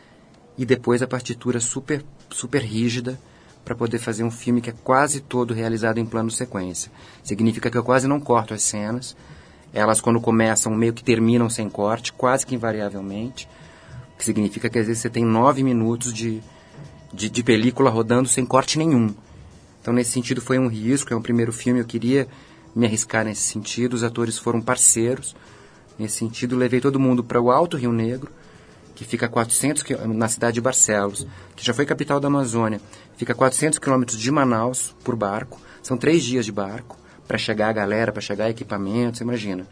e 0.57 0.65
depois 0.65 1.01
a 1.01 1.07
partitura 1.07 1.59
super, 1.59 2.03
super 2.29 2.61
rígida 2.61 3.19
para 3.63 3.75
poder 3.75 3.99
fazer 3.99 4.23
um 4.23 4.31
filme 4.31 4.61
que 4.61 4.69
é 4.69 4.73
quase 4.83 5.21
todo 5.21 5.53
realizado 5.53 5.99
em 5.99 6.05
plano 6.05 6.31
sequência. 6.31 6.91
Significa 7.23 7.69
que 7.69 7.77
eu 7.77 7.83
quase 7.83 8.07
não 8.07 8.19
corto 8.19 8.53
as 8.53 8.63
cenas. 8.63 9.15
Elas, 9.73 10.01
quando 10.01 10.19
começam, 10.19 10.73
meio 10.73 10.93
que 10.93 11.03
terminam 11.03 11.49
sem 11.49 11.69
corte, 11.69 12.11
quase 12.13 12.45
que 12.45 12.55
invariavelmente. 12.55 13.47
O 14.13 14.17
que 14.17 14.25
significa 14.25 14.69
que 14.69 14.79
às 14.79 14.87
vezes 14.87 15.01
você 15.01 15.09
tem 15.09 15.23
nove 15.23 15.63
minutos 15.63 16.13
de, 16.13 16.41
de, 17.13 17.29
de 17.29 17.43
película 17.43 17.89
rodando 17.89 18.27
sem 18.27 18.45
corte 18.45 18.77
nenhum. 18.77 19.13
Então, 19.81 19.93
nesse 19.93 20.11
sentido, 20.11 20.41
foi 20.41 20.57
um 20.57 20.67
risco. 20.67 21.13
É 21.13 21.15
um 21.15 21.21
primeiro 21.21 21.53
filme, 21.53 21.79
eu 21.79 21.85
queria 21.85 22.27
me 22.75 22.85
arriscar 22.85 23.23
nesse 23.23 23.43
sentido. 23.43 23.93
Os 23.93 24.03
atores 24.03 24.37
foram 24.37 24.59
parceiros. 24.61 25.35
Nesse 25.97 26.17
sentido, 26.17 26.55
levei 26.55 26.81
todo 26.81 26.99
mundo 26.99 27.23
para 27.23 27.39
o 27.41 27.51
Alto 27.51 27.77
Rio 27.77 27.91
Negro, 27.91 28.31
que 28.95 29.05
fica 29.05 29.25
a 29.27 29.29
400 29.29 29.83
quil- 29.83 30.07
na 30.07 30.27
cidade 30.27 30.55
de 30.55 30.61
Barcelos, 30.61 31.27
que 31.55 31.65
já 31.65 31.73
foi 31.73 31.85
capital 31.85 32.19
da 32.19 32.27
Amazônia. 32.27 32.81
Fica 33.17 33.33
a 33.33 33.35
400 33.35 33.79
quilômetros 33.79 34.17
de 34.17 34.31
Manaus 34.31 34.95
por 35.03 35.15
barco. 35.15 35.59
São 35.83 35.97
três 35.97 36.23
dias 36.23 36.45
de 36.45 36.51
barco 36.51 36.97
para 37.29 37.37
chegar 37.37 37.69
a 37.69 37.71
galera, 37.71 38.11
para 38.11 38.23
chegar 38.23 38.49
equipamentos, 38.49 39.21
imagina. 39.21 39.67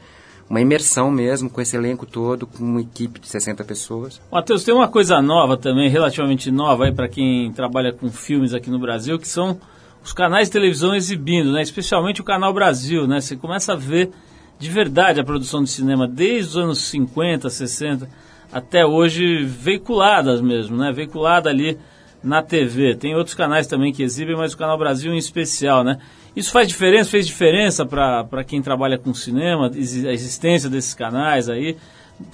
uma 0.47 0.61
imersão 0.61 1.09
mesmo 1.09 1.49
com 1.49 1.59
esse 1.59 1.75
elenco 1.75 2.05
todo, 2.05 2.45
com 2.45 2.63
uma 2.63 2.81
equipe 2.81 3.19
de 3.19 3.27
60 3.27 3.63
pessoas. 3.63 4.21
Matheus, 4.31 4.63
tem 4.63 4.73
uma 4.73 4.87
coisa 4.87 5.19
nova 5.23 5.57
também, 5.57 5.89
relativamente 5.89 6.51
nova 6.51 6.85
aí 6.85 6.93
para 6.93 7.09
quem 7.09 7.51
trabalha 7.51 7.91
com 7.91 8.11
filmes 8.11 8.53
aqui 8.53 8.69
no 8.69 8.77
Brasil, 8.77 9.17
que 9.17 9.27
são 9.27 9.59
os 10.03 10.13
canais 10.13 10.47
de 10.47 10.53
televisão 10.53 10.95
exibindo, 10.95 11.51
né? 11.51 11.63
Especialmente 11.63 12.21
o 12.21 12.23
Canal 12.23 12.53
Brasil, 12.53 13.07
né? 13.07 13.19
Você 13.19 13.35
começa 13.35 13.73
a 13.73 13.75
ver 13.75 14.11
de 14.59 14.69
verdade 14.69 15.19
a 15.19 15.23
produção 15.23 15.63
de 15.63 15.69
cinema 15.71 16.07
desde 16.07 16.51
os 16.51 16.57
anos 16.57 16.77
50, 16.83 17.49
60 17.49 18.07
até 18.53 18.85
hoje 18.85 19.43
veiculadas 19.43 20.41
mesmo, 20.41 20.77
né? 20.77 20.91
Veiculada 20.91 21.49
ali 21.49 21.77
na 22.23 22.43
TV. 22.43 22.95
Tem 22.95 23.15
outros 23.15 23.35
canais 23.35 23.65
também 23.65 23.91
que 23.91 24.03
exibem, 24.03 24.37
mas 24.37 24.53
o 24.53 24.57
Canal 24.57 24.77
Brasil 24.77 25.11
em 25.11 25.17
especial, 25.17 25.83
né? 25.83 25.97
Isso 26.37 26.51
faz 26.51 26.67
diferença, 26.67 27.09
fez 27.09 27.25
diferença 27.25 27.83
para 27.83 28.43
quem 28.45 28.61
trabalha 28.61 28.97
com 28.97 29.11
cinema, 29.13 29.71
a 29.73 29.77
existência 30.13 30.69
desses 30.69 30.93
canais 30.93 31.49
aí, 31.49 31.75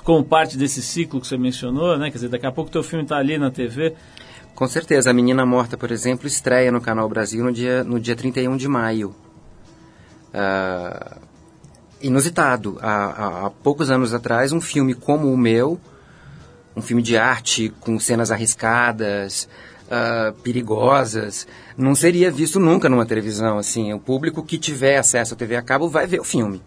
como 0.04 0.24
parte 0.26 0.58
desse 0.58 0.82
ciclo 0.82 1.22
que 1.22 1.28
você 1.28 1.38
mencionou, 1.38 1.98
né? 1.98 2.08
Quer 2.12 2.16
dizer, 2.18 2.28
daqui 2.28 2.46
a 2.46 2.52
pouco 2.52 2.70
teu 2.70 2.84
filme 2.84 3.04
está 3.06 3.16
ali 3.18 3.38
na 3.38 3.50
TV. 3.50 3.94
Com 4.54 4.68
certeza, 4.68 5.10
A 5.10 5.14
Menina 5.14 5.46
Morta, 5.46 5.78
por 5.78 5.90
exemplo, 5.90 6.28
estreia 6.28 6.70
no 6.70 6.82
Canal 6.82 7.08
Brasil 7.08 7.44
no 7.46 7.52
dia, 7.52 7.82
no 7.84 7.98
dia 7.98 8.16
31 8.16 8.58
de 8.58 8.68
maio. 8.68 9.16
Ah, 10.34 11.18
inusitado. 12.02 12.78
Há, 12.82 12.92
há- 13.06 13.46
há 13.46 13.50
poucos 13.50 13.90
anos 13.90 14.14
atrás, 14.14 14.52
um 14.52 14.60
filme 14.62 14.94
como 14.94 15.32
o 15.32 15.38
meu, 15.38 15.80
um 16.76 16.82
filme 16.82 17.02
de 17.02 17.18
arte 17.18 17.74
com 17.80 17.98
cenas 18.00 18.32
arriscadas, 18.32 19.48
ah, 19.94 20.34
perigosas, 20.44 21.48
não 21.78 21.94
seria 21.94 22.32
visto 22.32 22.60
nunca 22.60 22.90
numa 22.90 23.06
televisão. 23.06 23.58
Assim, 23.58 23.94
o 23.94 24.00
público 24.00 24.44
que 24.44 24.58
tiver 24.58 24.98
acesso 24.98 25.34
à 25.34 25.38
TV 25.38 25.56
a 25.56 25.62
cabo 25.62 25.88
vai 25.88 26.08
ver 26.08 26.20
o 26.20 26.24
filme. 26.24 26.62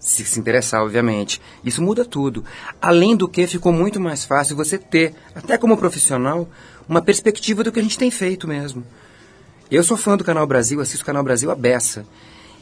Se 0.00 0.24
se 0.24 0.38
interessar, 0.38 0.82
obviamente. 0.82 1.40
Isso 1.64 1.82
muda 1.82 2.04
tudo. 2.04 2.44
Além 2.80 3.16
do 3.16 3.28
que, 3.28 3.46
ficou 3.46 3.72
muito 3.72 4.00
mais 4.00 4.24
fácil 4.24 4.56
você 4.56 4.78
ter, 4.78 5.14
até 5.34 5.58
como 5.58 5.76
profissional, 5.76 6.48
uma 6.88 7.02
perspectiva 7.02 7.64
do 7.64 7.72
que 7.72 7.80
a 7.80 7.82
gente 7.82 7.98
tem 7.98 8.10
feito 8.10 8.46
mesmo. 8.46 8.84
Eu 9.70 9.82
sou 9.82 9.96
fã 9.96 10.16
do 10.16 10.24
Canal 10.24 10.46
Brasil, 10.46 10.80
assisto 10.80 11.02
o 11.02 11.06
Canal 11.06 11.22
Brasil 11.24 11.50
a 11.50 11.54
beça. 11.54 12.06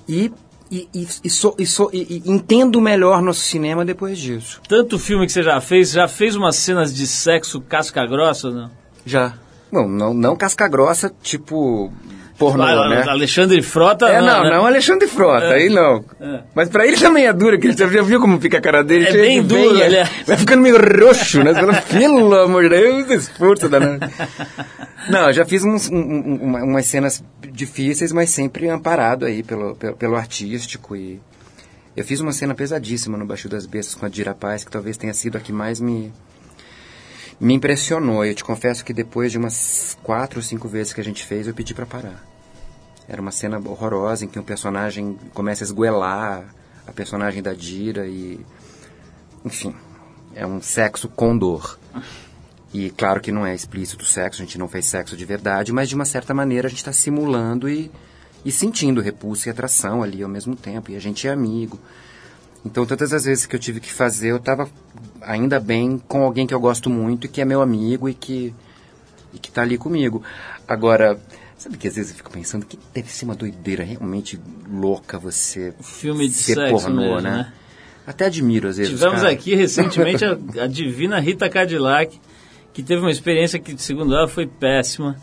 E, 0.08 0.32
e, 0.70 0.88
e, 0.94 1.06
e 1.24 1.30
sou- 1.30 1.54
e 1.58 1.66
sou- 1.66 1.90
e- 1.92 2.22
e 2.24 2.30
entendo 2.30 2.80
melhor 2.80 3.20
nosso 3.22 3.40
cinema 3.40 3.84
depois 3.84 4.18
disso. 4.18 4.60
Tanto 4.66 4.98
filme 4.98 5.26
que 5.26 5.32
você 5.32 5.42
já 5.42 5.60
fez, 5.60 5.90
já 5.92 6.08
fez 6.08 6.34
umas 6.34 6.56
cenas 6.56 6.92
de 6.92 7.06
sexo 7.06 7.60
casca 7.60 8.04
grossa, 8.06 8.50
não? 8.50 8.70
Já. 9.04 9.34
Bom, 9.72 9.88
não, 9.88 10.14
não 10.14 10.36
casca 10.36 10.68
grossa, 10.68 11.12
tipo 11.22 11.92
pornô, 12.38 12.64
Ah, 12.64 12.88
né? 12.90 13.02
Alexandre 13.08 13.62
Frota, 13.62 14.06
É, 14.08 14.20
não, 14.20 14.42
né? 14.44 14.50
não, 14.50 14.66
Alexandre 14.66 15.08
Frota, 15.08 15.46
É. 15.46 15.54
aí 15.54 15.68
não. 15.70 16.04
É. 16.20 16.40
Mas 16.54 16.68
pra 16.68 16.86
ele 16.86 16.96
também 16.98 17.26
é 17.26 17.32
duro, 17.32 17.58
que 17.58 17.66
ele 17.68 17.76
já 17.76 17.86
viu 18.02 18.20
como 18.20 18.38
fica 18.40 18.58
a 18.58 18.60
cara 18.60 18.84
dele? 18.84 19.06
É 19.08 19.12
bem 19.12 19.42
duro, 19.42 19.80
ele 19.80 19.96
é- 19.96 20.04
Vai 20.26 20.36
ficando 20.36 20.60
meio 20.62 20.76
roxo, 20.76 21.42
né? 21.42 21.54
Você 21.54 21.60
fala, 21.60 21.82
pelo 21.82 22.34
amor 22.42 22.62
de 22.64 22.68
Deus, 22.68 23.10
esforço 23.24 23.68
danado. 23.70 24.00
Não, 25.08 25.28
eu 25.28 25.32
já 25.32 25.44
fiz 25.46 25.64
uns, 25.64 25.88
um- 25.88 25.96
um- 25.96 26.38
uma- 26.42 26.62
umas 26.62 26.86
cenas 26.86 27.24
difíceis, 27.52 28.12
mas 28.12 28.28
sempre 28.30 28.68
amparado 28.68 29.24
aí 29.24 29.42
pelo, 29.42 29.74
pelo, 29.76 29.96
pelo 29.96 30.16
artístico 30.16 30.94
e... 30.94 31.20
Eu 31.96 32.04
fiz 32.04 32.20
uma 32.20 32.32
cena 32.32 32.54
pesadíssima 32.54 33.16
no 33.16 33.24
Baixo 33.24 33.48
das 33.48 33.64
Bestas 33.64 33.94
com 33.94 34.04
a 34.04 34.08
Dira 34.10 34.34
Paz, 34.34 34.62
que 34.62 34.70
talvez 34.70 34.98
tenha 34.98 35.14
sido 35.14 35.38
a 35.38 35.40
que 35.40 35.50
mais 35.50 35.80
me, 35.80 36.12
me 37.40 37.54
impressionou. 37.54 38.24
Eu 38.24 38.34
te 38.34 38.44
confesso 38.44 38.84
que 38.84 38.92
depois 38.92 39.32
de 39.32 39.38
umas 39.38 39.96
quatro 40.02 40.38
ou 40.38 40.42
cinco 40.42 40.68
vezes 40.68 40.92
que 40.92 41.00
a 41.00 41.04
gente 41.04 41.24
fez, 41.24 41.46
eu 41.46 41.54
pedi 41.54 41.74
pra 41.74 41.86
parar. 41.86 42.24
Era 43.08 43.22
uma 43.22 43.30
cena 43.30 43.58
horrorosa 43.58 44.24
em 44.24 44.28
que 44.28 44.38
um 44.38 44.42
personagem 44.42 45.16
começa 45.32 45.62
a 45.62 45.66
esguelar 45.66 46.44
a 46.86 46.92
personagem 46.92 47.42
da 47.42 47.52
Dira 47.52 48.06
e. 48.06 48.40
Enfim, 49.44 49.74
é 50.34 50.46
um 50.46 50.60
sexo 50.60 51.08
com 51.08 51.36
dor. 51.36 51.78
E 52.74 52.90
claro 52.90 53.20
que 53.20 53.32
não 53.32 53.46
é 53.46 53.54
explícito 53.54 54.04
o 54.04 54.06
sexo, 54.06 54.42
a 54.42 54.44
gente 54.44 54.58
não 54.58 54.68
fez 54.68 54.86
sexo 54.86 55.16
de 55.16 55.24
verdade, 55.24 55.72
mas 55.72 55.88
de 55.88 55.94
uma 55.94 56.04
certa 56.04 56.34
maneira 56.34 56.66
a 56.66 56.70
gente 56.70 56.78
está 56.78 56.92
simulando 56.92 57.68
e, 57.68 57.90
e 58.44 58.50
sentindo 58.50 59.00
repulsa 59.00 59.48
e 59.48 59.50
atração 59.50 60.02
ali 60.02 60.22
ao 60.22 60.28
mesmo 60.28 60.56
tempo. 60.56 60.90
E 60.90 60.96
a 60.96 61.00
gente 61.00 61.28
é 61.28 61.30
amigo. 61.30 61.78
Então, 62.66 62.84
todas 62.84 63.12
as 63.12 63.24
vezes 63.24 63.46
que 63.46 63.54
eu 63.54 63.60
tive 63.60 63.78
que 63.78 63.92
fazer, 63.92 64.30
eu 64.30 64.38
estava 64.38 64.68
ainda 65.22 65.60
bem 65.60 66.02
com 66.08 66.22
alguém 66.22 66.46
que 66.46 66.52
eu 66.52 66.58
gosto 66.58 66.90
muito 66.90 67.26
e 67.26 67.28
que 67.28 67.40
é 67.40 67.44
meu 67.44 67.62
amigo 67.62 68.08
e 68.08 68.14
que 68.14 68.52
e 69.32 69.38
que 69.38 69.52
tá 69.52 69.62
ali 69.62 69.78
comigo. 69.78 70.22
Agora, 70.66 71.18
sabe 71.56 71.76
que 71.76 71.86
às 71.86 71.94
vezes 71.94 72.10
eu 72.10 72.16
fico 72.16 72.30
pensando 72.30 72.66
que 72.66 72.78
deve 72.92 73.10
ser 73.10 73.24
uma 73.24 73.36
doideira 73.36 73.84
realmente 73.84 74.40
louca 74.68 75.18
você 75.18 75.74
Filme 75.80 76.26
de 76.26 76.34
ser 76.34 76.54
sexo 76.54 76.86
pornô, 76.86 77.02
mesmo, 77.02 77.20
né? 77.20 77.30
né? 77.30 77.52
Até 78.04 78.26
admiro 78.26 78.68
às 78.68 78.78
vezes. 78.78 78.92
Tivemos 78.92 79.20
cara. 79.20 79.32
aqui 79.32 79.54
recentemente 79.54 80.24
a, 80.24 80.36
a 80.62 80.66
divina 80.66 81.20
Rita 81.20 81.48
Cadillac, 81.48 82.20
que 82.72 82.82
teve 82.82 83.00
uma 83.00 83.10
experiência 83.10 83.60
que, 83.60 83.80
segundo 83.80 84.12
ela, 84.12 84.26
foi 84.26 84.46
péssima 84.46 85.16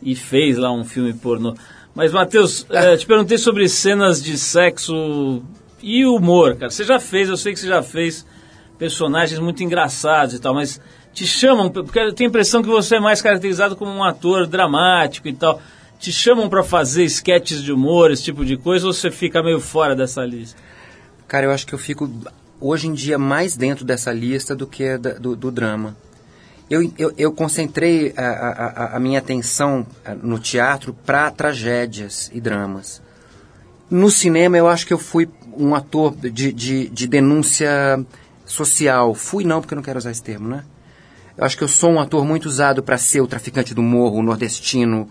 e 0.00 0.14
fez 0.14 0.56
lá 0.56 0.72
um 0.72 0.84
filme 0.84 1.12
pornô. 1.12 1.54
Mas, 1.94 2.12
Matheus, 2.12 2.64
eh, 2.70 2.96
te 2.96 3.06
perguntei 3.06 3.36
sobre 3.36 3.68
cenas 3.68 4.22
de 4.22 4.38
sexo 4.38 5.42
e 5.82 6.04
humor, 6.06 6.56
cara. 6.56 6.70
Você 6.70 6.84
já 6.84 6.98
fez, 7.00 7.28
eu 7.28 7.36
sei 7.36 7.52
que 7.52 7.60
você 7.60 7.68
já 7.68 7.82
fez 7.82 8.26
personagens 8.78 9.40
muito 9.40 9.62
engraçados 9.62 10.34
e 10.34 10.38
tal, 10.38 10.54
mas 10.54 10.80
te 11.12 11.26
chamam, 11.26 11.68
porque 11.70 11.98
eu 11.98 12.12
tenho 12.12 12.28
a 12.28 12.30
impressão 12.30 12.62
que 12.62 12.68
você 12.68 12.96
é 12.96 13.00
mais 13.00 13.20
caracterizado 13.20 13.74
como 13.76 13.90
um 13.90 14.04
ator 14.04 14.46
dramático 14.46 15.26
e 15.28 15.32
tal. 15.32 15.60
Te 15.98 16.12
chamam 16.12 16.48
pra 16.48 16.62
fazer 16.62 17.04
sketches 17.04 17.60
de 17.62 17.72
humor, 17.72 18.10
esse 18.12 18.22
tipo 18.22 18.44
de 18.44 18.56
coisa, 18.56 18.86
ou 18.86 18.92
você 18.92 19.10
fica 19.10 19.42
meio 19.42 19.60
fora 19.60 19.96
dessa 19.96 20.24
lista? 20.24 20.56
Cara, 21.26 21.46
eu 21.46 21.50
acho 21.50 21.66
que 21.66 21.74
eu 21.74 21.78
fico 21.78 22.08
hoje 22.60 22.86
em 22.86 22.94
dia 22.94 23.18
mais 23.18 23.56
dentro 23.56 23.84
dessa 23.84 24.12
lista 24.12 24.54
do 24.54 24.66
que 24.66 24.96
da- 24.96 25.14
do, 25.14 25.34
do 25.34 25.50
drama. 25.50 25.96
Eu, 26.70 26.92
eu, 26.98 27.12
eu 27.18 27.32
concentrei 27.32 28.12
a, 28.16 28.22
a, 28.22 28.96
a- 28.96 29.00
minha 29.00 29.18
atenção 29.18 29.84
ah, 30.04 30.14
no 30.14 30.38
teatro 30.38 30.94
para 31.04 31.30
tragédias 31.30 32.30
e 32.32 32.40
dramas. 32.40 33.02
No 33.90 34.10
cinema, 34.10 34.56
eu 34.56 34.68
acho 34.68 34.86
que 34.86 34.92
eu 34.92 34.98
fui 34.98 35.28
um 35.58 35.74
ator 35.74 36.14
de, 36.16 36.52
de, 36.52 36.88
de 36.88 37.06
denúncia 37.06 37.68
social. 38.46 39.14
Fui 39.14 39.44
não, 39.44 39.60
porque 39.60 39.74
eu 39.74 39.76
não 39.76 39.82
quero 39.82 39.98
usar 39.98 40.10
esse 40.10 40.22
termo, 40.22 40.48
né? 40.48 40.64
Eu 41.36 41.44
acho 41.44 41.56
que 41.56 41.62
eu 41.64 41.68
sou 41.68 41.90
um 41.90 42.00
ator 42.00 42.24
muito 42.24 42.46
usado 42.46 42.82
para 42.82 42.98
ser 42.98 43.20
o 43.20 43.26
traficante 43.26 43.74
do 43.74 43.82
morro, 43.82 44.18
o 44.18 44.22
nordestino. 44.22 45.08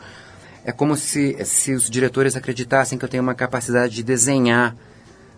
É 0.66 0.72
como 0.72 0.96
se, 0.98 1.38
se 1.46 1.74
os 1.74 1.90
diretores 1.90 2.36
acreditassem 2.36 2.98
que 2.98 3.06
eu 3.06 3.10
tenho 3.10 3.24
uma 3.24 3.34
capacidade 3.34 3.96
de 3.96 4.04
desenhar 4.04 4.76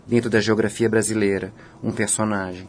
dentro 0.07 0.29
da 0.29 0.39
geografia 0.41 0.89
brasileira 0.89 1.53
um 1.83 1.91
personagem. 1.91 2.67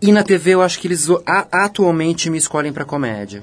E 0.00 0.12
na 0.12 0.22
TV 0.22 0.52
eu 0.54 0.62
acho 0.62 0.78
que 0.78 0.86
eles 0.86 1.08
a- 1.26 1.48
atualmente 1.64 2.30
me 2.30 2.38
escolhem 2.38 2.72
para 2.72 2.84
comédia. 2.84 3.42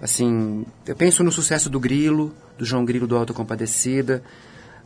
Assim, 0.00 0.64
eu 0.86 0.94
penso 0.94 1.24
no 1.24 1.32
sucesso 1.32 1.68
do 1.70 1.80
Grilo, 1.80 2.32
do 2.58 2.64
João 2.64 2.84
Grilo 2.84 3.06
do 3.06 3.16
Alto 3.16 3.32
Compadecida, 3.34 4.22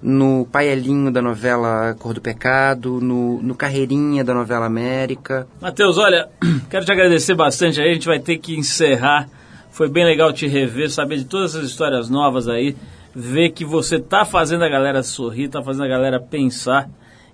no 0.03 0.47
Paelinho 0.51 1.11
da 1.11 1.21
novela 1.21 1.95
Cor 1.99 2.15
do 2.15 2.21
Pecado, 2.21 3.01
no, 3.01 3.43
no 3.43 3.55
Carreirinha 3.55 4.25
da 4.25 4.33
novela 4.33 4.67
América. 4.67 5.47
Matheus, 5.61 5.99
olha, 5.99 6.29
quero 6.71 6.85
te 6.85 6.93
agradecer 6.93 7.35
bastante 7.35 7.81
aí. 7.81 7.91
A 7.91 7.95
gente 7.95 8.07
vai 8.07 8.19
ter 8.19 8.39
que 8.39 8.57
encerrar. 8.57 9.29
Foi 9.71 9.89
bem 9.89 10.05
legal 10.05 10.33
te 10.33 10.47
rever, 10.47 10.91
saber 10.91 11.19
de 11.19 11.25
todas 11.25 11.55
essas 11.55 11.71
histórias 11.71 12.09
novas 12.09 12.49
aí, 12.49 12.77
ver 13.15 13.51
que 13.51 13.65
você 13.65 14.01
tá 14.01 14.25
fazendo 14.25 14.65
a 14.65 14.69
galera 14.69 15.03
sorrir, 15.03 15.49
tá 15.49 15.63
fazendo 15.63 15.85
a 15.85 15.89
galera 15.89 16.19
pensar. 16.19 16.89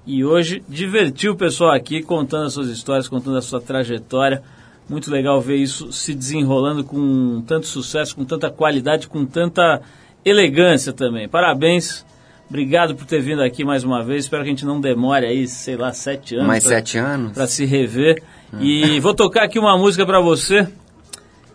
E 0.06 0.24
hoje 0.24 0.62
divertiu 0.68 1.32
o 1.32 1.36
pessoal 1.36 1.72
aqui 1.72 2.02
contando 2.02 2.46
as 2.46 2.52
suas 2.52 2.68
histórias, 2.68 3.08
contando 3.08 3.38
a 3.38 3.42
sua 3.42 3.60
trajetória. 3.60 4.42
Muito 4.88 5.10
legal 5.10 5.40
ver 5.40 5.56
isso 5.56 5.92
se 5.92 6.14
desenrolando 6.14 6.84
com 6.84 7.42
tanto 7.46 7.66
sucesso, 7.66 8.14
com 8.14 8.24
tanta 8.24 8.48
qualidade, 8.50 9.08
com 9.08 9.24
tanta 9.24 9.82
elegância 10.24 10.92
também. 10.92 11.28
Parabéns. 11.28 12.04
Obrigado 12.48 12.94
por 12.94 13.04
ter 13.06 13.20
vindo 13.20 13.42
aqui 13.42 13.64
mais 13.64 13.82
uma 13.82 14.02
vez. 14.04 14.24
Espero 14.24 14.42
que 14.44 14.48
a 14.48 14.52
gente 14.52 14.64
não 14.64 14.80
demore 14.80 15.26
aí, 15.26 15.48
sei 15.48 15.76
lá, 15.76 15.92
sete 15.92 16.34
anos. 16.36 16.46
Mais 16.46 16.62
pra- 16.64 16.72
sete 16.76 16.98
anos. 16.98 17.32
para 17.32 17.46
se 17.46 17.64
rever. 17.64 18.22
E 18.60 19.00
vou 19.00 19.12
tocar 19.14 19.42
aqui 19.44 19.58
uma 19.58 19.76
música 19.76 20.06
para 20.06 20.20
você 20.20 20.68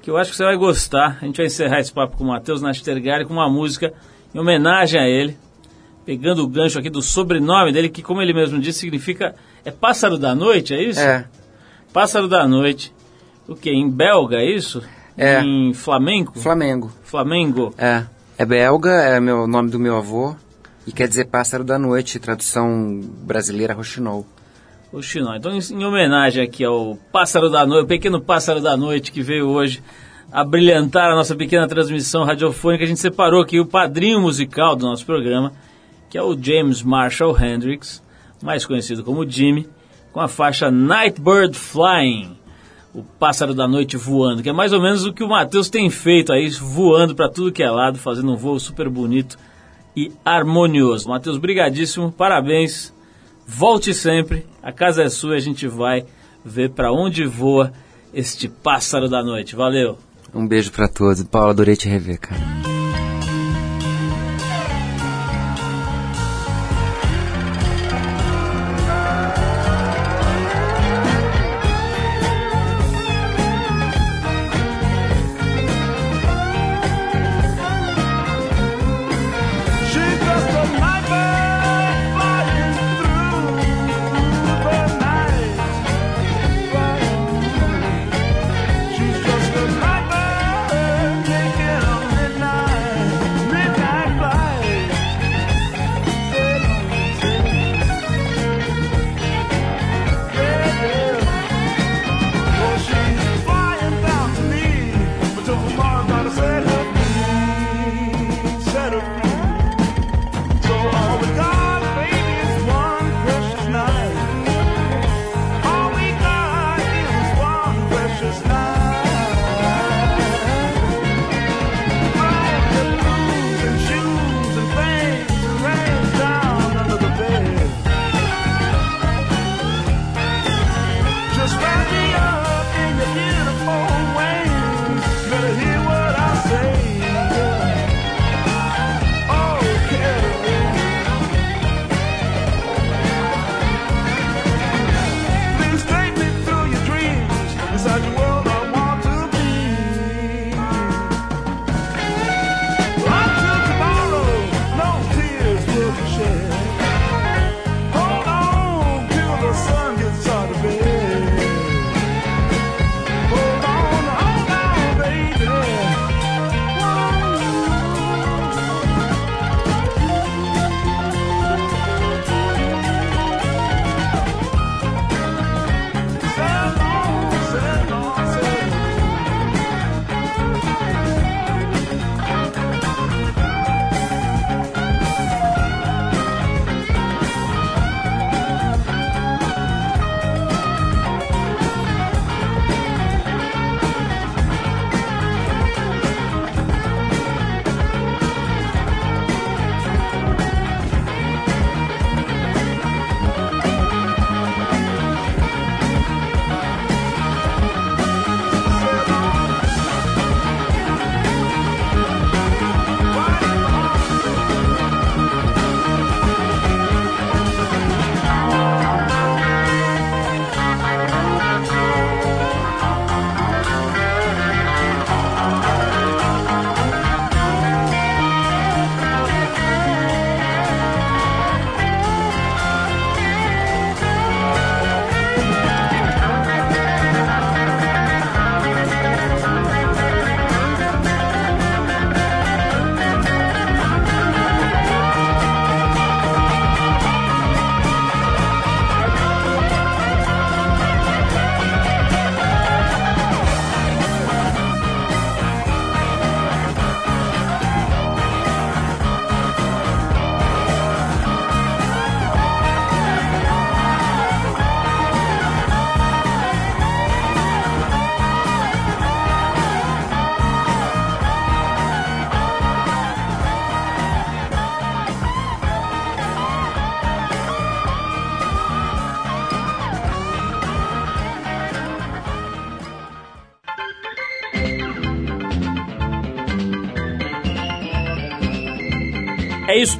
que 0.01 0.09
eu 0.09 0.17
acho 0.17 0.31
que 0.31 0.37
você 0.37 0.43
vai 0.43 0.57
gostar. 0.57 1.17
A 1.21 1.25
gente 1.25 1.37
vai 1.37 1.45
encerrar 1.45 1.79
esse 1.79 1.91
papo 1.93 2.17
com 2.17 2.23
o 2.25 2.27
Matheus 2.27 2.61
Nastergalli 2.61 3.23
com 3.25 3.33
uma 3.33 3.49
música 3.49 3.93
em 4.35 4.39
homenagem 4.39 4.99
a 4.99 5.07
ele, 5.07 5.37
pegando 6.05 6.43
o 6.43 6.47
gancho 6.47 6.77
aqui 6.79 6.89
do 6.89 7.01
sobrenome 7.01 7.71
dele, 7.71 7.87
que 7.87 8.01
como 8.01 8.21
ele 8.21 8.33
mesmo 8.33 8.59
disse, 8.59 8.79
significa 8.79 9.33
é 9.63 9.71
pássaro 9.71 10.17
da 10.17 10.35
noite, 10.35 10.73
é 10.73 10.83
isso? 10.83 10.99
É, 10.99 11.25
Pássaro 11.93 12.27
da 12.27 12.47
noite. 12.47 12.93
O 13.47 13.55
que? 13.55 13.69
Em 13.69 13.89
belga, 13.89 14.37
é 14.37 14.45
isso? 14.55 14.81
É. 15.17 15.41
Em 15.41 15.73
flamenco? 15.73 16.39
Flamengo. 16.39 16.91
Flamengo. 17.03 17.73
É. 17.77 18.03
É 18.37 18.45
belga, 18.45 18.89
é 18.91 19.19
meu 19.19 19.43
o 19.43 19.47
nome 19.47 19.69
do 19.69 19.77
meu 19.77 19.97
avô. 19.97 20.33
E 20.91 20.93
quer 20.93 21.07
dizer 21.07 21.27
pássaro 21.27 21.63
da 21.63 21.79
noite, 21.79 22.19
tradução 22.19 22.99
brasileira 23.23 23.73
roxinol. 23.73 24.25
O 24.91 25.01
Xinó. 25.01 25.33
Então, 25.33 25.57
em 25.57 25.85
homenagem 25.85 26.43
aqui 26.43 26.65
ao 26.65 26.97
Pássaro 27.13 27.49
da 27.49 27.65
Noite, 27.65 27.85
o 27.85 27.87
pequeno 27.87 28.19
Pássaro 28.19 28.59
da 28.59 28.75
Noite 28.75 29.09
que 29.09 29.21
veio 29.21 29.47
hoje 29.47 29.81
a 30.29 30.43
brilhantar 30.43 31.09
a 31.09 31.15
nossa 31.15 31.33
pequena 31.33 31.65
transmissão 31.65 32.25
radiofônica, 32.25 32.83
a 32.83 32.87
gente 32.87 32.99
separou 32.99 33.41
aqui 33.41 33.57
o 33.57 33.65
padrinho 33.65 34.19
musical 34.19 34.75
do 34.75 34.85
nosso 34.85 35.05
programa, 35.05 35.53
que 36.09 36.17
é 36.17 36.21
o 36.21 36.37
James 36.37 36.83
Marshall 36.83 37.41
Hendrix, 37.41 38.03
mais 38.43 38.65
conhecido 38.65 39.01
como 39.01 39.25
Jimmy, 39.25 39.69
com 40.11 40.19
a 40.19 40.27
faixa 40.27 40.69
Nightbird 40.69 41.57
Flying, 41.57 42.37
o 42.93 43.01
pássaro 43.01 43.53
da 43.53 43.65
noite 43.65 43.95
voando, 43.95 44.43
que 44.43 44.49
é 44.49 44.53
mais 44.53 44.73
ou 44.73 44.81
menos 44.81 45.05
o 45.05 45.13
que 45.13 45.23
o 45.23 45.29
Matheus 45.29 45.69
tem 45.69 45.89
feito 45.89 46.33
aí, 46.33 46.49
voando 46.49 47.15
para 47.15 47.29
tudo 47.29 47.49
que 47.49 47.63
é 47.63 47.71
lado, 47.71 47.97
fazendo 47.97 48.33
um 48.33 48.35
voo 48.35 48.59
super 48.59 48.89
bonito 48.89 49.37
e 49.95 50.11
harmonioso. 50.23 51.09
Matheus, 51.09 51.37
brigadíssimo, 51.37 52.11
parabéns, 52.11 52.93
volte 53.47 53.93
sempre, 53.93 54.45
a 54.61 54.71
casa 54.71 55.03
é 55.03 55.09
sua, 55.09 55.35
a 55.35 55.39
gente 55.39 55.67
vai 55.67 56.05
ver 56.43 56.71
para 56.71 56.91
onde 56.91 57.25
voa 57.25 57.71
este 58.13 58.47
pássaro 58.47 59.09
da 59.09 59.23
noite. 59.23 59.55
Valeu! 59.55 59.97
Um 60.33 60.47
beijo 60.47 60.71
pra 60.71 60.87
todos. 60.87 61.23
Paulo, 61.23 61.49
adorei 61.49 61.75
te 61.75 61.89
rever, 61.89 62.19
cara. 62.19 62.70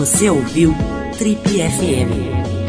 Você 0.00 0.30
ouviu 0.30 0.74
Trip 1.18 1.42
FM. 1.46 2.59